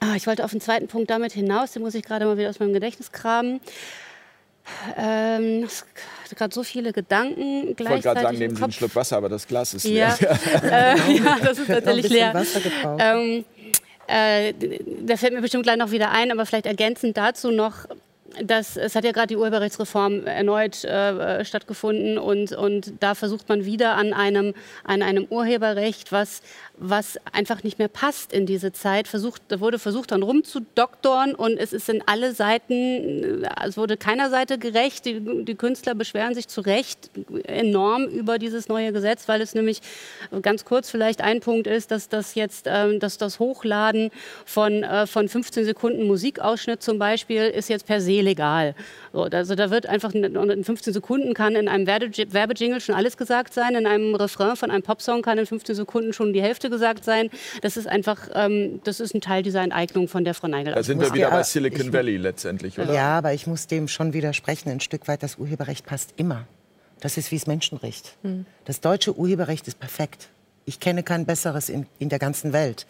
[0.00, 2.50] ah, ich wollte auf den zweiten Punkt damit hinaus, den muss ich gerade mal wieder
[2.50, 3.60] aus meinem Gedächtnis kramen.
[4.96, 5.84] Ähm, ich
[6.24, 8.72] hatte gerade so viele Gedanken Ich wollte gleichzeitig gerade sagen, nehmen Sie einen.
[8.72, 10.16] Schluck Wasser, aber das Glas ist leer.
[10.20, 10.28] Ja,
[10.94, 12.34] äh, ja das ist bisschen leer.
[12.34, 13.00] Wasser gebraucht.
[13.00, 13.44] Ähm,
[14.08, 14.52] äh,
[15.02, 17.86] da fällt mir bestimmt gleich noch wieder ein, aber vielleicht ergänzend dazu noch,
[18.42, 23.64] dass es hat ja gerade die Urheberrechtsreform erneut äh, stattgefunden und, und da versucht man
[23.64, 24.54] wieder an einem,
[24.84, 26.42] an einem Urheberrecht, was,
[26.78, 29.08] was einfach nicht mehr passt in diese Zeit.
[29.08, 34.30] Versucht, wurde versucht dann rumzudoktorn und es ist in alle Seiten, äh, es wurde keiner
[34.30, 35.06] Seite gerecht.
[35.06, 37.10] Die, die Künstler beschweren sich zu Recht
[37.44, 39.80] enorm über dieses neue Gesetz, weil es nämlich
[40.42, 44.10] ganz kurz vielleicht ein Punkt ist, dass das jetzt, ähm, dass das Hochladen
[44.44, 48.74] von, äh, von 15 Sekunden Musikausschnitt zum Beispiel ist jetzt per se legal.
[49.12, 53.16] So, also da wird einfach in 15 Sekunden kann in einem Werbe- Werbejingle schon alles
[53.16, 56.65] gesagt sein, in einem Refrain von einem Popsong kann in 15 Sekunden schon die Hälfte
[56.70, 57.30] gesagt sein.
[57.62, 60.82] Das ist einfach, ähm, das ist ein Teil dieser Enteignung, von der Frau Neigel Da
[60.82, 62.92] sind muss wir wieder bei Silicon ich- Valley letztendlich, oder?
[62.92, 65.22] Ja, aber ich muss dem schon widersprechen, ein Stück weit.
[65.22, 66.46] Das Urheberrecht passt immer.
[67.00, 68.16] Das ist wie das Menschenrecht.
[68.64, 70.28] Das deutsche Urheberrecht ist perfekt.
[70.64, 72.86] Ich kenne kein besseres in, in der ganzen Welt.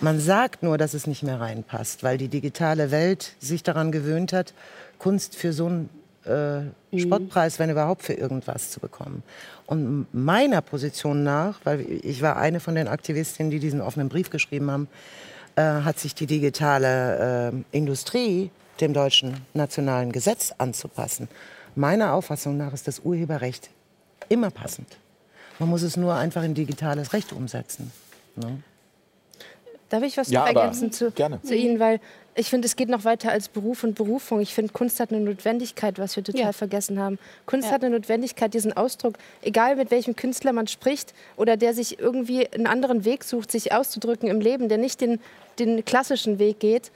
[0.00, 4.32] Man sagt nur, dass es nicht mehr reinpasst, weil die digitale Welt sich daran gewöhnt
[4.32, 4.52] hat,
[4.98, 5.90] Kunst für so einen
[6.24, 9.22] äh, Spottpreis, wenn überhaupt, für irgendwas zu bekommen.
[9.66, 14.30] Und meiner Position nach, weil ich war eine von den Aktivistinnen, die diesen offenen Brief
[14.30, 14.88] geschrieben haben,
[15.56, 18.50] äh, hat sich die digitale äh, Industrie
[18.80, 21.28] dem deutschen nationalen Gesetz anzupassen.
[21.74, 23.70] Meiner Auffassung nach ist das Urheberrecht
[24.28, 24.88] immer passend.
[25.58, 27.92] Man muss es nur einfach in digitales Recht umsetzen.
[28.36, 28.62] Ne?
[29.88, 31.78] Darf ich was Ja, ergänzen zu, zu Ihnen?
[31.78, 32.00] Weil
[32.34, 34.40] ich finde, es geht noch weiter als Beruf und Berufung.
[34.40, 36.52] Ich finde, Kunst hat eine Notwendigkeit, was wir total Ja.
[36.52, 37.18] vergessen haben.
[37.46, 37.74] Kunst Ja.
[37.74, 42.48] hat eine Notwendigkeit, diesen Ausdruck, egal mit welchem Künstler man spricht oder der sich irgendwie
[42.52, 45.20] einen anderen Weg sucht, sich auszudrücken im Leben, der nicht den,
[45.58, 46.90] den klassischen Weg geht.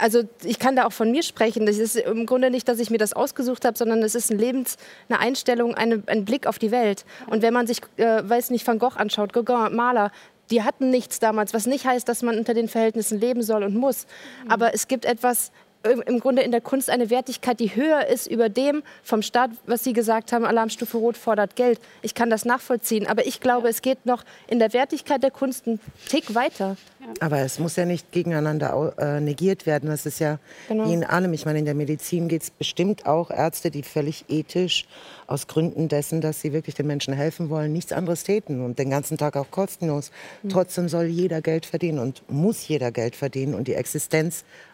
[0.00, 1.66] Also ich kann da auch von mir sprechen.
[1.66, 4.38] Das ist im Grunde nicht, dass ich mir das ausgesucht habe, sondern es ist ein
[4.38, 4.76] Lebens,
[5.08, 7.04] eine Einstellung, eine, ein Blick auf die Welt.
[7.26, 10.12] Und wenn man sich, äh, weiß nicht, Van Gogh anschaut, Gauguin, Maler,
[10.50, 13.74] die hatten nichts damals, was nicht heißt, dass man unter den Verhältnissen leben soll und
[13.74, 14.06] muss.
[14.48, 15.52] Aber es gibt etwas
[15.84, 19.84] im Grunde in der Kunst eine Wertigkeit, die höher ist über dem vom Staat, was
[19.84, 21.80] Sie gesagt haben, Alarmstufe Rot fordert Geld.
[22.02, 25.66] Ich kann das nachvollziehen, aber ich glaube, es geht noch in der Wertigkeit der Kunst
[25.66, 26.76] einen Tick weiter.
[27.20, 29.88] Aber es muss ja nicht gegeneinander äh, negiert werden.
[29.88, 30.86] Das ist ja Genau.
[30.88, 31.32] wie in allem.
[31.32, 34.86] Ich meine, in der Medizin geht es bestimmt auch Ärzte, die völlig ethisch
[35.26, 38.90] aus Gründen dessen, dass sie wirklich den Menschen helfen wollen, nichts anderes täten und den
[38.90, 40.10] ganzen Tag auch kostenlos.
[40.50, 43.54] Trotzdem soll jeder Geld verdienen und muss jeder Geld verdienen.
[43.54, 43.74] Und die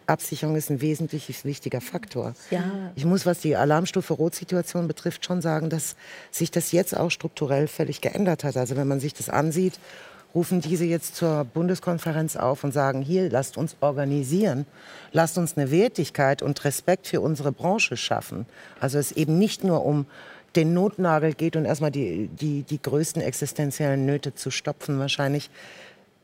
[0.05, 2.35] Existenzabsicherung ist ein wesentlich wichtiger Faktor.
[2.95, 5.97] Ich muss, was die Alarmstufe Rot-Situation betrifft, schon sagen, dass
[6.31, 8.57] sich das jetzt auch strukturell völlig geändert hat.
[8.57, 9.79] Also wenn man sich das ansieht,
[10.35, 14.67] rufen diese jetzt zur Bundeskonferenz auf und sagen, hier, lasst uns organisieren,
[15.13, 18.47] lasst uns eine Wertigkeit und Respekt für unsere Branche schaffen.
[18.81, 20.07] Also es eben nicht nur um
[20.57, 24.99] den Notnagel geht und erstmal die, die, die größten existenziellen Nöte zu stopfen.
[24.99, 25.51] Wahrscheinlich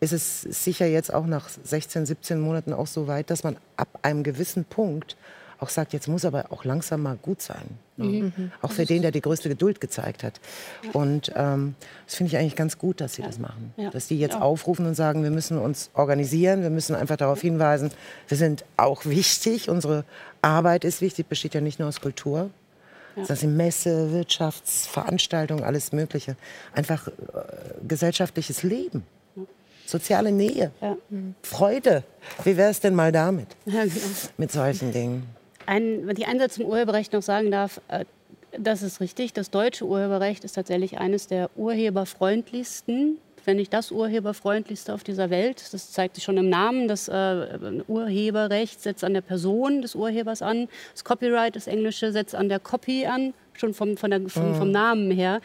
[0.01, 3.89] ist es sicher jetzt auch nach 16, 17 Monaten auch so weit, dass man ab
[4.03, 5.17] einem gewissen Punkt
[5.59, 7.77] auch sagt, jetzt muss aber auch langsam mal gut sein.
[7.99, 8.33] Ne?
[8.63, 10.41] Auch für den, der die größte Geduld gezeigt hat.
[10.95, 11.75] Und ähm,
[12.07, 13.75] das finde ich eigentlich ganz gut, dass sie das machen.
[13.77, 13.91] Ja.
[13.91, 14.41] Dass die jetzt Ja.
[14.41, 17.91] aufrufen und sagen, wir müssen uns organisieren, wir müssen einfach darauf hinweisen,
[18.29, 20.07] wir sind auch wichtig, unsere
[20.41, 22.49] Arbeit ist wichtig, besteht ja nicht nur aus Kultur.
[23.29, 26.37] Das sind Messe, Wirtschaftsveranstaltungen, alles Mögliche.
[26.73, 27.13] Einfach äh,
[27.87, 29.03] gesellschaftliches Leben.
[29.91, 30.97] Soziale Nähe, Ja.
[31.43, 32.05] Freude.
[32.45, 33.49] Wie wäre es denn mal damit?
[33.67, 33.97] Ja, genau.
[34.37, 35.25] Mit solchen Dingen.
[35.67, 38.05] Ein, wenn ich einen Satz zum Urheberrecht noch sagen darf, äh,
[38.59, 39.33] das ist richtig.
[39.33, 45.65] Das deutsche Urheberrecht ist tatsächlich eines der urheberfreundlichsten wenn nicht das urheberfreundlichste auf dieser Welt.
[45.73, 46.89] Das zeigt sich schon im Namen.
[46.89, 50.69] Das äh, Urheberrecht setzt an der Person des Urhebers an.
[50.93, 54.71] Das Copyright, das Englische, setzt an der Copy an schon vom, von der, vom, vom
[54.71, 55.41] Namen her.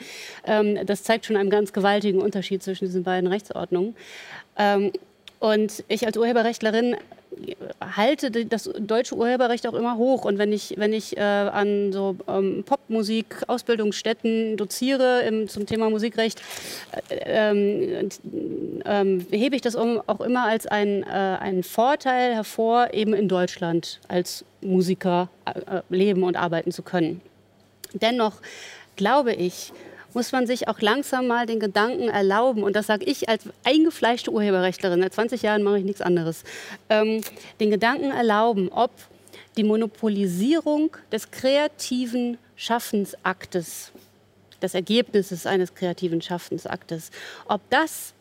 [0.46, 3.96] Ähm, das zeigt schon einen ganz gewaltigen Unterschied zwischen diesen beiden Rechtsordnungen.
[4.58, 4.92] Ähm,
[5.40, 6.96] und ich als Urheberrechtlerin
[7.82, 10.26] halte das deutsche Urheberrecht auch immer hoch.
[10.26, 15.90] Und wenn ich, wenn ich äh, an so ähm, Popmusik, Ausbildungsstätten doziere im, zum Thema
[15.90, 16.42] Musikrecht,
[17.10, 18.10] äh, ähm,
[18.86, 24.00] ähm, hebe ich das auch immer als ein, äh, einen Vorteil hervor, eben in Deutschland
[24.08, 27.22] als Musiker äh, leben und arbeiten zu können.
[28.02, 28.34] Dennoch
[28.96, 29.72] glaube ich,
[30.14, 34.32] muss man sich auch langsam mal den Gedanken erlauben, und das sage ich als eingefleischte
[34.32, 36.44] Urheberrechtlerin, seit 20 Jahren mache ich nichts anderes,
[36.90, 37.22] ähm,
[37.60, 38.92] den Gedanken erlauben, ob
[39.58, 43.92] die Monopolisierung des kreativen Schaffensaktes,
[44.62, 47.12] des Ergebnisses eines kreativen Schaffensaktes,
[47.48, 48.14] ob das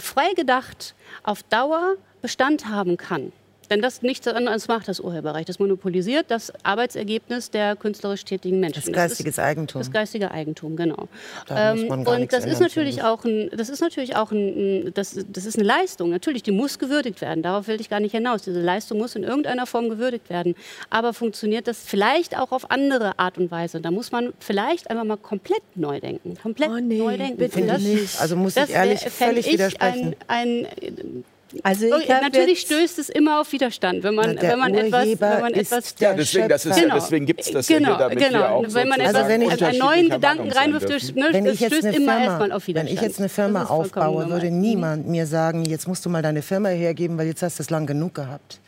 [0.00, 3.32] frei gedacht auf Dauer Bestand haben kann.
[3.68, 5.48] Denn das nichts anderes macht das Urheberrecht.
[5.48, 8.82] Das monopolisiert das Arbeitsergebnis der künstlerisch tätigen Menschen.
[8.84, 9.80] Das geistige Eigentum.
[9.80, 11.08] Das geistige Eigentum, genau.
[11.50, 15.58] Ähm, und das ist natürlich auch ein, das ist natürlich auch ein, das, das ist
[15.58, 16.10] eine Leistung.
[16.10, 17.42] Natürlich, die muss gewürdigt werden.
[17.42, 18.42] Darauf will ich gar nicht hinaus.
[18.42, 20.54] Diese Leistung muss in irgendeiner Form gewürdigt werden.
[20.90, 23.80] Aber funktioniert das vielleicht auch auf andere Art und Weise?
[23.80, 26.36] Da muss man vielleicht einfach mal komplett neu denken.
[26.40, 27.38] Komplett oh nee, neu denken.
[27.38, 28.20] Bitte das, nicht.
[28.20, 30.14] Also muss ich ehrlich völlig widersprechen.
[30.28, 31.24] Ein, ein
[31.62, 35.94] also natürlich stößt es immer auf Widerstand, wenn man, wenn man etwas, wenn man etwas
[35.98, 36.94] ja, deswegen, das ist, genau.
[36.96, 38.38] deswegen gibt es das genau, ja hier, damit genau.
[38.38, 41.96] wir auch wenn man etwas, also einen neuen Gedanken reinwirft, ne, wenn das stößt Firma,
[41.96, 42.90] immer erstmal auf Widerstand.
[42.90, 46.42] Wenn ich jetzt eine Firma aufbaue, würde niemand mir sagen, jetzt musst du mal deine
[46.42, 48.60] Firma hergeben, weil jetzt hast du es lang genug gehabt.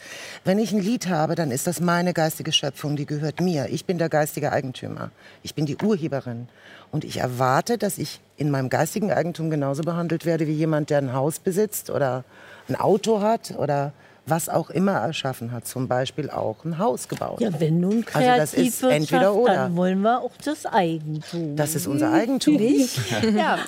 [0.45, 3.68] Wenn ich ein Lied habe, dann ist das meine geistige Schöpfung, die gehört mir.
[3.70, 5.11] Ich bin der geistige Eigentümer.
[5.43, 6.49] Ich bin die Urheberin.
[6.91, 10.99] Und ich erwarte, dass ich in meinem geistigen Eigentum genauso behandelt werde wie jemand, der
[10.99, 12.24] ein Haus besitzt oder
[12.69, 13.93] ein Auto hat oder
[14.31, 17.41] was auch immer erschaffen hat, zum Beispiel auch ein Haus gebaut.
[17.41, 19.55] Ja, wenn nun kreativ also das ist entweder oder.
[19.55, 21.57] Dann wollen wir auch das Eigentum.
[21.57, 22.59] Das ist unser Eigentum.
[23.37, 23.59] ja,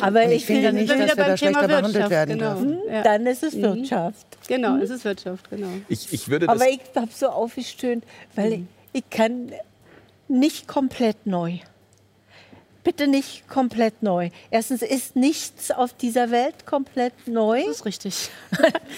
[0.00, 2.54] aber ich, ich finde nicht, dass wir da schlechter behandelt werden genau.
[2.54, 2.78] dürfen.
[2.90, 3.02] Ja.
[3.02, 3.62] Dann ist es mhm.
[3.62, 4.26] Wirtschaft.
[4.48, 5.68] Genau, es ist Wirtschaft, genau.
[5.88, 8.04] Ich, ich würde aber ich habe so aufgestöhnt,
[8.34, 8.68] weil mhm.
[8.92, 9.52] ich, ich kann
[10.28, 11.58] nicht komplett neu
[12.84, 14.30] bitte nicht komplett neu.
[14.50, 17.62] Erstens ist nichts auf dieser Welt komplett neu.
[17.66, 18.28] Das ist richtig.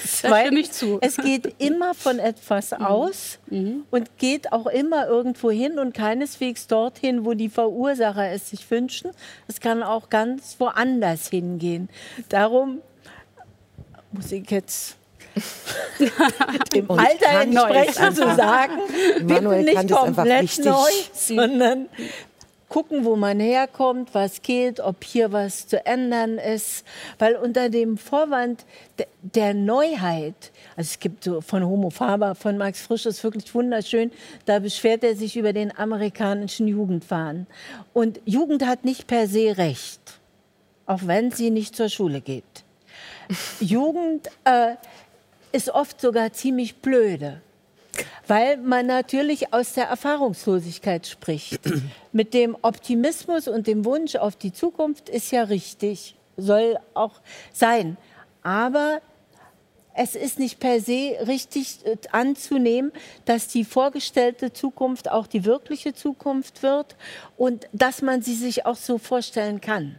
[0.03, 0.99] das stimme ich zu.
[1.01, 2.85] Es geht immer von etwas mhm.
[2.85, 3.85] aus mhm.
[3.91, 9.13] und geht auch immer irgendwo hin und keineswegs dorthin, wo die Verursacher es sich wünschen.
[9.47, 11.89] Es kann auch ganz woanders hingehen.
[12.29, 12.83] Darum
[14.11, 14.97] muss ich jetzt
[16.75, 18.79] dem Alter entsprechend zu sagen,
[19.21, 21.89] bitte nicht komplett neu, sondern
[22.77, 26.85] gucken, wo man herkommt, was geht, ob hier was zu ändern ist.
[27.19, 28.67] Weil unter dem Vorwand
[29.23, 34.13] der Neuheit, also es gibt so von Homo Faber, von Max Frisch, ist wirklich wunderschön,
[34.45, 37.47] da beschwert er sich über den amerikanischen Jugendwahn.
[37.95, 40.21] Und Jugend hat nicht per se Recht,
[40.85, 42.45] auch wenn sie nicht zur Schule geht.
[43.59, 44.75] Jugend äh,
[45.51, 47.41] ist oft sogar ziemlich blöde
[48.27, 51.61] weil man natürlich aus der Erfahrungslosigkeit spricht.
[52.13, 57.21] Mit dem Optimismus und dem Wunsch auf die Zukunft ist ja richtig, soll auch
[57.53, 57.97] sein.
[58.43, 59.01] Aber
[59.95, 62.93] es ist nicht per se richtig äh, anzunehmen,
[63.25, 66.97] dass die vorgestellte Zukunft auch die wirkliche Zukunft wird
[67.37, 69.99] und dass man sie sich auch so vorstellen kann.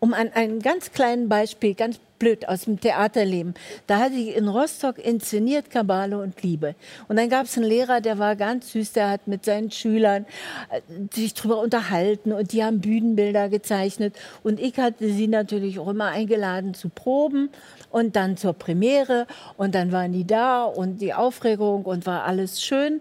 [0.00, 3.54] Um an einem ganz kleinen Beispiel, ganz blöd aus dem Theaterleben.
[3.88, 6.76] Da hatte ich in Rostock inszeniert Kabale und Liebe.
[7.08, 10.26] Und dann gab es einen Lehrer, der war ganz süß, der hat mit seinen Schülern
[10.70, 10.80] äh,
[11.12, 14.14] sich darüber unterhalten und die haben Bühnenbilder gezeichnet.
[14.44, 17.50] Und ich hatte sie natürlich auch immer eingeladen zu Proben
[17.90, 19.26] und dann zur Premiere.
[19.56, 23.00] Und dann waren die da und die Aufregung und war alles schön.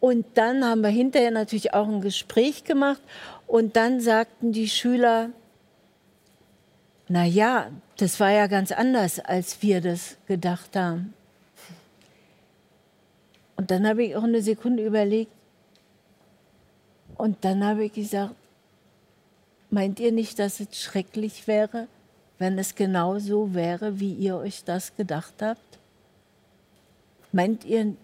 [0.00, 3.02] Und dann haben wir hinterher natürlich auch ein Gespräch gemacht.
[3.46, 5.30] Und dann sagten die Schüler,
[7.12, 11.12] na ja, das war ja ganz anders, als wir das gedacht haben.
[13.56, 15.32] Und dann habe ich auch eine Sekunde überlegt.
[17.16, 18.36] Und dann habe ich gesagt,
[19.70, 21.88] meint ihr nicht, dass es schrecklich wäre,
[22.38, 25.80] wenn es genau so wäre, wie ihr euch das gedacht habt?
[27.32, 27.96] Meint ihr,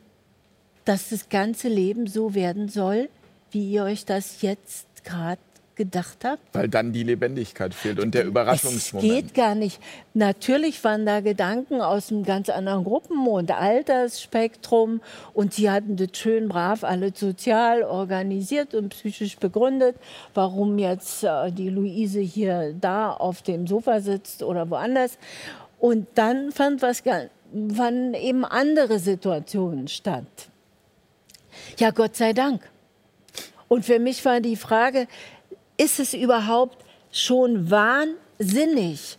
[0.85, 3.09] dass das ganze Leben so werden soll,
[3.53, 5.41] wie ihr euch das jetzt gerade
[5.77, 6.40] gedacht habe?
[6.53, 9.12] Weil dann die Lebendigkeit fehlt und der Überraschungsmoment.
[9.12, 9.81] Es geht gar nicht.
[10.15, 15.01] Natürlich waren da Gedanken aus einem ganz anderen Gruppen- und Altersspektrum.
[15.35, 19.97] Und sie hatten das schön brav alle sozial organisiert und psychisch begründet,
[20.35, 25.19] warum jetzt äh, die Luise hier da auf dem Sofa sitzt oder woanders.
[25.78, 30.24] Und dann fand was, fanden eben andere Situationen statt.
[31.78, 32.62] Ja, Gott sei Dank.
[33.69, 35.09] Und für mich war die Frage,
[35.77, 39.19] ist es überhaupt schon wahnsinnig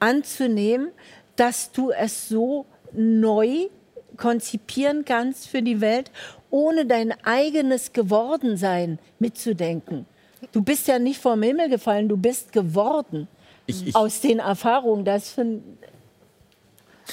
[0.00, 0.90] anzunehmen,
[1.36, 3.68] dass du es so neu
[4.16, 6.10] konzipieren kannst für die Welt,
[6.50, 10.06] ohne dein eigenes Gewordensein mitzudenken.
[10.52, 13.28] Du bist ja nicht vom Himmel gefallen, du bist geworden
[13.66, 15.04] Ich- ich- aus den Erfahrungen.
[15.04, 15.62] Das find,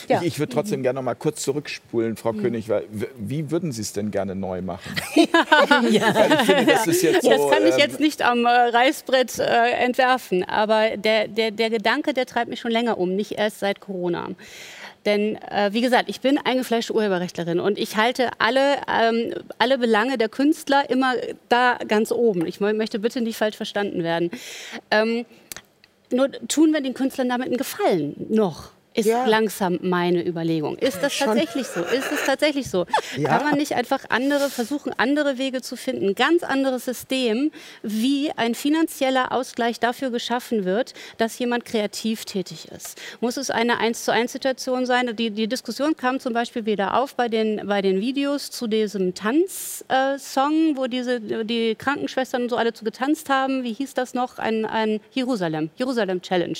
[0.07, 0.21] ja.
[0.21, 2.69] Ich, ich würde trotzdem gerne noch mal kurz zurückspulen, Frau König.
[2.69, 2.85] Weil,
[3.17, 4.93] wie würden Sie es denn gerne neu machen?
[5.15, 7.29] Weil ich finde, das ist jetzt so.
[7.29, 11.69] Das kann ich ähm, jetzt nicht am äh, Reißbrett äh, entwerfen, aber der, der, der
[11.69, 14.29] Gedanke, der treibt mich schon länger um, nicht erst seit Corona.
[15.05, 20.17] Denn, äh, wie gesagt, ich bin eingefleischte Urheberrechtlerin und ich halte alle, ähm, alle Belange
[20.17, 21.13] der Künstler immer
[21.47, 22.47] da ganz oben.
[22.47, 24.31] Ich mö- möchte bitte nicht falsch verstanden werden.
[24.89, 25.25] Ähm,
[26.11, 28.71] nur tun wir den Künstlern damit einen Gefallen noch?
[28.95, 29.25] Ist Ja.
[29.25, 30.77] langsam meine Überlegung.
[30.77, 31.81] Ist das tatsächlich so?
[31.81, 32.85] Ist es tatsächlich so?
[33.17, 33.29] Ja.
[33.37, 37.51] Kann man nicht einfach andere versuchen, andere Wege zu finden, ein ganz anderes System,
[37.81, 42.99] wie ein finanzieller Ausgleich dafür geschaffen wird, dass jemand kreativ tätig ist?
[43.21, 45.15] Muss es eine 1 zu 1 Situation sein?
[45.15, 49.13] Die, die Diskussion kam zum Beispiel wieder auf bei den, bei den Videos zu diesem
[49.13, 53.63] Tanzsong, äh, wo diese, die Krankenschwestern und so alle zu getanzt haben.
[53.63, 54.37] Wie hieß das noch?
[54.39, 56.57] Ein, ein Jerusalem, Jerusalem Challenge.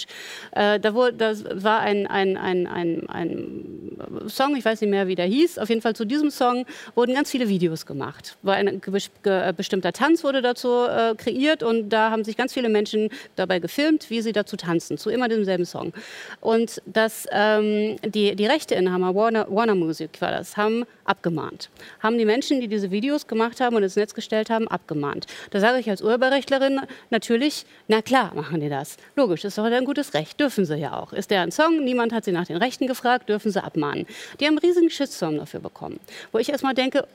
[0.52, 5.08] Äh, da wurde, das war ein, ein, ein, ein, ein Song, ich weiß nicht mehr,
[5.08, 5.60] wie der hieß.
[5.60, 6.66] Auf jeden Fall zu diesem Song
[6.96, 8.38] wurden ganz viele Videos gemacht.
[8.44, 13.10] Ein ge- bestimmter Tanz wurde dazu äh, kreiert und da haben sich ganz viele Menschen
[13.36, 15.94] dabei gefilmt, wie sie dazu tanzen, zu immer demselben Song.
[16.42, 21.70] Und das, ähm, die, die Rechteinhaber, Warner, Warner Music war das, haben abgemahnt.
[22.00, 25.28] Haben die Menschen, die diese Videos gemacht haben und ins Netz gestellt haben, abgemahnt.
[25.52, 26.82] Da sage ich als Urheberrechtlerin
[27.12, 28.98] natürlich, na klar machen die das.
[29.16, 31.14] Logisch, ist doch ein gutes Recht, dürfen sie ja auch.
[31.14, 34.08] Ist der ein Song, niemand hat sie nach den Rechten gefragt, dürfen sie abmahnen.
[34.40, 36.00] Die haben einen riesigen Shitstorm dafür bekommen.
[36.32, 37.08] Wo ich erstmal denke,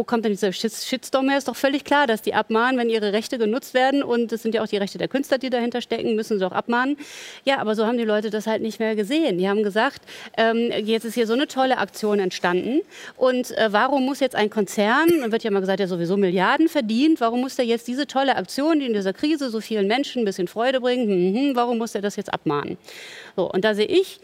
[0.00, 1.36] wo kommt denn dieser Shit- Shitstorm her?
[1.36, 4.02] Ist doch völlig klar, dass die abmahnen, wenn ihre Rechte genutzt werden.
[4.02, 6.52] Und es sind ja auch die Rechte der Künstler, die dahinter stecken, müssen sie auch
[6.52, 6.96] abmahnen.
[7.44, 9.36] Ja, aber so haben die Leute das halt nicht mehr gesehen.
[9.36, 10.00] Die haben gesagt,
[10.38, 12.80] ähm, jetzt ist hier so eine tolle Aktion entstanden.
[13.18, 17.20] Und äh, warum muss jetzt ein Konzern, wird ja mal gesagt, der sowieso Milliarden verdient,
[17.20, 20.24] warum muss der jetzt diese tolle Aktion, die in dieser Krise so vielen Menschen ein
[20.24, 22.78] bisschen Freude bringt, hm, hm, warum muss der das jetzt abmahnen?
[23.36, 24.18] So, und da sehe ich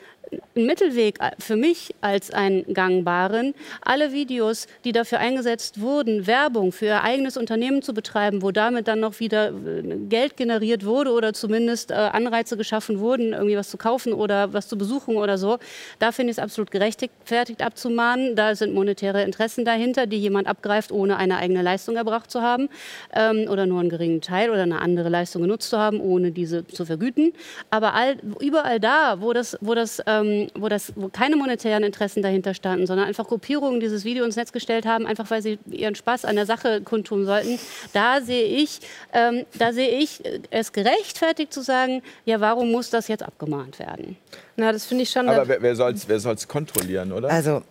[0.55, 7.03] Mittelweg für mich als einen gangbaren, alle Videos, die dafür eingesetzt wurden, Werbung für ihr
[7.03, 11.91] eigenes Unternehmen zu betreiben, wo damit dann noch wieder äh, Geld generiert wurde oder zumindest
[11.91, 15.59] äh, Anreize geschaffen wurden, irgendwie was zu kaufen oder was zu besuchen oder so,
[15.99, 18.35] da finde ich es absolut gerechtfertigt abzumahnen.
[18.37, 22.69] Da sind monetäre Interessen dahinter, die jemand abgreift, ohne eine eigene Leistung erbracht zu haben
[23.15, 26.67] ähm, oder nur einen geringen Teil oder eine andere Leistung genutzt zu haben, ohne diese
[26.67, 27.33] zu vergüten.
[27.71, 32.23] Aber all, überall da, wo das, wo das, ähm, wo das, wo keine monetären Interessen
[32.23, 35.95] dahinter standen, sondern einfach Gruppierungen dieses Video ins Netz gestellt haben, einfach weil sie ihren
[35.95, 37.59] Spaß an der Sache kundtun sollten,
[37.93, 38.81] da sehe ich,
[39.13, 43.79] ähm, da sehe ich äh, es gerechtfertigt zu sagen, ja, warum muss das jetzt abgemahnt
[43.79, 44.17] werden?
[44.57, 45.29] Na, das finde ich schon.
[45.29, 47.29] Aber wer, wer soll es wer soll's kontrollieren, oder?
[47.31, 47.63] Also,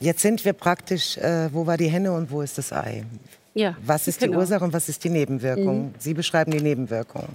[0.00, 3.04] jetzt sind wir praktisch, äh, wo war die Henne und wo ist das Ei?
[3.52, 4.38] Ja, Was ist die genau.
[4.38, 5.92] Ursache und was ist die Nebenwirkung?
[5.98, 7.28] Sie beschreiben die Nebenwirkung.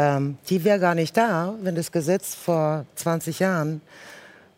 [0.00, 3.82] Ähm, die wäre gar nicht da, wenn das Gesetz vor 20 Jahren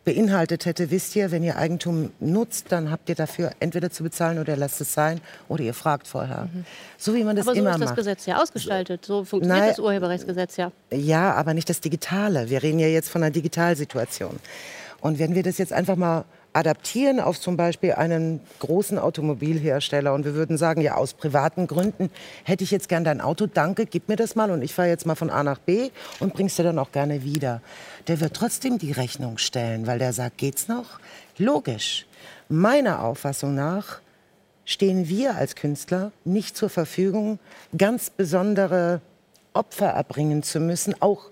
[0.04, 4.38] beinhaltet hätte, wisst ihr, wenn ihr Eigentum nutzt, dann habt ihr dafür entweder zu bezahlen
[4.38, 6.48] oder lasst es sein oder ihr fragt vorher.
[6.96, 7.96] So wie man das Aber so immer ist das macht.
[7.96, 9.04] Gesetz ja ausgestaltet.
[9.04, 9.68] So funktioniert Nein.
[9.70, 10.70] das Urheberrechtsgesetz ja.
[10.90, 12.48] Ja, aber nicht das Digitale.
[12.48, 14.38] Wir reden ja jetzt von einer Digitalsituation.
[15.00, 20.24] Und wenn wir das jetzt einfach mal adaptieren auf zum Beispiel einen großen Automobilhersteller und
[20.24, 22.10] wir würden sagen, ja, aus privaten Gründen
[22.44, 25.06] hätte ich jetzt gern dein Auto, danke, gib mir das mal und ich fahre jetzt
[25.06, 27.62] mal von A nach B und bringst dir dann auch gerne wieder.
[28.08, 31.00] Der wird trotzdem die Rechnung stellen, weil der sagt, geht's noch?
[31.38, 32.06] Logisch.
[32.48, 34.00] Meiner Auffassung nach
[34.64, 37.38] stehen wir als Künstler nicht zur Verfügung,
[37.76, 39.00] ganz besondere
[39.54, 41.30] Opfer erbringen zu müssen, auch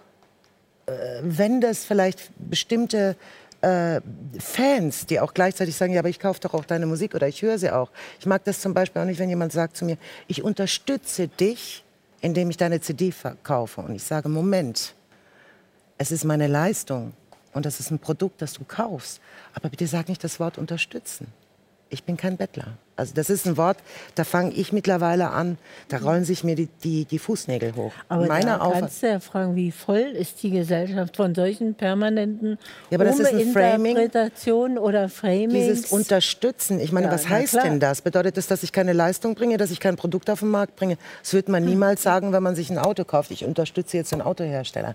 [0.87, 0.93] äh,
[1.23, 3.17] wenn das vielleicht bestimmte
[3.63, 4.01] äh,
[4.39, 7.43] Fans, die auch gleichzeitig sagen, ja, aber ich kaufe doch auch deine Musik oder ich
[7.43, 7.91] höre sie auch.
[8.19, 9.97] Ich mag das zum Beispiel auch nicht, wenn jemand sagt zu mir,
[10.29, 11.85] ich unterstütze dich,
[12.21, 13.81] indem ich deine CD verkaufe.
[13.81, 14.95] Und ich sage, Moment,
[15.99, 17.13] es ist meine Leistung
[17.53, 19.21] und das ist ein Produkt, das du kaufst.
[19.55, 21.27] Aber bitte sag nicht das Wort unterstützen.
[21.89, 22.79] Ich bin kein Bettler.
[23.01, 23.79] Also das ist ein Wort,
[24.15, 25.59] da fange ich mittlerweile an,
[25.89, 27.93] da rollen sich mir die, die, die Fußnägel hoch.
[28.09, 32.59] Aber Meine da kannst du ja fragen, wie voll ist die Gesellschaft von solchen permanenten
[32.91, 33.97] Ja, aber das ist ein Framing.
[34.79, 35.53] Oder Framings?
[35.53, 38.03] Dieses Unterstützen, ich meine, Ja, was heißt denn das?
[38.03, 40.99] Bedeutet das, dass ich keine Leistung bringe, dass ich kein Produkt auf den Markt bringe?
[41.23, 41.53] Das wird Hm.
[41.53, 43.31] man niemals sagen, wenn man sich ein Auto kauft.
[43.31, 44.95] Ich unterstütze jetzt den Autohersteller.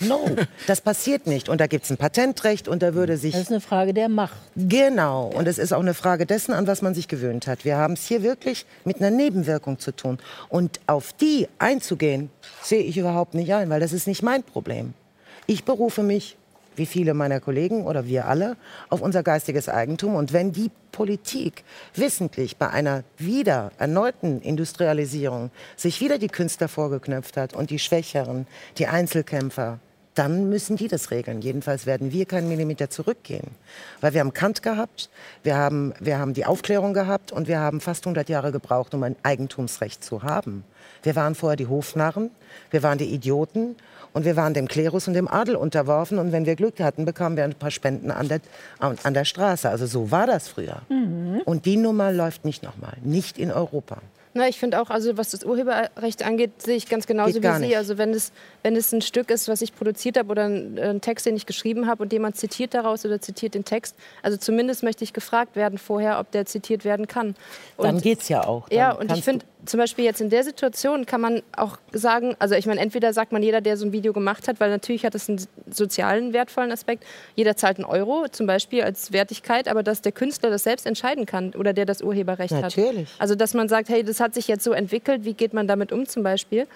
[0.00, 0.28] No,
[0.66, 1.48] das passiert nicht.
[1.48, 4.08] Und da gibt es ein Patentrecht und da würde sich das ist eine Frage der
[4.08, 4.36] Macht.
[4.56, 5.26] Genau.
[5.26, 7.64] Und es ist auch eine Frage dessen, an was man sich gewöhnt hat.
[7.64, 10.18] Wir haben es hier wirklich mit einer Nebenwirkung zu tun.
[10.48, 12.30] Und auf die einzugehen,
[12.62, 14.94] sehe ich überhaupt nicht ein, weil das ist nicht mein Problem.
[15.46, 16.36] Ich berufe mich,
[16.76, 18.56] wie viele meiner Kollegen oder wir alle,
[18.88, 20.16] auf unser geistiges Eigentum.
[20.16, 21.64] Und wenn die Politik
[21.94, 28.46] wissentlich bei einer wieder erneuten Industrialisierung sich wieder die Künstler vorgeknöpft hat und die Schwächeren,
[28.78, 29.78] die Einzelkämpfer,
[30.14, 31.40] dann müssen die das regeln.
[31.40, 33.48] Jedenfalls werden wir keinen Millimeter zurückgehen.
[34.00, 35.10] Weil wir haben Kant gehabt,
[35.42, 39.02] wir haben, wir haben die Aufklärung gehabt und wir haben fast 100 Jahre gebraucht, um
[39.02, 40.64] ein Eigentumsrecht zu haben.
[41.02, 42.30] Wir waren vorher die Hofnarren,
[42.70, 43.76] wir waren die Idioten
[44.12, 46.18] und wir waren dem Klerus und dem Adel unterworfen.
[46.18, 48.40] Und wenn wir Glück hatten, bekamen wir ein paar Spenden an der,
[48.78, 49.68] an an der Straße.
[49.68, 50.82] Also so war das früher.
[51.44, 53.98] Und die Nummer läuft nicht nochmal, nicht in Europa.
[54.36, 57.58] Na, ich finde auch, also was das Urheberrecht angeht, sehe ich ganz genauso wie Sie.
[57.60, 57.76] nicht.
[57.76, 58.32] Also wenn es,
[58.64, 61.46] wenn es ein Stück ist, was ich produziert habe oder ein, ein Text, den ich
[61.46, 65.54] geschrieben habe und jemand zitiert daraus oder zitiert den Text, also zumindest möchte ich gefragt
[65.54, 67.36] werden vorher, ob der zitiert werden kann.
[67.78, 68.68] Dann Und- geht's ja auch.
[68.68, 72.34] Dann Ja, und ich finde, zum Beispiel jetzt in der Situation kann man auch sagen,
[72.38, 75.04] also ich meine, entweder sagt man jeder, der so ein Video gemacht hat, weil natürlich
[75.04, 77.04] hat es einen sozialen, wertvollen Aspekt.
[77.34, 81.26] Jeder zahlt einen Euro zum Beispiel als Wertigkeit, aber dass der Künstler das selbst entscheiden
[81.26, 83.12] kann oder der das Urheberrecht Natürlich.
[83.12, 83.20] hat.
[83.20, 85.92] Also dass man sagt, hey, das hat sich jetzt so entwickelt, wie geht man damit
[85.92, 86.66] um zum Beispiel?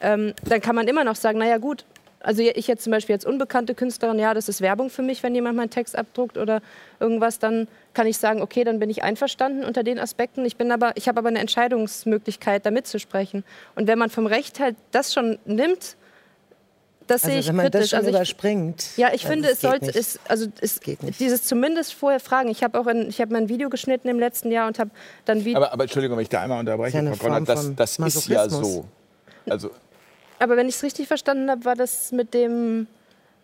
[0.00, 1.84] Ähm, dann kann man immer noch sagen, naja gut,
[2.24, 5.34] also ich jetzt zum Beispiel als unbekannte Künstlerin, ja, das ist Werbung für mich, wenn
[5.34, 6.60] jemand meinen Text abdruckt oder
[7.00, 10.44] irgendwas, dann kann ich sagen, okay, dann bin ich einverstanden unter den Aspekten.
[10.44, 13.44] Ich bin aber, ich habe aber eine Entscheidungsmöglichkeit, da mitzusprechen.
[13.74, 15.96] Und wenn man vom Recht halt das schon nimmt,
[17.06, 17.90] das sehe Also ich wenn man das kritisch.
[17.90, 18.96] schon Also ich, überspringt.
[18.96, 21.20] ja, ich also finde, es sollte, es, also es, geht nicht.
[21.20, 22.48] dieses zumindest vorher fragen.
[22.48, 24.90] Ich habe auch, ein, ich habe mein Video geschnitten im letzten Jahr und habe
[25.24, 25.58] dann Video.
[25.58, 27.98] Aber, aber Entschuldigung, wenn ich da einmal unterbreche, Ist ja Konrad, Form das, von das
[27.98, 28.86] ist ja so.
[29.48, 29.70] Also,
[30.42, 32.88] Aber wenn ich es richtig verstanden habe, war das mit dem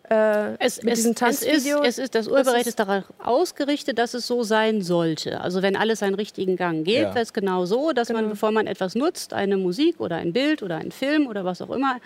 [0.09, 3.97] äh, Es, mit es, diesem es, ist, es ist, das Urheberrecht ist- ist darauf ausgerichtet,
[3.97, 5.41] dass es so sein sollte.
[5.41, 7.13] Also wenn alles seinen richtigen Gang geht, Ja.
[7.15, 8.29] wäre es genau so, dass man, Genau.
[8.31, 11.69] bevor man etwas nutzt, eine Musik oder ein Bild oder einen Film oder was auch
[11.69, 11.97] immer,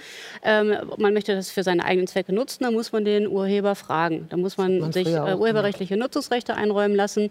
[0.44, 4.28] ähm, man möchte das für seine eigenen Zwecke nutzen, dann muss man den Urheber fragen.
[4.30, 7.30] Da muss man, man sich äh, urheberrechtliche Nutzungsrechte einräumen lassen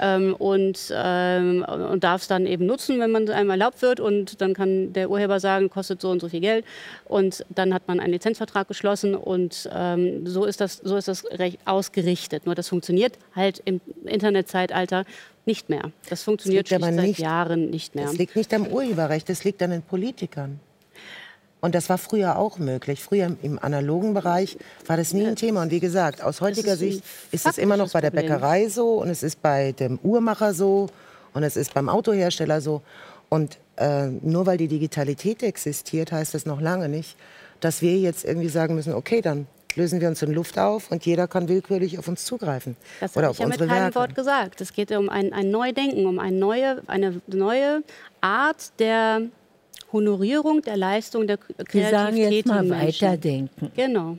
[0.00, 4.00] ähm, und, ähm, und darf es dann eben nutzen, wenn man einem erlaubt wird.
[4.00, 6.64] Und dann kann der Urheber sagen, kostet so und so viel Geld.
[7.04, 11.24] Und dann hat man einen Lizenzvertrag geschlossen und ähm, so ist das, so ist das
[11.26, 12.46] Recht ausgerichtet.
[12.46, 15.04] Nur das funktioniert halt im Internetzeitalter
[15.46, 15.90] nicht mehr.
[16.08, 18.04] Das funktioniert aber schlicht seit nicht- Jahren nicht mehr.
[18.06, 20.58] Das liegt nicht am Urheberrecht, das liegt an den Politikern.
[21.60, 23.02] Und das war früher auch möglich.
[23.02, 25.62] Früher im- analogen Bereich war das nie ein Thema.
[25.62, 28.10] Und wie gesagt, aus heutiger ist Sicht ist es immer noch bei der.
[28.10, 30.88] Bäckerei so und es ist bei dem Uhrmacher so
[31.32, 32.82] und es ist beim Autohersteller so.
[33.30, 37.16] Und äh, nur weil die Digitalität existiert, heißt das noch lange nicht,
[37.60, 39.46] dass wir jetzt irgendwie sagen müssen, okay, dann
[39.76, 42.76] lösen wir uns in Luft auf und jeder kann willkürlich auf uns zugreifen.
[43.00, 43.94] Das oder habe auf ich ja mit unsere keinem Werke.
[43.96, 44.60] Wort gesagt.
[44.60, 47.82] Es geht um ein, ein Neudenken, um eine neue, eine neue
[48.20, 49.22] Art der
[49.92, 53.06] Honorierung der Leistung der Sie kreativ sagen jetzt mal Menschen.
[53.08, 53.72] weiterdenken.
[53.76, 54.18] Genau.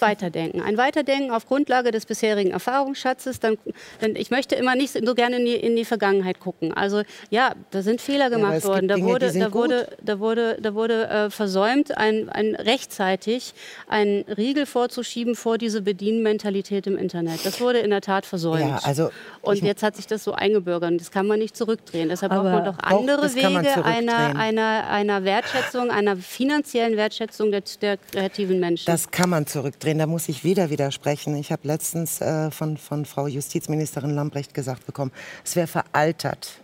[0.00, 0.60] Weiterdenken.
[0.60, 3.40] Ein Weiterdenken auf Grundlage des bisherigen Erfahrungsschatzes.
[3.40, 3.56] Dann,
[4.00, 6.72] denn ich möchte immer nicht so gerne in die, in die Vergangenheit gucken.
[6.72, 8.88] Also ja, da sind Fehler gemacht gibt worden.
[8.88, 13.54] Da Dinge, wurde, da wurde, da wurde, da wurde äh, versäumt, ein, ein rechtzeitig
[13.86, 17.46] einen Riegel vorzuschieben vor diese Bedienmentalität im Internet.
[17.46, 18.60] Das wurde in der Tat versäumt.
[18.62, 19.10] Ja, also
[19.40, 20.90] und jetzt hat sich das so eingebürgert.
[20.90, 22.08] Und das kann man nicht zurückdrehen.
[22.08, 27.50] Deshalb braucht man doch doch, andere man Wege einer, einer, einer Wertschätzung, einer finanziellen Wertschätzung
[27.50, 28.86] der, der kreativen Menschen.
[28.86, 29.71] Das kann man zurückdrehen.
[29.80, 31.36] Da muss ich wieder widersprechen.
[31.36, 35.12] Ich habe letztens äh, von, von Frau Justizministerin Lambrecht gesagt bekommen,
[35.44, 36.60] es wäre veraltert.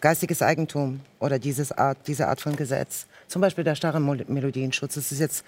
[0.00, 3.06] Geistiges Eigentum oder dieses Art, diese Art von Gesetz.
[3.28, 4.94] Zum Beispiel der starre Melodienschutz.
[4.94, 5.44] Das ist jetzt,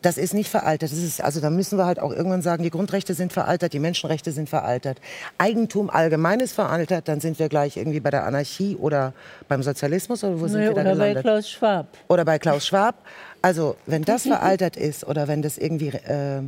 [0.00, 0.90] das ist nicht veraltet.
[0.90, 3.78] Das ist, also da müssen wir halt auch irgendwann sagen, die Grundrechte sind veraltet, die
[3.78, 5.00] Menschenrechte sind veraltet.
[5.36, 9.12] Eigentum allgemein ist veraltet, dann sind wir gleich irgendwie bei der Anarchie oder
[9.48, 11.22] beim Sozialismus oder wo sind Nee, wir da oder bei gelandet?
[11.24, 11.86] Klaus Schwab.
[12.08, 12.94] oder bei Klaus Schwab.
[13.42, 16.42] Also wenn das veraltet ist oder wenn das irgendwie äh,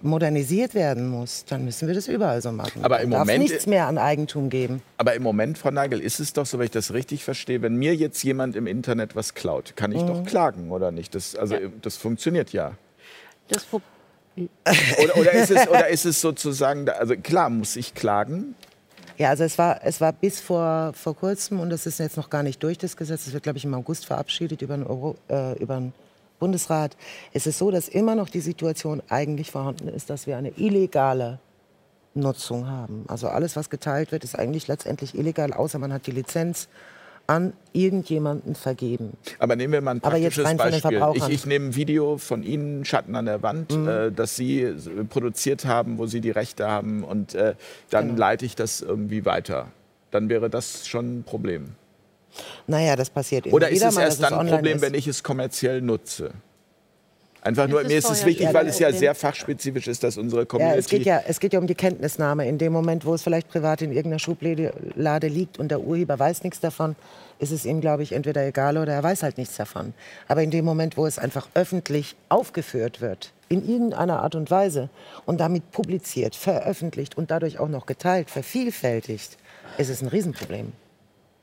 [0.00, 2.84] modernisiert werden muss, dann müssen wir das überall so machen.
[2.84, 4.82] Aber im Darf Moment- nichts mehr an Eigentum geben.
[4.98, 7.76] aber im Moment, Frau Nagel, ist es doch so, wenn ich das richtig verstehe, wenn
[7.76, 10.06] mir jetzt jemand im Internet was klaut, kann ich Mhm.
[10.08, 11.14] doch klagen, oder nicht?
[11.14, 12.72] Das, also, das funktioniert ja.
[13.48, 13.64] das
[15.02, 18.54] Oder, oder, ist es, oder ist es sozusagen, also klar muss ich klagen,
[19.18, 22.28] Ja, also es war, es war bis vor, vor kurzem, und das ist jetzt noch
[22.28, 25.16] gar nicht durch, das Gesetz, es wird, glaube ich, im August verabschiedet über den, Euro,
[25.30, 25.94] äh, über den
[26.38, 26.96] Bundesrat.
[27.32, 31.38] Es ist so, dass immer noch die Situation eigentlich vorhanden ist, dass wir eine illegale
[32.14, 33.04] Nutzung haben.
[33.08, 36.68] Also alles, was geteilt wird, ist eigentlich letztendlich illegal, außer man hat die Lizenz
[37.28, 39.16] an irgendjemanden vergeben.
[39.38, 41.22] Aber nehmen wir mal ein praktisches rein von den Beispiel.
[41.28, 43.88] Ich, ich nehme ein Video von Ihnen, Schatten an der Wand, Mhm.
[43.88, 44.74] äh, das Sie
[45.10, 47.54] produziert haben, wo Sie die Rechte haben und äh,
[47.90, 48.18] dann Genau.
[48.20, 49.68] leite ich das irgendwie weiter.
[50.10, 51.70] Dann wäre das schon ein Problem.
[52.66, 54.82] Naja, das passiert immer Oder ist es erst dann ein Problem, ist.
[54.82, 56.30] wenn ich es kommerziell nutze?
[57.46, 60.46] Einfach nur, mir ist es wichtig, weil es ja sehr fachspezifisch ist, dass unsere Ja,
[60.46, 60.78] Community...
[60.78, 62.48] es geht ja, es geht ja um die Kenntnisnahme.
[62.48, 66.42] In dem Moment, wo es vielleicht privat in irgendeiner Schublade liegt und der Urheber weiß
[66.42, 66.96] nichts davon,
[67.38, 69.94] ist es ihm, glaube ich, entweder egal oder er weiß halt nichts davon.
[70.26, 74.88] Aber in dem Moment, wo es einfach öffentlich aufgeführt wird, in irgendeiner Art und Weise
[75.24, 79.38] und damit publiziert, veröffentlicht und dadurch auch noch geteilt, vervielfältigt,
[79.78, 80.72] ist es ein Riesenproblem.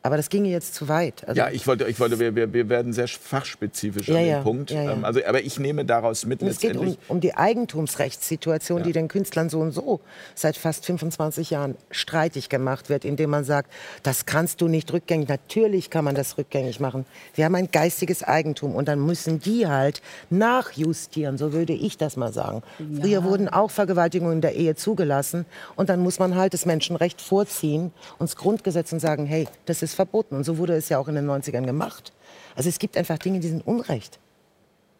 [0.05, 1.25] Aber das ginge jetzt zu weit.
[1.27, 4.39] Also Ja, ich wollte, ich wollte wir, wir, wir werden sehr fachspezifisch Ja, an ja,
[4.39, 4.69] dem Punkt.
[4.71, 4.91] ja, ja.
[4.91, 8.83] Ähm, Also, aber ich nehme daraus mit es geht um, um die Eigentumsrechtssituation, Ja.
[8.83, 10.01] die den Künstlern so und so
[10.35, 13.71] seit fast 25 Jahren streitig gemacht wird, indem man sagt,
[14.03, 15.29] das kannst du nicht rückgängig.
[15.29, 17.05] Natürlich kann man das rückgängig machen.
[17.33, 22.17] Wir haben ein geistiges Eigentum und dann müssen die halt nachjustieren, so würde ich das
[22.17, 22.61] mal sagen.
[23.01, 25.45] Früher wurden auch Vergewaltigungen in der Ehe zugelassen
[25.77, 29.81] und dann muss man halt das Menschenrecht vorziehen und das Grundgesetz und sagen, hey, das
[29.81, 30.35] ist verboten.
[30.35, 32.13] Und so wurde es ja auch in den 90ern gemacht.
[32.55, 34.19] Also es gibt einfach Dinge, die sind Unrecht.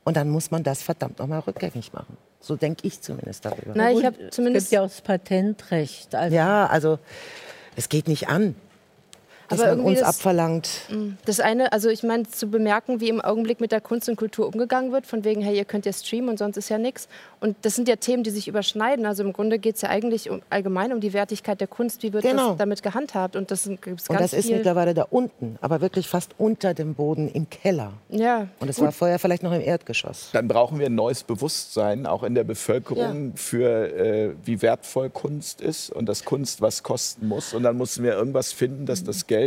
[0.03, 2.17] Und dann muss man das verdammt nochmal rückgängig machen.
[2.39, 3.71] So denke ich zumindest darüber.
[3.73, 6.13] Na, ich habe Es zumindest ja auch das Patentrecht.
[6.13, 6.99] Also Ja, also
[7.77, 8.55] es geht nicht an,
[9.53, 10.69] dass Aber man irgendwie uns das- abverlangt.
[11.25, 14.47] Das eine, also ich meine, zu bemerken, wie im Augenblick mit der Kunst und Kultur
[14.47, 17.07] umgegangen wird, von wegen, hey, ihr könnt ja streamen und sonst ist ja nichts.
[17.39, 19.05] Und das sind ja Themen, die sich überschneiden.
[19.05, 22.13] Also im Grunde geht es ja eigentlich um, allgemein um die Wertigkeit der Kunst, wie
[22.13, 22.49] wird Genau.
[22.49, 23.35] das damit gehandhabt.
[23.35, 26.93] Und das gibt es Und das ist mittlerweile da unten, aber wirklich fast unter dem
[26.95, 27.93] Boden im Keller.
[28.09, 30.29] Ja, Und es war vorher vielleicht noch im Erdgeschoss.
[30.33, 35.61] Dann brauchen wir ein neues Bewusstsein, auch in der Bevölkerung, für äh, wie wertvoll Kunst
[35.61, 37.53] ist und dass Kunst was kosten muss.
[37.53, 39.42] Und dann müssen wir irgendwas finden, dass das Geld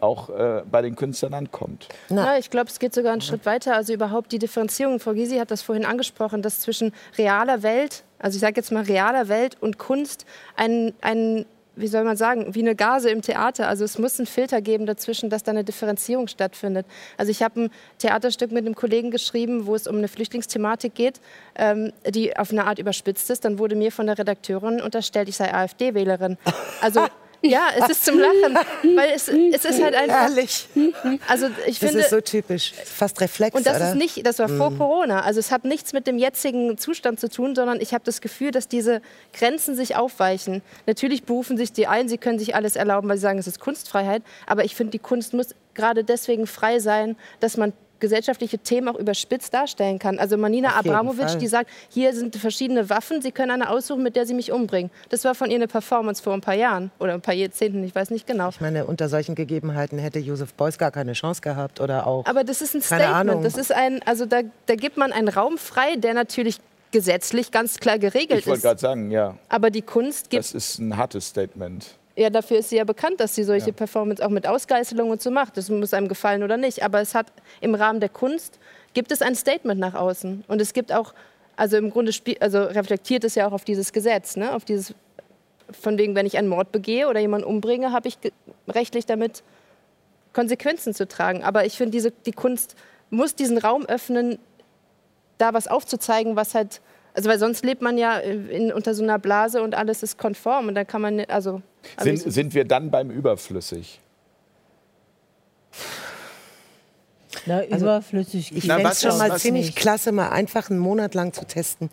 [0.00, 1.88] auch äh, bei den Künstlern ankommt.
[2.08, 3.74] Ja, ich glaube, es geht sogar einen Schritt weiter.
[3.74, 5.00] Also überhaupt die Differenzierung.
[5.00, 8.82] Frau Gysi hat das vorhin angesprochen, dass zwischen realer Welt, also ich sage jetzt mal
[8.82, 10.26] realer Welt und Kunst
[10.56, 11.44] ein, ein
[11.76, 13.68] wie soll man sagen, wie eine Gase im Theater.
[13.68, 16.86] Also es muss einen Filter geben dazwischen, dass da eine Differenzierung stattfindet.
[17.16, 21.20] Also ich habe ein Theaterstück mit einem Kollegen geschrieben, wo es um eine Flüchtlingsthematik geht,
[21.56, 23.44] ähm, die auf eine Art überspitzt ist.
[23.44, 26.36] Dann wurde mir von der Redakteurin unterstellt, ich sei AfD-Wählerin.
[26.80, 27.06] Also
[27.42, 28.58] ja, es ist zum Lachen,
[28.96, 30.68] weil es, es ist halt einfach, Ehrlich,
[31.26, 32.72] also ich das finde, ist so typisch.
[32.84, 33.90] Fast Reflex, und das oder?
[33.90, 35.20] ist nicht, das war vor Corona.
[35.22, 38.50] Also es hat nichts mit dem jetzigen Zustand zu tun, sondern ich habe das Gefühl,
[38.50, 39.00] dass diese
[39.32, 40.62] Grenzen sich aufweichen.
[40.86, 43.60] Natürlich berufen sich die ein, sie können sich alles erlauben, weil sie sagen, es ist
[43.60, 44.22] Kunstfreiheit.
[44.46, 48.98] Aber ich finde, die Kunst muss gerade deswegen frei sein, dass man gesellschaftliche Themen auch
[48.98, 50.18] überspitzt darstellen kann.
[50.18, 50.76] Also Manina
[51.32, 51.38] Fall.
[51.38, 54.90] die sagt, hier sind verschiedene Waffen, Sie können eine aussuchen, mit der Sie mich umbringen.
[55.10, 57.94] Das war von ihr eine Performance vor ein paar Jahren oder ein paar Jahrzehnten, ich
[57.94, 58.48] weiß nicht genau.
[58.48, 62.26] Ich meine, unter solchen Gegebenheiten hätte Josef Beuys gar keine Chance gehabt oder auch.
[62.26, 63.44] Aber das ist ein Statement.
[63.44, 66.56] Das ist ein, also da, da gibt man einen Raum frei, der natürlich
[66.90, 68.62] gesetzlich ganz klar geregelt Ich wollte ist.
[68.64, 71.86] gerade sagen, ja, Aber die Kunst gibt, das ist ein hartes Statement.
[72.16, 75.30] Ja, dafür ist sie ja bekannt, dass sie solche Performance auch mit Ausgeißelung und so
[75.30, 75.56] macht.
[75.56, 76.82] Das muss einem gefallen oder nicht.
[76.82, 78.58] Aber es hat im Rahmen der Kunst
[78.94, 80.44] gibt es ein Statement nach außen.
[80.48, 81.14] Und es gibt auch,
[81.56, 84.52] also im Grunde also reflektiert es ja auch auf dieses Gesetz, ne?
[84.52, 84.94] auf dieses,
[85.70, 88.18] von wegen, wenn ich einen Mord begehe oder jemanden umbringe, habe ich
[88.68, 89.42] rechtlich damit
[90.32, 91.44] Konsequenzen zu tragen.
[91.44, 92.74] Aber ich finde, diese, die Kunst
[93.10, 94.38] muss diesen Raum öffnen,
[95.38, 96.80] da was aufzuzeigen, was halt,
[97.14, 100.68] also weil sonst lebt man ja in, unter so einer Blase und alles ist konform
[100.68, 101.62] und dann kann man, nicht- also.
[101.96, 104.00] also Sind, sind wir dann beim Überflüssig?
[107.46, 108.54] na, überflüssig.
[108.56, 109.76] Ich fände es schon mal ziemlich nicht.
[109.76, 111.90] klasse, mal einfach einen Monat lang zu testen,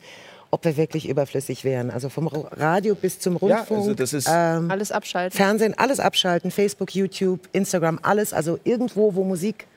[0.52, 1.90] ob wir wirklich überflüssig wären.
[1.92, 3.80] Also vom Radio bis zum Ja, Rundfunk.
[3.82, 5.36] also das ist- ähm, alles abschalten.
[5.38, 9.68] Fernsehen, alles abschalten, Facebook, YouTube, Instagram, alles, also irgendwo, wo Musik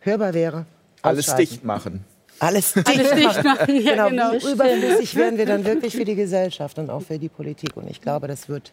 [0.00, 0.66] hörbar wäre.
[1.02, 2.04] Alles dicht machen.
[2.40, 2.88] Alles dicht.
[2.88, 4.32] Alles dicht machen, ja, Genau, genau.
[4.32, 7.76] wie überflüssig wären wir dann wirklich für die Gesellschaft und auch für die Politik.
[7.76, 8.72] Und ich glaube, das wird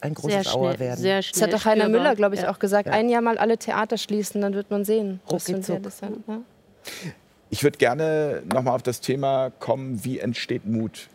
[0.00, 1.00] ein großes Sehr Auer werden.
[1.00, 2.00] sehr Das hat doch Heiner spürbar.
[2.02, 2.50] Müller, glaube ich, Ja.
[2.50, 2.88] auch gesagt.
[2.88, 5.20] Ein Jahr mal alle Theater schließen, dann wird man sehen.
[5.28, 6.42] was das hat, ne?
[7.50, 11.08] Ich würde gerne nochmal auf das Thema kommen, wie entsteht Mut?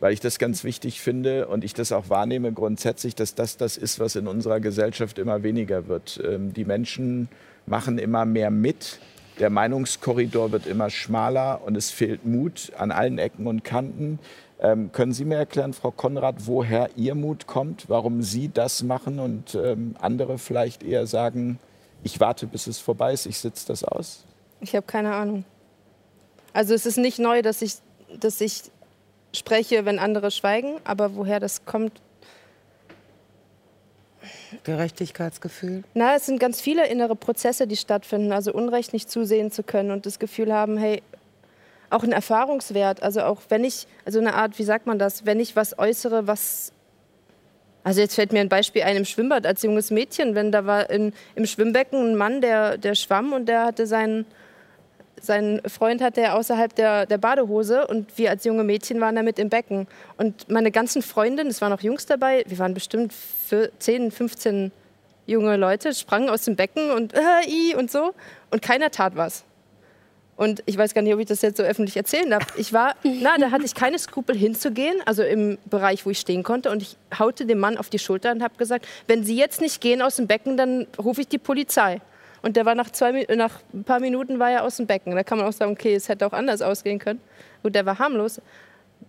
[0.00, 3.76] Weil ich das ganz wichtig finde und ich das auch wahrnehme grundsätzlich, dass das das
[3.76, 6.20] ist, was in unserer Gesellschaft immer weniger wird.
[6.24, 7.28] Ähm, Die Menschen
[7.66, 8.98] machen immer mehr mit,
[9.40, 14.20] Der Meinungskorridor wird immer schmaler und es fehlt Mut an allen Ecken und Kanten.
[14.60, 19.18] Ähm, können Sie mir erklären, Frau Konrad, woher Ihr Mut kommt, warum Sie das machen
[19.18, 21.58] und ähm, andere vielleicht eher sagen,
[22.04, 24.24] ich warte, bis es vorbei ist, ich sitze das aus?
[24.60, 25.44] Ich habe keine Ahnung.
[26.52, 27.74] Also es ist nicht neu, dass ich,
[28.20, 28.62] dass ich
[29.34, 32.00] spreche, wenn andere schweigen, aber woher das kommt,
[34.62, 35.82] Gerechtigkeitsgefühl?
[35.94, 38.32] Na, es sind ganz viele innere Prozesse, die stattfinden.
[38.32, 41.02] Also Unrecht nicht zusehen zu können und das Gefühl haben, hey,
[41.90, 43.02] auch ein Erfahrungswert.
[43.02, 46.26] Also auch wenn ich, also eine Art, wie sagt man das, wenn ich was äußere,
[46.26, 46.72] was.
[47.82, 50.88] Also jetzt fällt mir ein Beispiel ein im Schwimmbad als junges Mädchen, wenn da war
[50.88, 54.24] in, im Schwimmbecken ein Mann, der, der schwamm und der hatte seinen,
[55.24, 59.38] seinen Freund hatte er außerhalb der, der Badehose und wir als junge Mädchen waren damit
[59.38, 59.86] im Becken.
[60.16, 64.72] Und meine ganzen Freundinnen, es waren auch Jungs dabei, wir waren bestimmt für 10, 15
[65.26, 68.14] junge Leute, sprangen aus dem Becken und äh, i und so
[68.50, 69.44] und keiner tat was.
[70.36, 72.42] Und ich weiß gar nicht, ob ich das jetzt so öffentlich erzählen darf.
[72.56, 76.42] Ich war, na, da hatte ich keine Skrupel hinzugehen, also im Bereich, wo ich stehen
[76.42, 76.70] konnte.
[76.70, 79.80] Und ich haute dem Mann auf die Schulter und habe gesagt, wenn Sie jetzt nicht
[79.80, 82.00] gehen aus dem Becken, dann rufe ich die Polizei.
[82.44, 85.14] Und der war nach, zwei, nach ein paar Minuten war er aus dem Becken.
[85.14, 87.20] Da kann man auch sagen, okay, es hätte auch anders ausgehen können.
[87.62, 88.38] Gut, der war harmlos.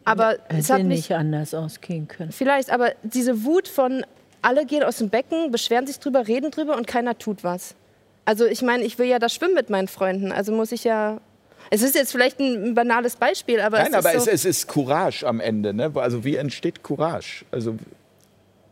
[0.06, 2.32] Aber Hätte es hat mich, nicht anders ausgehen können.
[2.32, 4.06] vielleicht, aber diese Wut von
[4.42, 7.76] alle gehen aus dem Becken, beschweren sich drüber, reden drüber und keiner tut was.
[8.24, 11.20] Also ich meine, ich will ja da schwimmen mit meinen Freunden, also muss ich ja.
[11.72, 14.46] Es ist jetzt vielleicht ein banales Beispiel, aber Nein, es aber ist es, so, es
[14.46, 15.74] ist Courage am Ende.
[15.74, 15.92] Ne?
[15.96, 17.44] Also wie entsteht Courage?
[17.52, 17.76] Also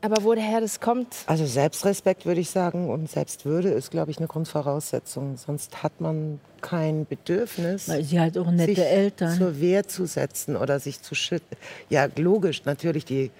[0.04, 4.28] aber woher das kommt, Also Selbstrespekt würde ich sagen und Selbstwürde ist, glaube ich, eine
[4.28, 5.38] Grundvoraussetzung.
[5.38, 9.38] Sonst hat man kein Bedürfnis, Weil sie hat auch nette sich Eltern.
[9.38, 11.56] zur Wehr zu setzen oder sich zu schützen.
[11.90, 13.32] Ja, logisch, natürlich die,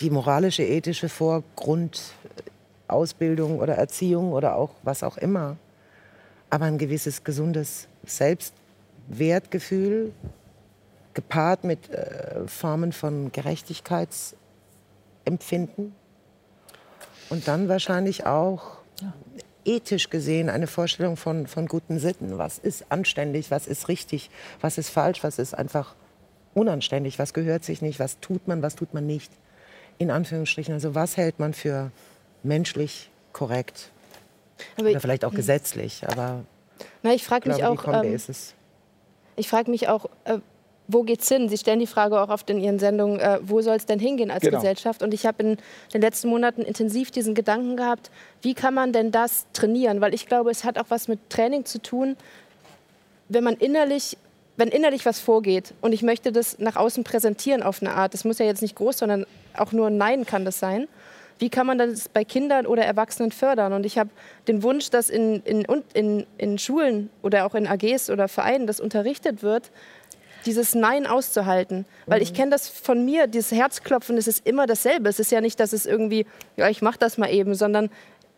[0.00, 5.58] die moralische, ethische Vorgrundausbildung oder Erziehung oder auch was auch immer.
[6.48, 10.12] Aber ein gewisses gesundes Selbstwertgefühl
[11.12, 15.92] gepaart mit äh, Formen von Gerechtigkeitsempfinden
[17.30, 18.78] und dann wahrscheinlich auch
[19.64, 22.38] ethisch gesehen eine Vorstellung von, von guten Sitten.
[22.38, 24.30] Was ist anständig, was ist richtig,
[24.60, 25.94] was ist falsch, was ist einfach
[26.54, 29.30] unanständig, was gehört sich nicht, was tut man, was tut man nicht.
[29.98, 31.90] In Anführungsstrichen, also was hält man für
[32.42, 33.90] menschlich korrekt
[34.78, 36.44] aber oder vielleicht auch gesetzlich, aber
[37.02, 38.54] na, ich frage mich glaube, die auch, Kombi ähm, ist es.
[39.36, 40.38] ich frage mich auch, äh,
[40.88, 41.48] wo geht's hin?
[41.48, 44.30] Sie stellen die Frage auch oft in Ihren Sendungen, äh, wo soll es denn hingehen
[44.30, 44.58] als Genau.
[44.58, 45.02] Gesellschaft?
[45.02, 45.58] Und ich habe in
[45.92, 48.10] den letzten Monaten intensiv diesen Gedanken gehabt,
[48.42, 50.00] wie kann man denn das trainieren?
[50.00, 52.16] Weil ich glaube, es hat auch was mit Training zu tun,
[53.28, 54.16] wenn man innerlich,
[54.56, 58.14] wenn innerlich was vorgeht und ich möchte das nach außen präsentieren auf eine Art.
[58.14, 59.26] Das muss ja jetzt nicht groß, sondern
[59.56, 60.86] auch nur ein Nein kann das sein.
[61.38, 63.74] Wie kann man das bei Kindern oder Erwachsenen fördern?
[63.74, 64.08] Und ich habe
[64.48, 68.80] den Wunsch, dass in, in, in, in Schulen oder auch in AGs oder Vereinen das
[68.80, 69.70] unterrichtet wird,
[70.46, 71.84] dieses Nein auszuhalten.
[72.06, 75.08] Weil ich kenne das von mir, dieses Herzklopfen, es ist immer dasselbe.
[75.08, 77.90] Es ist ja nicht, dass es irgendwie, ja, ich mache das mal eben, sondern,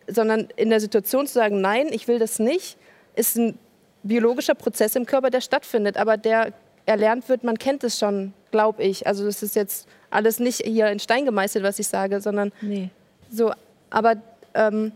[0.06, 2.76] sondern in der Situation zu sagen, nein, ich will das nicht,
[3.14, 3.59] ist ein
[4.02, 6.52] biologischer Prozess im Körper, der stattfindet, aber der
[6.86, 9.06] erlernt wird, man kennt es schon, glaube ich.
[9.06, 12.90] Also das ist jetzt alles nicht hier in Stein gemeißelt, was ich sage, sondern Nee.
[13.30, 13.52] so,
[13.90, 14.14] aber
[14.55, 14.93] ähm,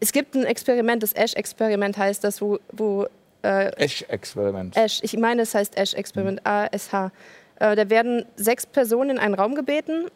[0.00, 3.06] es gibt ein Experiment, das Ash-Experiment heißt das, wo, wo
[3.42, 4.76] Esch-Experiment.
[4.76, 7.10] Ash, ich meine, es heißt Ash-Experiment, A-S-H.
[7.58, 10.06] Äh, da werden sechs Personen in einen Raum gebeten.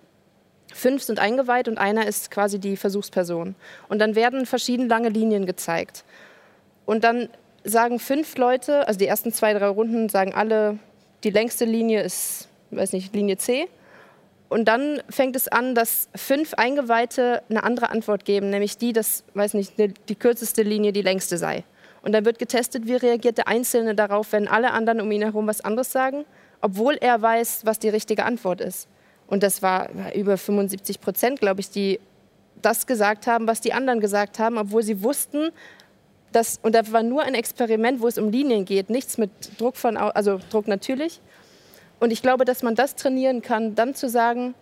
[0.73, 3.55] Fünf sind eingeweiht und einer ist quasi die Versuchsperson.
[3.89, 6.05] Und dann werden verschieden lange Linien gezeigt.
[6.85, 7.28] Und dann
[7.65, 10.78] sagen fünf Leute, also die ersten zwei, drei Runden sagen alle,
[11.24, 13.69] die längste Linie ist, weiß nicht, Linie C.
[14.48, 19.24] Und dann fängt es an, dass fünf Eingeweihte eine andere Antwort geben, nämlich die, dass,
[19.35, 21.65] weiß nicht, ne- die kürzeste Linie die längste sei.
[22.02, 25.47] Und dann wird getestet, wie reagiert der Einzelne darauf, wenn alle anderen um ihn herum
[25.47, 26.24] was anderes sagen,
[26.60, 28.89] obwohl er weiß, was die richtige Antwort ist.
[29.27, 32.01] Und das war über 75 Prozent, glaube ich, die
[32.62, 35.51] das gesagt haben, was die anderen gesagt haben, obwohl sie wussten,
[36.32, 39.77] dass, und das war nur ein Experiment, wo es um Linien geht, nichts mit Druck
[39.77, 41.20] von, also Druck natürlich.
[41.98, 44.55] Und ich glaube, dass man das trainieren kann, dann zu sagen,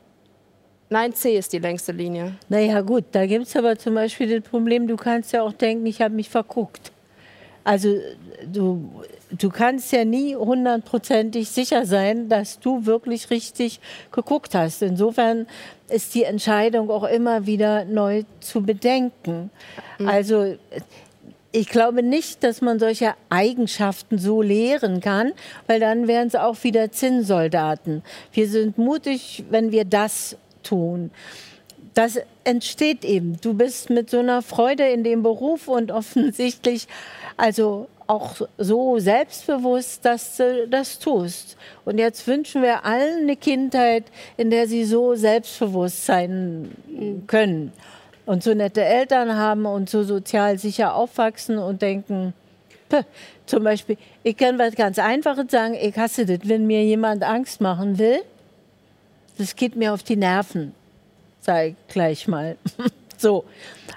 [0.89, 2.37] nein, C ist die längste Linie.
[2.49, 5.85] Naja gut, da gibt es aber zum Beispiel das Problem, du kannst ja auch denken,
[5.87, 6.93] ich habe mich verguckt.
[7.65, 7.97] Also
[8.53, 13.81] du, du kannst ja nie hundertprozentig sicher sein, dass du wirklich richtig
[14.13, 14.83] geguckt hast.
[14.83, 15.47] Insofern
[15.89, 19.51] ist die Entscheidung auch immer wieder neu zu bedenken.
[20.05, 20.57] Also
[21.53, 25.33] ich glaube nicht, dass man solche Eigenschaften so lehren kann,
[25.69, 28.03] weil dann wären es auch wieder Zinnsoldaten.
[28.33, 31.13] Wir sind mutig, wenn wir das tun.
[31.95, 33.41] Das entsteht eben.
[33.41, 36.89] Du bist mit so einer Freude in dem Beruf und offensichtlich,
[37.37, 41.57] also auch so selbstbewusst, dass du das tust.
[41.85, 44.05] Und jetzt wünschen wir allen eine Kindheit,
[44.37, 46.71] in der sie so selbstbewusst sein
[47.27, 47.73] können
[48.27, 52.35] und so nette Eltern haben und so sozial sicher aufwachsen und denken,
[52.89, 53.03] "Puh,
[53.47, 57.61] zum Beispiel, ich kann was ganz Einfaches sagen, ich hasse das, wenn mir jemand Angst
[57.61, 58.21] machen will,
[59.39, 60.75] das geht mir auf die Nerven,
[61.41, 62.57] sage ich gleich mal.
[63.19, 63.45] so,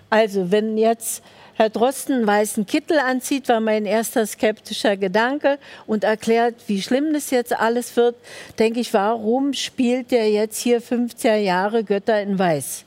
[0.09, 1.23] also wenn jetzt
[1.57, 5.57] Herr Drosten einen weißen Kittel anzieht, war mein erster skeptischer Gedanke
[5.87, 8.15] und erklärt, wie schlimm das jetzt alles wird,
[8.59, 12.85] denke ich, warum spielt der jetzt hier 50er Jahre Götter in Weiß?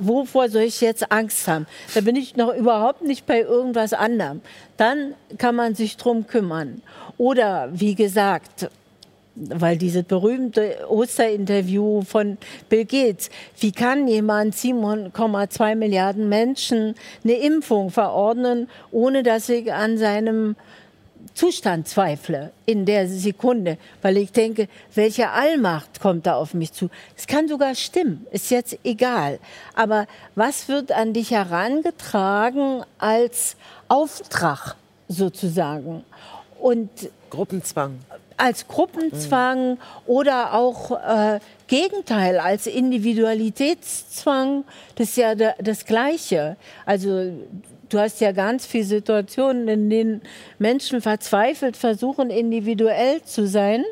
[0.00, 1.66] Wovor soll ich jetzt Angst haben?
[1.94, 4.42] Da bin ich noch überhaupt nicht bei irgendwas anderem.
[4.76, 6.82] Dann kann man sich drum kümmern.
[7.16, 8.68] Oder wie gesagt,
[9.38, 12.38] weil dieses berühmte Osterinterview von
[12.68, 16.94] Bill Gates, wie kann jemand 7,2 Milliarden Menschen
[17.24, 20.56] eine Impfung verordnen, ohne dass ich an seinem
[21.34, 26.90] Zustand zweifle in der Sekunde, weil ich denke, welche Allmacht kommt da auf mich zu?
[27.16, 29.38] Es kann sogar stimmen, ist jetzt egal.
[29.74, 33.56] Aber was wird an dich herangetragen als
[33.86, 34.74] Auftrag
[35.06, 36.04] sozusagen?
[36.58, 36.90] Und
[37.30, 38.00] Gruppenzwang.
[38.38, 46.56] Als Gruppenzwang oder auch äh, Gegenteil, als Individualitätszwang, das ist ja da- das Gleiche.
[46.86, 47.32] Also
[47.88, 50.22] du hast ja ganz viele Situationen, in denen
[50.58, 53.84] Menschen verzweifelt versuchen, individuell zu sein.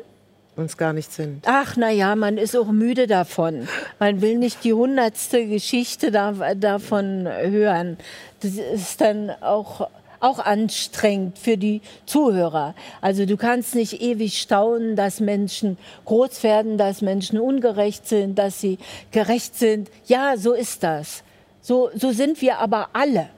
[0.55, 1.43] Uns gar nicht sind.
[1.45, 3.67] Ach, na ja, man ist auch müde davon.
[3.99, 7.97] Man will nicht die hundertste Geschichte da, davon hören.
[8.41, 9.87] Das ist dann auch,
[10.19, 12.75] auch anstrengend für die Zuhörer.
[13.01, 18.61] Also du kannst nicht ewig staunen, dass Menschen groß werden, dass Menschen ungerecht sind, dass
[18.61, 18.77] sie
[19.11, 19.89] gerecht sind.
[20.05, 21.23] Ja, so ist das.
[21.61, 23.29] So, so sind wir aber alle.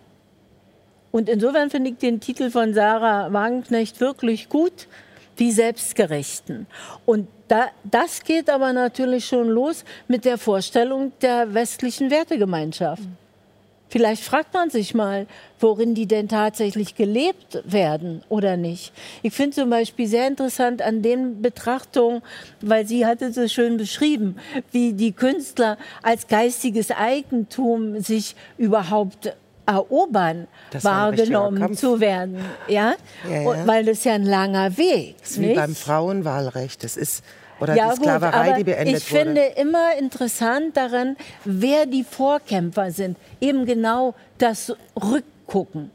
[1.12, 4.88] Und insofern finde ich den Titel von Sarah Wagenknecht wirklich gut,
[5.40, 6.68] die Selbstgerechten.
[7.06, 13.04] Und da, das geht aber natürlich schon los mit der Vorstellung der westlichen Wertegemeinschaft.
[13.90, 15.26] Vielleicht fragt man sich mal,
[15.60, 18.94] worin die denn tatsächlich gelebt werden oder nicht.
[19.24, 22.22] Ich finde zum Beispiel sehr interessant an den Betrachtungen,
[22.62, 24.38] weil sie hatte so schön beschrieben,
[24.72, 29.34] wie die Künstler als geistiges Eigentum sich überhaupt
[29.66, 32.38] erobern, Das wahrgenommen zu werden.
[32.68, 32.96] Ja?
[33.30, 33.68] Ja, Und, ja.
[33.68, 36.84] weil das ja ein langer Weg Das ist wie beim Frauenwahlrecht.
[36.84, 37.24] Das ist,
[37.60, 39.22] oder ja, die Sklaverei, gut, die beendet ich wurde.
[39.24, 43.18] finde immer interessant daran, wer die Vorkämpfer sind.
[43.42, 45.92] Eben genau das Rückgucken.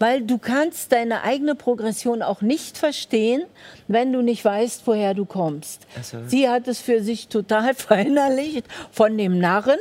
[0.00, 3.44] Weil du kannst deine eigene Progression auch nicht verstehen,
[3.86, 5.82] wenn du nicht weißt, woher du kommst.
[5.96, 9.78] Also- Sie hat es für sich total verinnerlicht von dem Narren.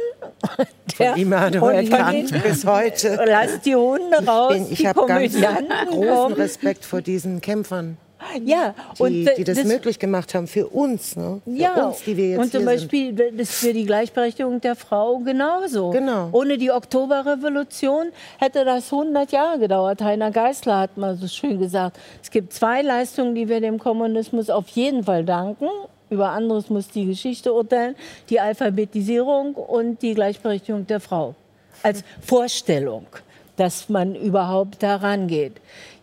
[0.95, 3.19] Von Immanuel Kant bis heute.
[3.25, 6.33] Lass die Hunde raus, Bin- Ich die habe ganz Komödianten großen.
[6.33, 7.97] Respekt vor diesen Kämpfern,
[8.43, 11.15] Ja, die, äh, die das, möglich gemacht haben für uns.
[11.15, 11.41] Ne?
[11.43, 15.19] Für Ja, uns, die wir jetzt und zum Beispiel das für die Gleichberechtigung der Frau
[15.19, 15.91] genauso.
[15.91, 16.29] Genau.
[16.31, 18.07] Ohne die Oktoberrevolution
[18.39, 20.01] hätte das 100 Jahre gedauert.
[20.01, 24.49] Heiner Geißler hat mal so schön gesagt, es gibt zwei Leistungen, die wir dem Kommunismus
[24.49, 25.67] auf jeden Fall danken.
[26.09, 27.95] Über anderes muss die Geschichte urteilen.
[28.29, 31.35] Die Alphabetisierung und die Gleichberechtigung der Frau.
[31.81, 33.07] Als Vorstellung,
[33.55, 35.53] dass man überhaupt daran geht.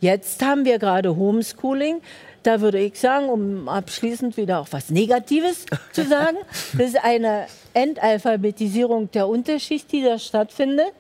[0.01, 2.01] Jetzt haben wir gerade Homeschooling.
[2.43, 6.39] Da würde ich sagen, um abschließend wieder auch was Negatives zu sagen,
[6.73, 10.95] das ist eine Entalphabetisierung der Unterschicht, die da stattfindet,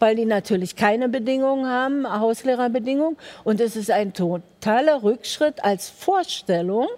[0.00, 3.16] weil die natürlich keine Bedingungen haben, Hauslehrerbedingungen.
[3.44, 6.88] Und es ist ein totaler Rückschritt als Vorstellung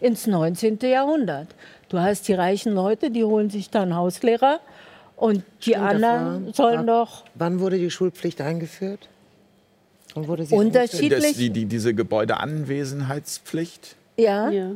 [0.00, 0.78] ins 19.
[0.82, 1.48] Jahrhundert.
[1.90, 4.60] Du hast die reichen Leute, die holen sich dann Hauslehrer
[5.16, 9.08] und die Stimmt, das anderen war- sollen war- doch Wann wurde die Schulpflicht eingeführt?
[10.14, 14.70] Wann wurde sie Unterschied- Das, die, die, diese Gebäudeanwesenheitspflicht, ja, Ja.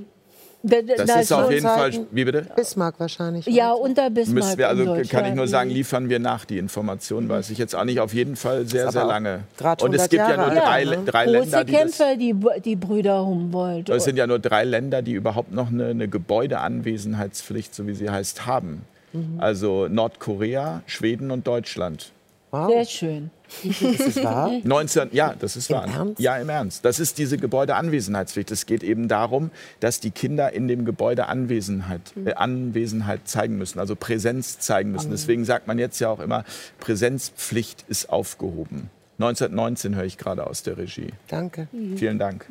[0.62, 2.07] da- da- das da ist auf jeden Fall.
[2.11, 2.47] Wie bitte?
[2.55, 3.47] Bismarck wahrscheinlich.
[3.47, 3.81] ja oder?
[3.83, 7.49] unter Bismarck Müssen wir, also kann ich nur sagen, liefern wir nach die Information, weiß
[7.51, 8.01] ich jetzt auch nicht.
[8.01, 9.45] Auf jeden Fall sehr, sehr lange.
[9.59, 11.03] Und es 100 gibt ja Jahre nur alt, drei, ne?
[11.07, 12.35] drei Große Länder, die das, Kämpfer, die,
[12.65, 13.89] die Brüder Humboldt.
[13.89, 18.11] es sind ja nur drei Länder, die überhaupt noch eine, eine Gebäudeanwesenheitspflicht, so wie sie
[18.11, 18.83] heißt, haben.
[19.12, 19.39] Mhm.
[19.39, 22.12] Also Nordkorea, Schweden und Deutschland.
[22.53, 23.31] Sehr Wow, schön.
[23.62, 24.51] ist das wahr?
[24.65, 25.87] 19, ja, das ist wahr.
[25.87, 26.20] Ernst?
[26.20, 26.85] Ja, im Ernst.
[26.85, 28.51] Das ist diese Gebäudeanwesenheitspflicht.
[28.51, 33.78] Es geht eben darum, dass die Kinder in dem Gebäude Anwesenheit, äh, Anwesenheit zeigen müssen,
[33.78, 35.12] also Präsenz zeigen müssen.
[35.12, 36.45] Deswegen sagt man jetzt ja auch immer,
[36.81, 38.91] Präsenzpflicht ist aufgehoben.
[39.19, 41.11] 1919 höre ich gerade aus der Regie.
[41.28, 41.69] Danke.
[41.97, 42.47] Vielen Dank.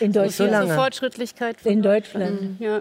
[0.00, 0.54] In so Deutschland.
[0.54, 1.56] Also Fortschrittlichkeit.
[1.64, 2.60] In Deutschland.
[2.60, 2.80] Ja.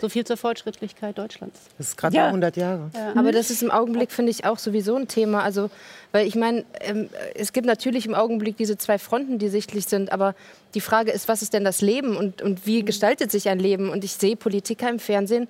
[0.00, 1.60] So viel zur Fortschrittlichkeit Deutschlands.
[1.76, 2.22] Das ist gerade Ja.
[2.22, 2.90] mal 100 Jahre.
[3.14, 5.42] Aber das ist im Augenblick, finde ich, auch sowieso ein Thema.
[5.42, 5.68] Also,
[6.12, 10.10] weil ich meine, ähm, es gibt natürlich im Augenblick diese zwei Fronten, die sichtlich sind.
[10.12, 10.34] Aber
[10.74, 13.90] die Frage ist, was ist denn das Leben und, und wie gestaltet sich ein Leben?
[13.90, 15.48] Und ich sehe Politiker im Fernsehen,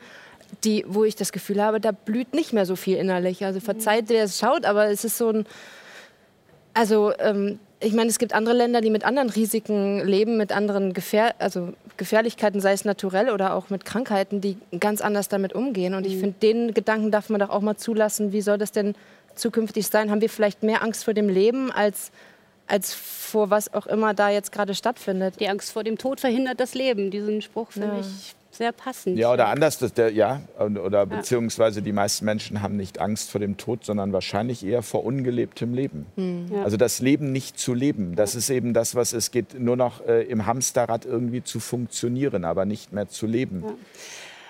[0.65, 3.45] die, wo ich das Gefühl habe, da blüht nicht mehr so viel innerlich.
[3.45, 5.47] Also verzeiht, wer es schaut, aber es ist so ein.
[6.75, 10.93] Also, ähm, ich meine, es gibt andere Länder, die mit anderen Risiken leben, mit anderen
[10.93, 15.95] Gefähr also Gefährlichkeiten, sei es naturell oder auch mit Krankheiten, die ganz anders damit umgehen.
[15.95, 18.33] Und ich finde, den Gedanken darf man doch auch mal zulassen.
[18.33, 18.95] Wie soll das denn
[19.35, 20.11] zukünftig sein?
[20.11, 22.11] Haben wir vielleicht mehr Angst vor dem Leben als,
[22.67, 25.41] als vor was auch immer da jetzt gerade stattfindet?
[25.41, 27.11] Die Angst vor dem Tod verhindert das Leben.
[27.11, 28.01] Diesen Spruch finde Ja.
[28.01, 29.17] ich sehr passend.
[29.17, 33.41] Ja, oder anders, dass der, ja, oder beziehungsweise die meisten Menschen haben nicht Angst vor
[33.41, 36.05] dem Tod, sondern wahrscheinlich eher vor ungelebtem Leben.
[36.53, 36.63] Ja.
[36.63, 40.07] Also das Leben nicht zu leben, das ist eben das, was es geht, nur noch
[40.07, 43.65] äh, im Hamsterrad irgendwie zu funktionieren, aber nicht mehr zu leben.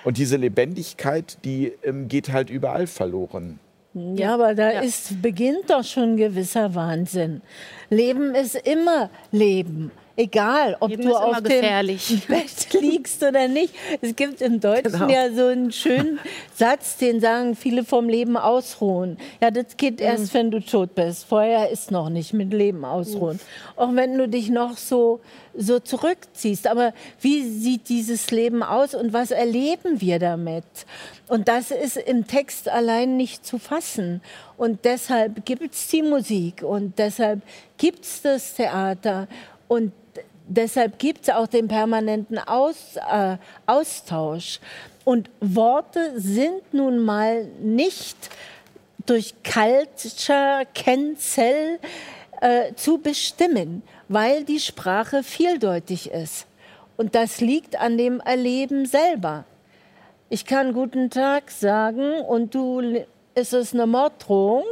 [0.03, 3.61] Und diese Lebendigkeit, die ähm, geht halt überall verloren.
[3.95, 7.43] Ja, aber da ist, beginnt doch schon ein gewisser Wahnsinn.
[7.91, 9.93] Leben ist immer Leben.
[10.17, 11.61] Egal, ob Leben du auf dem.
[12.29, 13.75] Bett liegst oder nicht.
[14.01, 15.09] Es gibt im Deutschen Genau.
[15.09, 16.19] ja so einen schönen
[16.55, 19.19] Satz, den sagen viele vom Leben ausruhen.
[19.41, 21.25] Ja, das geht erst, wenn du tot bist.
[21.27, 23.41] Vorher ist noch nicht mit Leben ausruhen.
[23.77, 25.21] Auch wenn du dich noch so,
[25.57, 26.67] so zurückziehst.
[26.67, 30.65] Aber wie sieht dieses Leben aus und was erleben wir damit?
[31.29, 34.21] Und das ist im Text allein nicht zu fassen.
[34.57, 37.41] Und deshalb gibt es die Musik und deshalb
[37.79, 39.27] gibt es das Theater
[39.69, 39.93] und
[40.51, 43.37] deshalb gibt es auch den permanenten Aus, äh,
[43.67, 44.61] Austausch.
[45.05, 48.17] Und Worte sind nun mal nicht
[49.07, 51.79] durch Culture, Cancel
[52.41, 56.47] äh, zu bestimmen, weil die Sprache vieldeutig ist.
[56.97, 59.45] Und das liegt an dem Erleben selber.
[60.29, 63.05] Ich kann guten Tag sagen und du,
[63.35, 64.65] ist es eine Morddrohung?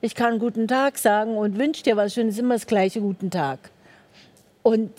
[0.00, 3.58] Ich kann guten Tag sagen und wünsche dir was Schönes, immer das gleiche guten Tag.
[4.68, 4.90] Und,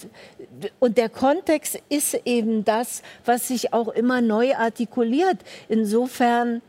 [0.80, 5.38] und der Kontext ist eben das, was sich auch immer neu artikuliert.
[5.68, 6.64] Insofern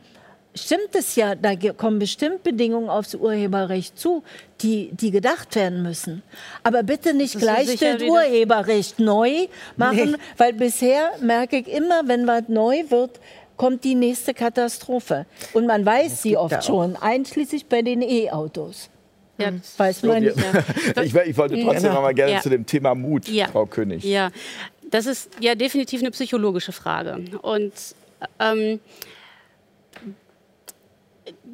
[0.55, 4.23] stimmt es ja, da kommen bestimmt Bedingungen aufs Urheberrecht zu,
[4.61, 6.23] die, die gedacht werden müssen.
[6.63, 9.47] Aber bitte nicht Das gleich das Urheberrecht neu
[9.79, 10.17] machen, Nee.
[10.37, 13.19] weil bisher merke ich immer, wenn was neu wird,
[13.57, 15.25] kommt die nächste Katastrophe.
[15.55, 18.91] Und man weiß sie oft schon, einschließlich bei den E-Autos.
[19.41, 20.31] Ja, das Weiß man Ja.
[20.33, 20.37] nicht.
[21.05, 21.95] Ich, ich wollte trotzdem Genau.
[21.95, 22.41] noch mal gerne Ja.
[22.41, 23.49] zu dem Thema Mut, Ja.
[23.49, 24.05] Frau König.
[24.05, 24.31] Ja,
[24.91, 27.21] das ist ja definitiv eine psychologische Frage.
[27.43, 27.73] Und
[28.39, 28.81] ähm,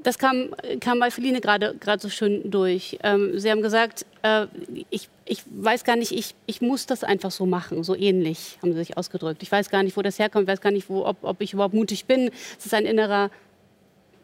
[0.03, 2.99] das kam, kam bei Feline gerade gerade so schön durch.
[3.03, 4.47] Ähm, Sie haben gesagt, äh,
[4.91, 8.73] ich, ich weiß gar nicht, ich, ich muss das einfach so machen, so ähnlich haben
[8.73, 9.43] Sie sich ausgedrückt.
[9.43, 11.53] Ich weiß gar nicht, wo das herkommt, ich weiß gar nicht, wo, ob, ob ich
[11.53, 12.31] überhaupt mutig bin.
[12.59, 13.31] Es ist ein innerer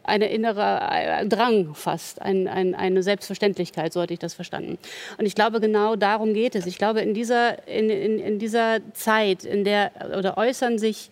[0.03, 4.77] eine innere äh, Drang fast, ein, ein, eine Selbstverständlichkeit, so hatte ich das verstanden.
[5.17, 6.65] Und ich glaube, genau darum geht es.
[6.65, 11.09] Ich glaube, in dieser, in, in, in dieser Zeit, in der, oder äußern sich,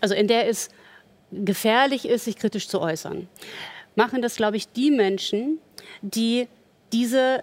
[0.00, 0.68] also in der es
[1.30, 3.28] gefährlich ist, sich kritisch zu äußern,
[3.94, 5.58] machen das, glaube ich, die Menschen,
[6.02, 6.48] die
[6.92, 7.42] diese,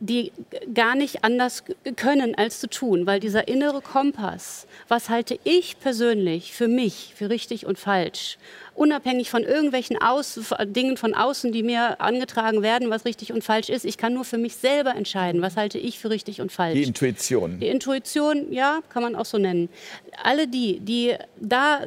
[0.00, 0.32] die
[0.74, 1.64] gar nicht anders
[1.96, 7.30] können, als zu tun, weil dieser innere Kompass, was halte ich persönlich für mich, für
[7.30, 8.38] richtig und falsch,
[8.74, 13.68] unabhängig von irgendwelchen Aus Dingen von außen, die mir angetragen werden, was richtig und falsch
[13.68, 13.84] ist.
[13.84, 16.74] Ich kann nur für mich selber entscheiden, was halte ich für richtig und falsch.
[16.74, 17.58] Die Intuition.
[17.58, 19.68] Die Intuition, ja, kann man auch so nennen.
[20.22, 21.80] Alle die, die da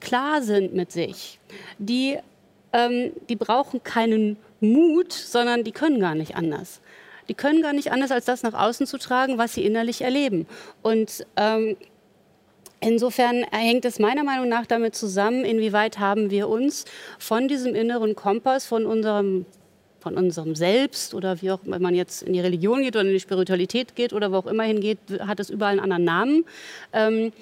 [0.00, 1.38] klar sind mit sich,
[1.78, 2.16] die,
[2.72, 6.80] ähm, die brauchen keinen Mut, sondern die können gar nicht anders.
[7.28, 10.46] Die können gar nicht anders, als das nach außen zu tragen, was sie innerlich erleben.
[10.82, 11.76] Und ähm,
[12.84, 16.84] Insofern hängt es meiner Meinung nach damit zusammen, inwieweit haben wir uns
[17.16, 19.46] von diesem inneren Kompass, von unserem,
[20.00, 23.12] von unserem Selbst oder wie auch, wenn man jetzt in die Religion geht oder in
[23.12, 26.44] die Spiritualität geht oder wo auch immer hingeht, hat es überall einen anderen Namen,
[26.92, 27.32] ähm,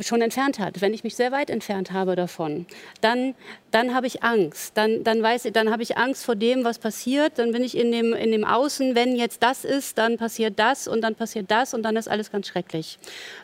[0.00, 0.80] schon entfernt hat.
[0.80, 2.66] Wenn ich mich sehr weit entfernt habe davon,
[3.00, 3.34] dann,
[3.70, 4.76] dann habe ich Angst.
[4.76, 7.38] Dann, dann, weiß dann habe ich Angst vor dem, was passiert.
[7.38, 10.88] Dann bin ich in dem, in dem Außen, wenn jetzt das ist, dann passiert das
[10.88, 12.98] und dann passiert das und dann ist alles ganz schrecklich.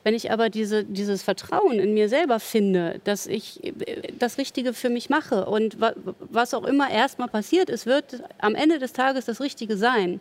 [0.05, 3.73] Wenn ich aber diese, dieses Vertrauen in mir selber finde, dass ich äh,
[4.19, 5.95] das Richtige für mich mache und wa
[6.31, 10.21] was auch immer erstmal passiert, es wird am Ende des Tages das Richtige sein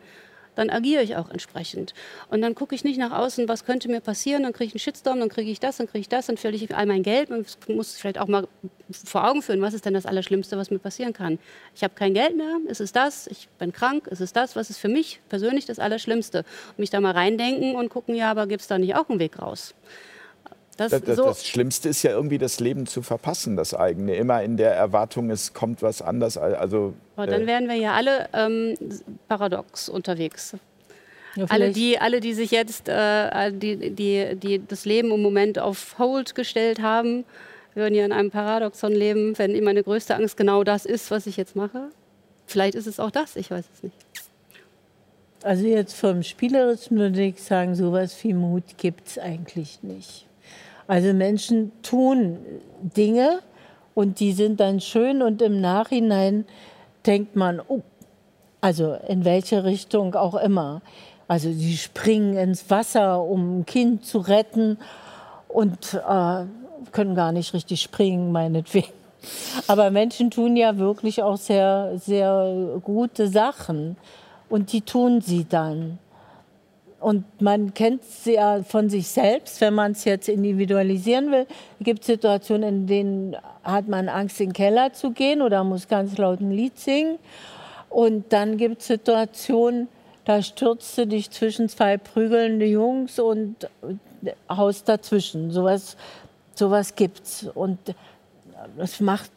[0.58, 1.94] dann agiere ich auch entsprechend.
[2.30, 4.80] Und dann gucke ich nicht nach außen, was könnte mir passieren, dann kriege ich einen
[4.80, 7.30] Shitstorm, dann kriege ich das, dann kriege ich das, dann verliere ich all mein Geld.
[7.30, 8.48] Man muss vielleicht auch mal
[8.92, 11.38] vor Augen führen, was ist denn das Allerschlimmste, was mir passieren kann.
[11.76, 13.28] Ich habe kein Geld mehr, ist es das?
[13.28, 14.56] Ich bin krank, ist es das?
[14.56, 16.40] Was ist für mich persönlich das Allerschlimmste?
[16.40, 19.20] Und mich da mal reindenken und gucken, ja, aber gibt es da nicht auch einen
[19.20, 19.76] Weg raus?
[20.78, 24.16] Das, Das, so, das Schlimmste ist ja irgendwie das Leben zu verpassen, das eigene.
[24.16, 26.38] Immer in der Erwartung, es kommt was anders.
[26.38, 28.78] Also, aber dann äh, wären wir ja alle ähm,
[29.28, 30.56] paradox unterwegs.
[31.36, 35.60] Ja, Alle die, alle, die sich jetzt äh, die, die, die das Leben im Moment
[35.60, 37.26] auf Hold gestellt haben,
[37.76, 41.28] würden ja in einem Paradoxon leben, wenn immer meine größte Angst genau das ist, was
[41.28, 41.90] ich jetzt mache.
[42.48, 43.96] Vielleicht ist es auch das, ich weiß es nicht.
[45.44, 50.27] Also jetzt vom Spielerischen würde ich sagen, sowas wie Mut gibt es eigentlich nicht.
[50.88, 52.38] Also Menschen tun
[52.82, 53.40] Dinge
[53.94, 56.46] und die sind dann schön und im Nachhinein
[57.06, 57.82] denkt man, oh,
[58.62, 60.82] also in welche Richtung auch immer.
[61.28, 64.78] Also sie springen ins Wasser, um ein Kind zu retten
[65.48, 66.46] und äh,
[66.92, 68.94] können gar nicht richtig springen, meinetwegen.
[69.68, 73.98] Aber Menschen tun ja wirklich auch sehr, sehr gute Sachen
[74.48, 76.00] und die tun sie dann.
[77.08, 81.48] Und man kennt sie ja von sich selbst, wenn man es jetzt individualisieren will.
[81.80, 85.88] Es gibt Situationen, in denen hat man Angst, in den Keller zu gehen oder muss
[85.88, 87.18] ganz laut ein Lied singen.
[87.90, 89.88] Und dann gibt es Situationen,
[90.26, 93.64] da stürzt du dich zwischen zwei prügelnde Jungs und
[94.24, 95.50] äh, haust dazwischen.
[95.52, 95.96] Sowas,
[96.56, 97.48] sowas gibt's.
[97.56, 97.80] Und
[98.78, 99.32] das macht,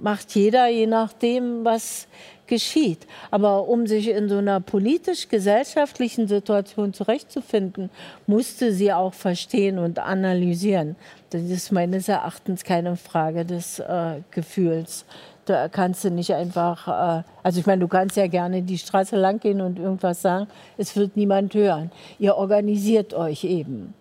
[0.00, 2.08] macht jeder, je nachdem, was
[2.46, 3.06] geschieht.
[3.30, 7.90] Aber um sich in so einer politisch-gesellschaftlichen Situation zurechtzufinden,
[8.26, 10.96] musste sie auch verstehen und analysieren.
[11.30, 15.04] Das ist meines Erachtens keine Frage des äh, Gefühls.
[15.46, 16.88] Da kannst du nicht einfach,
[17.18, 20.46] äh, also ich meine, du kannst ja gerne die Straße lang gehen und irgendwas sagen,
[20.78, 21.90] es wird niemand hören.
[22.18, 23.94] Ihr organisiert euch eben.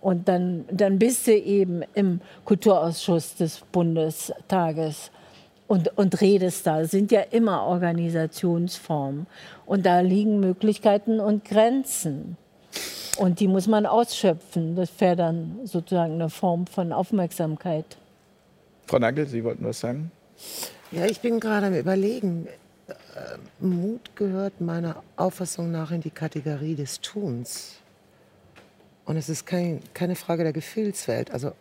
[0.00, 5.10] Und dann, dann bist du eben im Kulturausschuss des Bundestages
[5.68, 6.80] und, und redest da.
[6.80, 9.26] Es sind ja immer Organisationsformen.
[9.64, 12.36] Und da liegen Möglichkeiten und Grenzen.
[13.18, 14.76] Und die muss man ausschöpfen.
[14.76, 17.96] Das wäre dann sozusagen eine Form von Aufmerksamkeit.
[18.86, 20.12] Frau Nagel, Sie wollten was sagen?
[20.92, 22.46] Ja, ich bin gerade am Überlegen.
[22.86, 22.92] Äh,
[23.58, 27.76] Mut gehört meiner Auffassung nach in die Kategorie des Tuns.
[29.04, 31.30] Und es ist kein, keine Frage der Gefühlswelt.
[31.30, 31.52] Also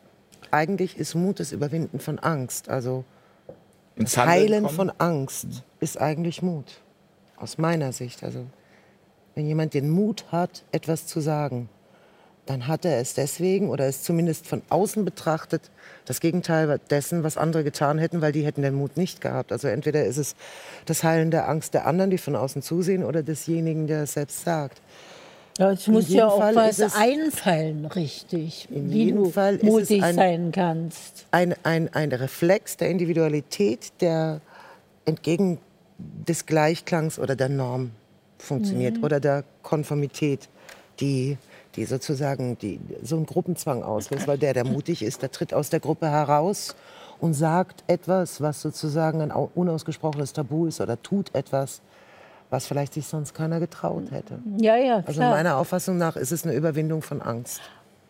[0.52, 2.70] eigentlich ist Mut das Überwinden von Angst.
[2.70, 3.06] Also
[3.96, 4.76] Ins Handeln Heilen kommen?
[4.76, 6.82] von Angst ist eigentlich Mut.
[7.38, 8.24] Aus meiner Sicht.
[8.24, 8.46] Also
[9.36, 11.70] wenn jemand den Mut hat, etwas zu sagen,
[12.46, 15.72] dann hat er es deswegen oder ist zumindest von außen betrachtet
[16.06, 19.52] das Gegenteil dessen, was andere getan hätten, weil die hätten den Mut nicht gehabt.
[19.52, 20.36] Also entweder ist es
[20.86, 24.44] das Heilen der Angst der anderen, die von außen zusehen, oder desjenigen, der es selbst
[24.44, 24.82] sagt.
[25.58, 28.68] Ja, es muss ja auch Fall was einfallen, richtig.
[28.70, 31.26] In wie jedem du Fall mutig ein- sein kannst.
[31.32, 34.42] Ein, ein, ein Reflex der Individualität, der
[35.06, 35.60] entgegen
[35.98, 37.92] des Gleichklangs oder der Norm
[38.38, 40.50] funktioniert oder der Konformität,
[41.00, 41.38] die,
[41.78, 44.28] die sozusagen die, so einen Gruppenzwang auslöst.
[44.28, 46.76] Weil der, der mutig ist, der tritt aus der Gruppe heraus
[47.22, 51.80] und sagt etwas, was sozusagen ein au- unausgesprochenes Tabu ist oder tut etwas,
[52.50, 54.40] was vielleicht sich sonst keiner getraut hätte.
[54.58, 55.32] Ja, ja, Also klar.
[55.32, 57.62] meiner Auffassung nach ist es eine Überwindung von Angst.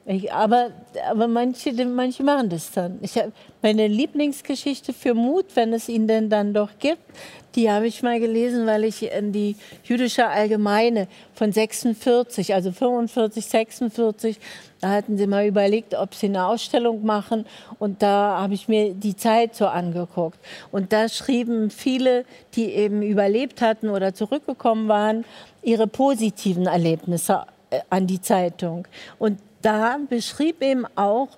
[0.08, 0.70] Ich, aber
[1.10, 3.00] aber manche, manche machen das dann.
[3.02, 3.32] Ich hab,
[3.64, 7.02] meine Lieblingsgeschichte für Mut, wenn es ihn denn dann doch gibt,
[7.56, 13.46] die habe ich mal gelesen, weil ich in die jüdische Allgemeine von 46, also 45,
[13.46, 14.40] 46,
[14.82, 17.46] da hatten sie mal überlegt, ob sie eine Ausstellung machen.
[17.80, 20.38] Und da habe ich mir die Zeit so angeguckt.
[20.72, 22.26] Und da schrieben viele,
[22.56, 25.26] die eben überlebt hatten oder zurückgekommen waren,
[25.64, 28.88] ihre positiven Erlebnisse äh, an die Zeitung.
[29.18, 31.30] Und da beschrieb eben auch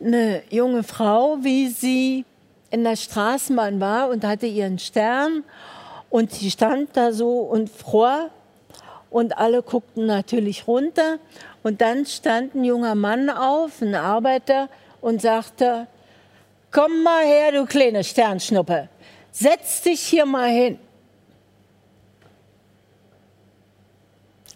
[0.00, 2.24] eine junge Frau, wie sie
[2.70, 5.44] in der Straßenbahn war und hatte ihren Stern.
[6.10, 8.30] Und sie stand da so und fror.
[9.10, 11.18] Und alle guckten natürlich runter.
[11.62, 14.68] Und dann stand ein junger Mann auf, ein Arbeiter
[15.00, 15.86] und sagte,
[16.70, 18.88] komm mal her, du kleine Sternschnuppe,
[19.30, 20.78] setz dich hier mal hin.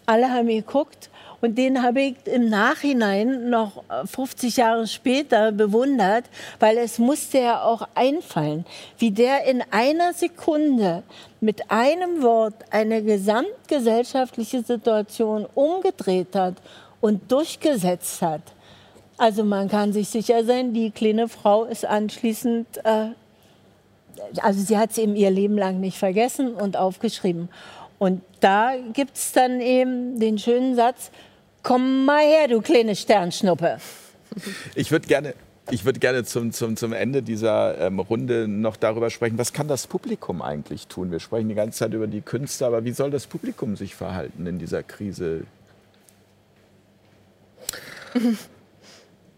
[0.07, 1.11] Alle haben geguckt
[1.47, 6.25] und den habe ich im Nachhinein noch äh, 50 Jahre später bewundert,
[6.59, 8.67] weil es musste ja auch einfallen,
[8.99, 11.05] wie der in einer Sekunde
[11.41, 16.55] mit einem Wort eine gesamtgesellschaftliche Situation umgedreht hat
[17.01, 18.43] und durchgesetzt hat.
[19.17, 23.11] Also man kann sich sicher sein, die kleine Frau ist anschließend, äh,
[24.43, 27.49] also sie hat es eben ihr Leben lang nicht vergessen und aufgeschrieben.
[27.99, 31.13] Und da gibt es dann eben den schönen Satz,
[31.67, 33.79] komm mal her, du kleine Sternschnuppe.
[34.77, 35.35] Ich würde gerne,
[35.69, 39.67] ich würd gerne zum, zum, zum Ende dieser ähm, Runde noch darüber sprechen, was kann
[39.67, 41.11] das Publikum eigentlich tun?
[41.11, 44.47] Wir sprechen die ganze Zeit über die Künstler, aber wie soll das Publikum sich verhalten
[44.47, 45.43] in dieser Krise?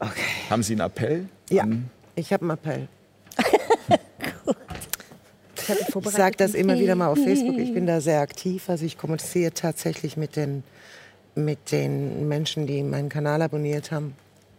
[0.00, 0.20] Okay.
[0.48, 1.28] Haben Sie einen Appell?
[1.50, 1.66] Ja,
[2.14, 2.88] ich habe einen Appell.
[5.68, 7.59] Ich sage das immer wieder mal auf Facebook.
[7.59, 8.70] Ich bin da sehr aktiv.
[8.70, 10.62] Also ich kommuniziere tatsächlich mit den,
[11.44, 14.15] mit den Menschen, die meinen Kanal abonniert haben,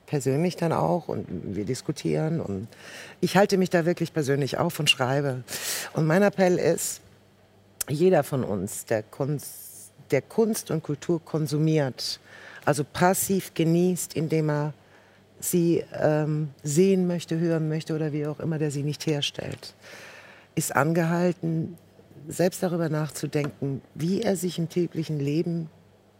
[0.05, 1.07] persönlich dann auch.
[1.07, 2.41] Und wir diskutieren.
[2.41, 2.67] Und
[3.21, 5.43] ich halte mich da wirklich persönlich auf und schreibe.
[5.93, 7.01] Und mein Appell ist,
[7.87, 12.19] jeder von uns, der Kunst, der Kunst und Kultur konsumiert,
[12.65, 14.73] also passiv genießt, indem er
[15.39, 19.73] sie ähm, sehen möchte, hören möchte oder wie auch immer, der sie nicht herstellt,
[20.55, 21.77] ist angehalten,
[22.27, 25.69] selbst darüber nachzudenken, wie er sich im täglichen Leben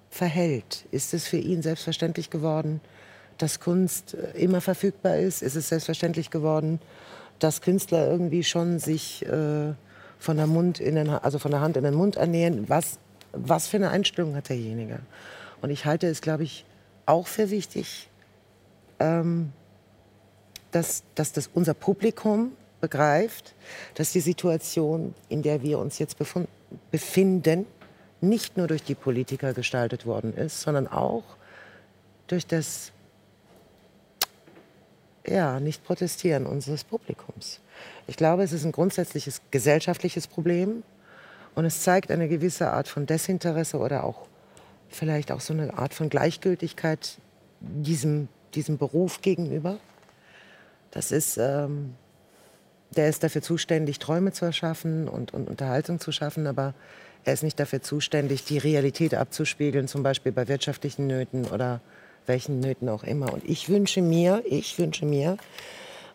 [0.09, 0.85] verhält.
[0.91, 2.81] Ist es für ihn selbstverständlich geworden,
[3.37, 5.41] dass Kunst äh, immer verfügbar ist?
[5.41, 6.79] Ist es selbstverständlich geworden,
[7.39, 9.73] dass Künstler irgendwie schon sich äh,
[10.17, 12.67] von, der Mund in den, also von der Hand in den Mund ernähren?
[12.67, 12.99] Was,
[13.31, 14.99] was für eine Einstellung hat derjenige?
[15.61, 16.65] Und ich halte es, glaube ich,
[17.05, 18.09] auch für wichtig,
[18.99, 19.51] ähm,
[20.71, 23.55] dass, dass das unser Publikum begreift,
[23.95, 26.17] dass die Situation, in der wir uns jetzt
[26.91, 27.65] befinden,
[28.21, 31.23] nicht nur durch die Politiker gestaltet worden ist, sondern auch
[32.27, 32.91] durch das
[35.25, 37.59] ja, nicht protestieren unseres Publikums.
[38.07, 40.83] Ich glaube, es ist ein grundsätzliches gesellschaftliches Problem
[41.55, 44.27] und es zeigt eine gewisse Art von Desinteresse oder auch
[44.89, 47.17] vielleicht auch so eine Art von Gleichgültigkeit
[47.59, 49.79] diesem diesem Beruf gegenüber.
[50.91, 51.95] Das ist, ähm,
[52.95, 56.73] der ist dafür zuständig, Träume zu erschaffen und, und Unterhaltung zu schaffen, aber
[57.23, 61.81] er ist nicht dafür zuständig, die Realität abzuspiegeln, zum Beispiel bei wirtschaftlichen Nöten oder
[62.25, 63.33] welchen Nöten auch immer.
[63.33, 65.37] Und ich wünsche mir, ich wünsche mir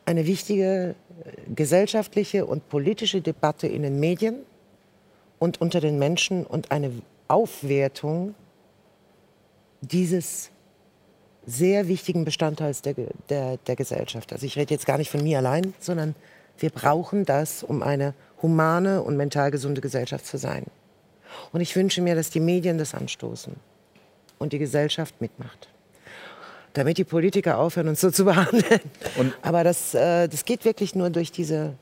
[0.06, 0.94] eine wichtige
[1.24, 4.36] äh, gesellschaftliche und politische Debatte in den Medien
[5.38, 6.90] und unter den Menschen und eine
[7.28, 8.34] Aufwertung
[9.80, 10.50] dieses
[11.46, 12.94] sehr wichtigen Bestandteils der,
[13.28, 14.32] der, der Gesellschaft.
[14.32, 16.14] Also ich rede jetzt gar nicht von mir allein, sondern
[16.58, 20.64] wir brauchen das, um eine humane und mental gesunde Gesellschaft zu sein.
[21.52, 23.54] Und ich wünsche mir, dass die Medien das anstoßen
[24.38, 25.68] und die Gesellschaft mitmacht.
[26.72, 28.80] Damit die Politiker aufhören, uns so zu behandeln.
[29.16, 31.74] Und Aber das, äh, das geht wirklich nur durch diese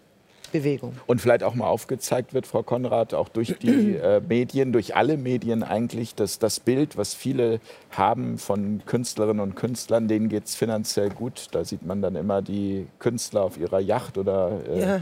[0.53, 0.95] Bewegung.
[1.07, 5.17] Und vielleicht auch mal aufgezeigt wird, Frau Konrad, auch durch die äh, Medien, durch alle
[5.17, 7.59] Medien eigentlich, dass das Bild, was viele
[7.91, 11.47] haben von Künstlerinnen und Künstlern, denen geht es finanziell gut.
[11.53, 15.01] Da sieht man dann immer die Künstler auf ihrer Yacht oder äh, ja.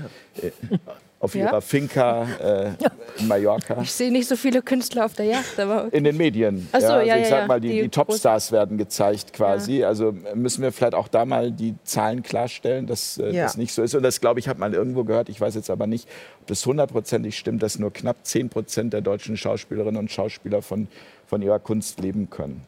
[1.21, 1.45] Auf ja?
[1.45, 2.71] ihrer Finca äh,
[3.19, 3.81] in Mallorca.
[3.83, 6.67] Ich sehe nicht so viele Künstler auf der Yacht, aber in den Medien.
[6.73, 7.47] Ach so, ja, also ja, ich sag ja.
[7.47, 9.85] mal, die, die, die Topstars werden gezeigt quasi.
[9.85, 13.83] Also müssen wir vielleicht auch da mal die Zahlen klarstellen, dass äh, das nicht so
[13.83, 13.95] ist.
[13.95, 15.29] Und das glaube ich, hat man irgendwo gehört.
[15.29, 16.09] Ich weiß jetzt aber nicht,
[16.41, 20.89] ob das hundertprozentig stimmt, dass nur knapp 10 Prozent der deutschen Schauspielerinnen und Schauspieler von,
[21.27, 22.67] von ihrer Kunst leben können.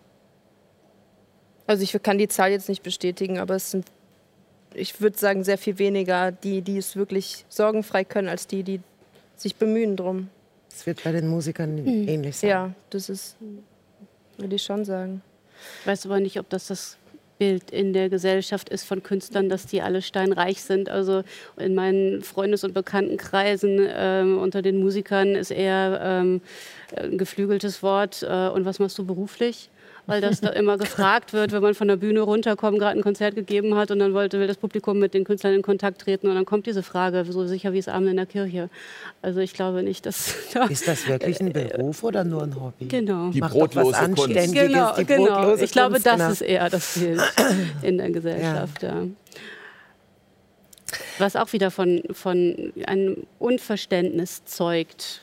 [1.66, 3.86] Also ich kann die Zahl jetzt nicht bestätigen, aber es sind
[4.74, 8.80] ich würde sagen, sehr viel weniger die, die es wirklich sorgenfrei können, als die, die
[9.36, 10.28] sich bemühen drum.
[10.70, 12.08] Es wird bei den Musikern mhm.
[12.08, 12.50] ähnlich sein.
[12.50, 13.36] Ja, das ist,
[14.38, 15.22] würde ich schon sagen.
[15.80, 16.96] Ich weiß aber nicht, ob das das
[17.38, 20.88] Bild in der Gesellschaft ist von Künstlern, dass die alle steinreich sind.
[20.88, 21.24] Also
[21.56, 26.40] in meinen Freundes- und Bekanntenkreisen ähm, unter den Musikern ist eher ähm,
[26.96, 28.22] ein geflügeltes Wort.
[28.22, 29.70] Äh, und was machst du beruflich?
[30.06, 33.36] Weil das da immer gefragt wird, wenn man von der Bühne runterkommt, gerade ein Konzert
[33.36, 36.34] gegeben hat und dann wollte, will das Publikum mit den Künstlern in Kontakt treten und
[36.34, 38.68] dann kommt diese Frage, so sicher wie es Abend in der Kirche.
[39.20, 40.34] Also ich glaube nicht, dass...
[40.52, 42.86] Da ist das wirklich ein Beruf oder nur ein Hobby?
[42.86, 43.30] Genau.
[43.30, 44.52] Die Macht brotlose Kunst.
[44.52, 45.24] Genau, die genau.
[45.24, 46.30] Brotlose ich glaube, Kunst, das genau.
[46.30, 47.20] ist eher das Bild
[47.82, 49.02] in der Gesellschaft, ja.
[49.02, 49.08] ja.
[51.18, 55.22] Was auch wieder von, von einem Unverständnis zeugt,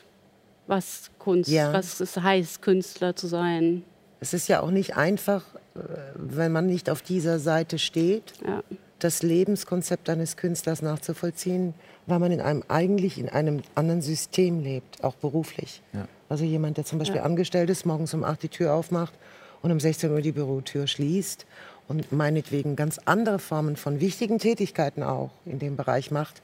[0.67, 1.73] was Kunst, Ja.
[1.73, 3.83] was es heißt, Künstler zu sein.
[4.21, 5.43] Es ist ja auch nicht einfach,
[5.75, 5.79] äh,
[6.15, 8.63] wenn man nicht auf dieser Seite steht, Ja.
[8.99, 11.73] das Lebenskonzept eines Künstlers nachzuvollziehen,
[12.05, 15.81] weil man in einem eigentlich in einem anderen System lebt, auch beruflich.
[15.93, 16.07] Ja.
[16.27, 17.23] Also jemand, der zum Beispiel Ja.
[17.23, 19.13] angestellt ist, morgens um 8 die Tür aufmacht
[19.61, 21.45] und um 16 Uhr die Bürotür schließt
[21.87, 26.41] und meinetwegen ganz andere Formen von wichtigen Tätigkeiten auch in dem Bereich macht,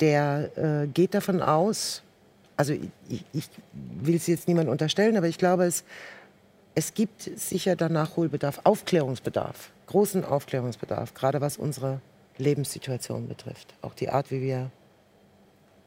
[0.00, 2.02] der äh, geht davon aus,
[2.56, 2.72] also
[3.08, 5.84] ich, ich will es jetzt niemand unterstellen, aber ich glaube, es,
[6.74, 12.00] es gibt sicher da Nachholbedarf, Aufklärungsbedarf, großen Aufklärungsbedarf, gerade was unsere
[12.38, 13.74] Lebenssituation betrifft.
[13.82, 14.70] Auch die Art, wie wir,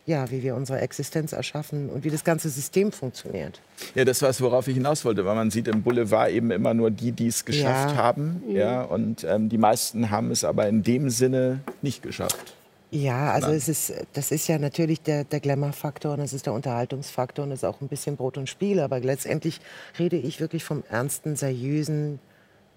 [0.05, 3.59] ja, wie wir unsere Existenz erschaffen und wie das ganze System funktioniert.
[3.95, 6.73] Ja, das war es, worauf ich hinaus wollte, weil man sieht im Boulevard eben immer
[6.73, 7.95] nur die, die es geschafft Ja.
[7.97, 8.41] haben.
[8.47, 12.53] Ja, und ähm, die meisten haben es aber in dem Sinne nicht geschafft.
[12.89, 13.57] Ja, also Nein.
[13.57, 17.49] es ist, das ist ja natürlich der, der Glamour-Faktor und das ist der Unterhaltungsfaktor und
[17.49, 18.79] das ist auch ein bisschen Brot und Spiel.
[18.79, 19.59] Aber letztendlich
[19.99, 22.19] rede ich wirklich vom ernsten, seriösen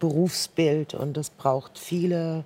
[0.01, 2.45] Berufsbild und es braucht viele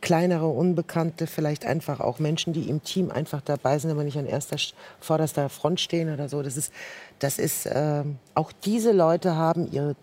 [0.00, 4.26] kleinere, unbekannte, vielleicht einfach auch Menschen, die im Team einfach dabei sind, aber nicht an
[4.26, 4.56] erster,
[5.00, 6.42] vorderster Front stehen oder so.
[6.42, 6.72] Das ist,
[7.18, 9.96] das ist äh, auch diese Leute haben ihre,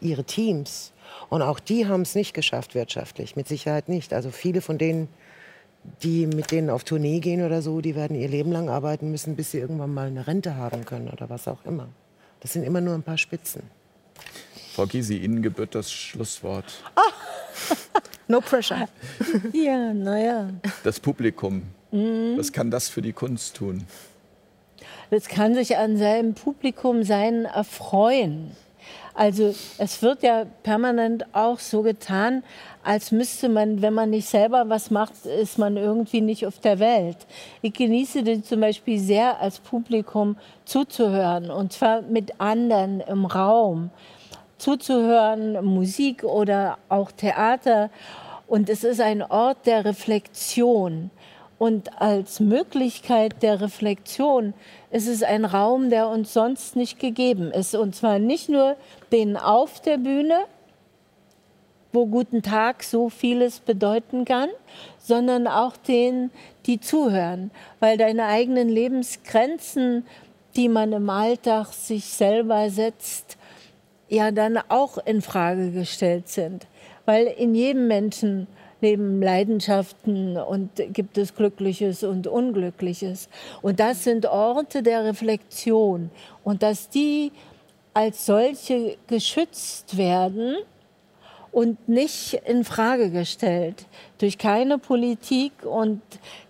[0.00, 0.92] ihre Teams
[1.30, 4.12] und auch die haben es nicht geschafft wirtschaftlich, mit Sicherheit nicht.
[4.12, 5.08] Also viele von denen,
[6.02, 9.36] die mit denen auf Tournee gehen oder so, die werden ihr Leben lang arbeiten müssen,
[9.36, 11.88] bis sie irgendwann mal eine Rente haben können oder was auch immer.
[12.40, 13.62] Das sind immer nur ein paar Spitzen.
[14.74, 16.82] Frau Gysi, Ihnen gebührt das Schlusswort.
[18.28, 18.88] no pressure.
[19.52, 20.50] Ja, naja.
[20.82, 23.84] Das Publikum, was kann das für die Kunst tun?
[25.10, 28.50] Das kann sich an seinem Publikum sein erfreuen.
[29.14, 32.42] Also es wird ja permanent auch so getan,
[32.82, 36.80] als müsste man, wenn man nicht selber was macht, ist man irgendwie nicht auf der
[36.80, 37.18] Welt.
[37.62, 43.90] Ich genieße den zum Beispiel sehr als Publikum zuzuhören und zwar mit anderen im Raum
[44.58, 47.90] zuzuhören, Musik oder auch Theater.
[48.46, 51.10] Und es ist ein Ort der Reflexion.
[51.58, 54.54] Und als Möglichkeit der Reflexion
[54.90, 57.74] ist es ein Raum, der uns sonst nicht gegeben ist.
[57.74, 58.76] Und zwar nicht nur
[59.12, 60.44] den auf der Bühne,
[61.92, 64.48] wo guten Tag so vieles bedeuten kann,
[64.98, 66.30] sondern auch denen,
[66.66, 67.52] die zuhören.
[67.78, 70.04] Weil deine eigenen Lebensgrenzen,
[70.56, 73.36] die man im Alltag sich selber setzt,
[74.08, 76.66] ja dann auch in Frage gestellt sind.
[77.06, 78.48] Weil in jedem Menschen
[78.84, 83.28] leben Leidenschaften und gibt es Glückliches und Unglückliches.
[83.62, 86.10] Und das sind Orte der Reflexion.
[86.44, 87.32] Und dass die
[87.94, 90.56] als solche geschützt werden
[91.50, 93.86] und nicht in Frage gestellt
[94.18, 96.02] durch keine Politik und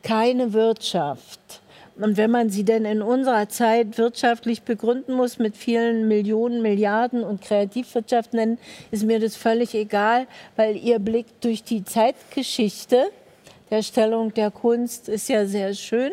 [0.03, 1.61] keine Wirtschaft.
[1.97, 7.23] Und wenn man sie denn in unserer Zeit wirtschaftlich begründen muss mit vielen Millionen, Milliarden
[7.23, 8.59] und Kreativwirtschaft nennen,
[8.91, 10.27] ist mir das völlig egal,
[10.57, 13.11] weil ihr Blick durch die Zeitgeschichte
[13.71, 16.11] der Stellung der Kunst ist ja sehr schön.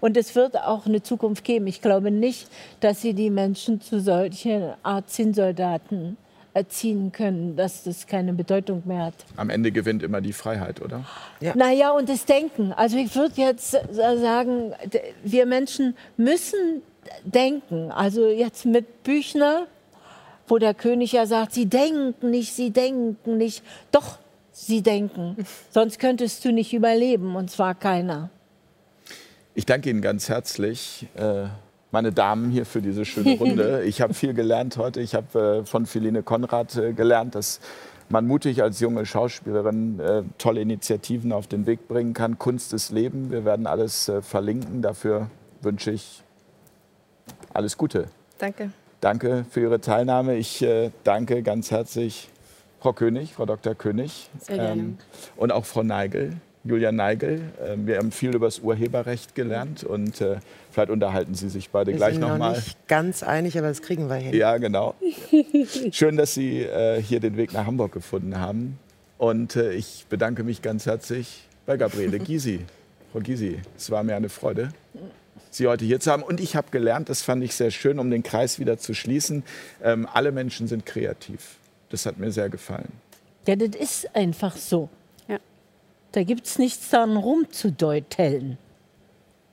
[0.00, 1.66] Und es wird auch eine Zukunft geben.
[1.66, 2.48] Ich glaube nicht,
[2.80, 6.16] dass sie die Menschen zu solchen Art Zinnsoldaten
[6.54, 9.14] erziehen können, dass das keine Bedeutung mehr hat.
[9.36, 11.04] Am Ende gewinnt immer die Freiheit, oder?
[11.40, 11.54] Ja.
[11.54, 12.72] Naja, und das Denken.
[12.72, 14.72] Also ich würde jetzt sagen,
[15.22, 16.82] wir Menschen müssen
[17.24, 17.90] denken.
[17.92, 19.66] Also jetzt mit Büchner,
[20.46, 23.62] wo der König ja sagt, sie denken nicht, sie denken nicht.
[23.92, 24.18] Doch,
[24.52, 25.36] sie denken.
[25.70, 28.30] Sonst könntest du nicht überleben, und zwar keiner.
[29.54, 31.06] Ich danke Ihnen ganz herzlich.
[31.14, 31.46] Äh
[31.90, 33.82] meine Damen hier für diese schöne Runde.
[33.88, 35.00] Ich habe viel gelernt heute.
[35.00, 37.60] Ich habe äh, von Philine Konrad äh, gelernt, dass
[38.08, 42.38] man mutig als junge Schauspielerin äh, tolle Initiativen auf den Weg bringen kann.
[42.38, 43.30] Kunst ist Leben.
[43.30, 44.82] Wir werden alles äh, verlinken.
[44.82, 45.30] Dafür
[45.62, 46.22] wünsche ich
[47.52, 48.06] alles Gute.
[48.38, 48.70] Danke.
[49.00, 50.36] Danke für Ihre Teilnahme.
[50.36, 52.30] Ich äh, danke ganz herzlich
[52.80, 53.74] Frau König, Frau Dr.
[53.74, 54.82] König Sehr gerne.
[54.82, 54.98] Ähm,
[55.36, 56.36] und auch Frau Neigel.
[56.68, 57.40] Julia Neigel.
[57.66, 60.36] Ähm, wir haben viel über das Urheberrecht gelernt und äh,
[60.70, 62.38] vielleicht unterhalten Sie sich beide wir gleich nochmal.
[62.38, 64.34] noch, noch nicht ganz einig, aber das kriegen wir hin.
[64.34, 64.94] Ja, genau.
[65.92, 68.78] Schön, dass Sie äh, hier den Weg nach Hamburg gefunden haben.
[69.16, 72.60] Und äh, ich bedanke mich ganz herzlich bei Gabriele Gysi.
[73.12, 74.68] Frau Gysi, es war mir eine Freude,
[75.50, 76.22] Sie heute hier zu haben.
[76.22, 79.42] Und ich habe gelernt, das fand ich sehr schön, um den Kreis wieder zu schließen,
[79.82, 81.56] ähm, alle Menschen sind kreativ.
[81.88, 82.92] Das hat mir sehr gefallen.
[83.46, 84.90] Ja, das ist einfach so.
[86.12, 88.58] Da gibt es nichts daran rumzudeuten.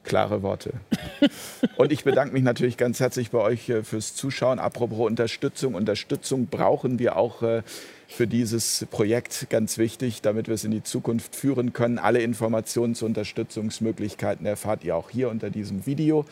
[0.04, 0.74] Klare Worte.
[1.78, 4.60] Und ich bedanke mich natürlich ganz herzlich bei euch äh, fürs Zuschauen.
[4.60, 5.74] Apropos Unterstützung.
[5.74, 7.64] Unterstützung brauchen wir auch äh,
[8.08, 11.98] für dieses Projekt ganz wichtig, damit wir es in die Zukunft führen können.
[11.98, 16.26] Alle Informationen zu Unterstützungsmöglichkeiten erfahrt ihr auch hier unter diesem Video.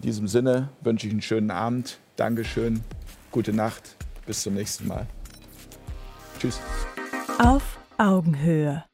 [0.00, 1.98] In diesem Sinne wünsche ich einen schönen Abend.
[2.16, 2.80] Dankeschön.
[3.30, 3.94] Gute Nacht.
[4.26, 5.06] Bis zum nächsten Mal.
[6.40, 6.60] Tschüss.
[7.38, 8.87] Auf Augenhöhe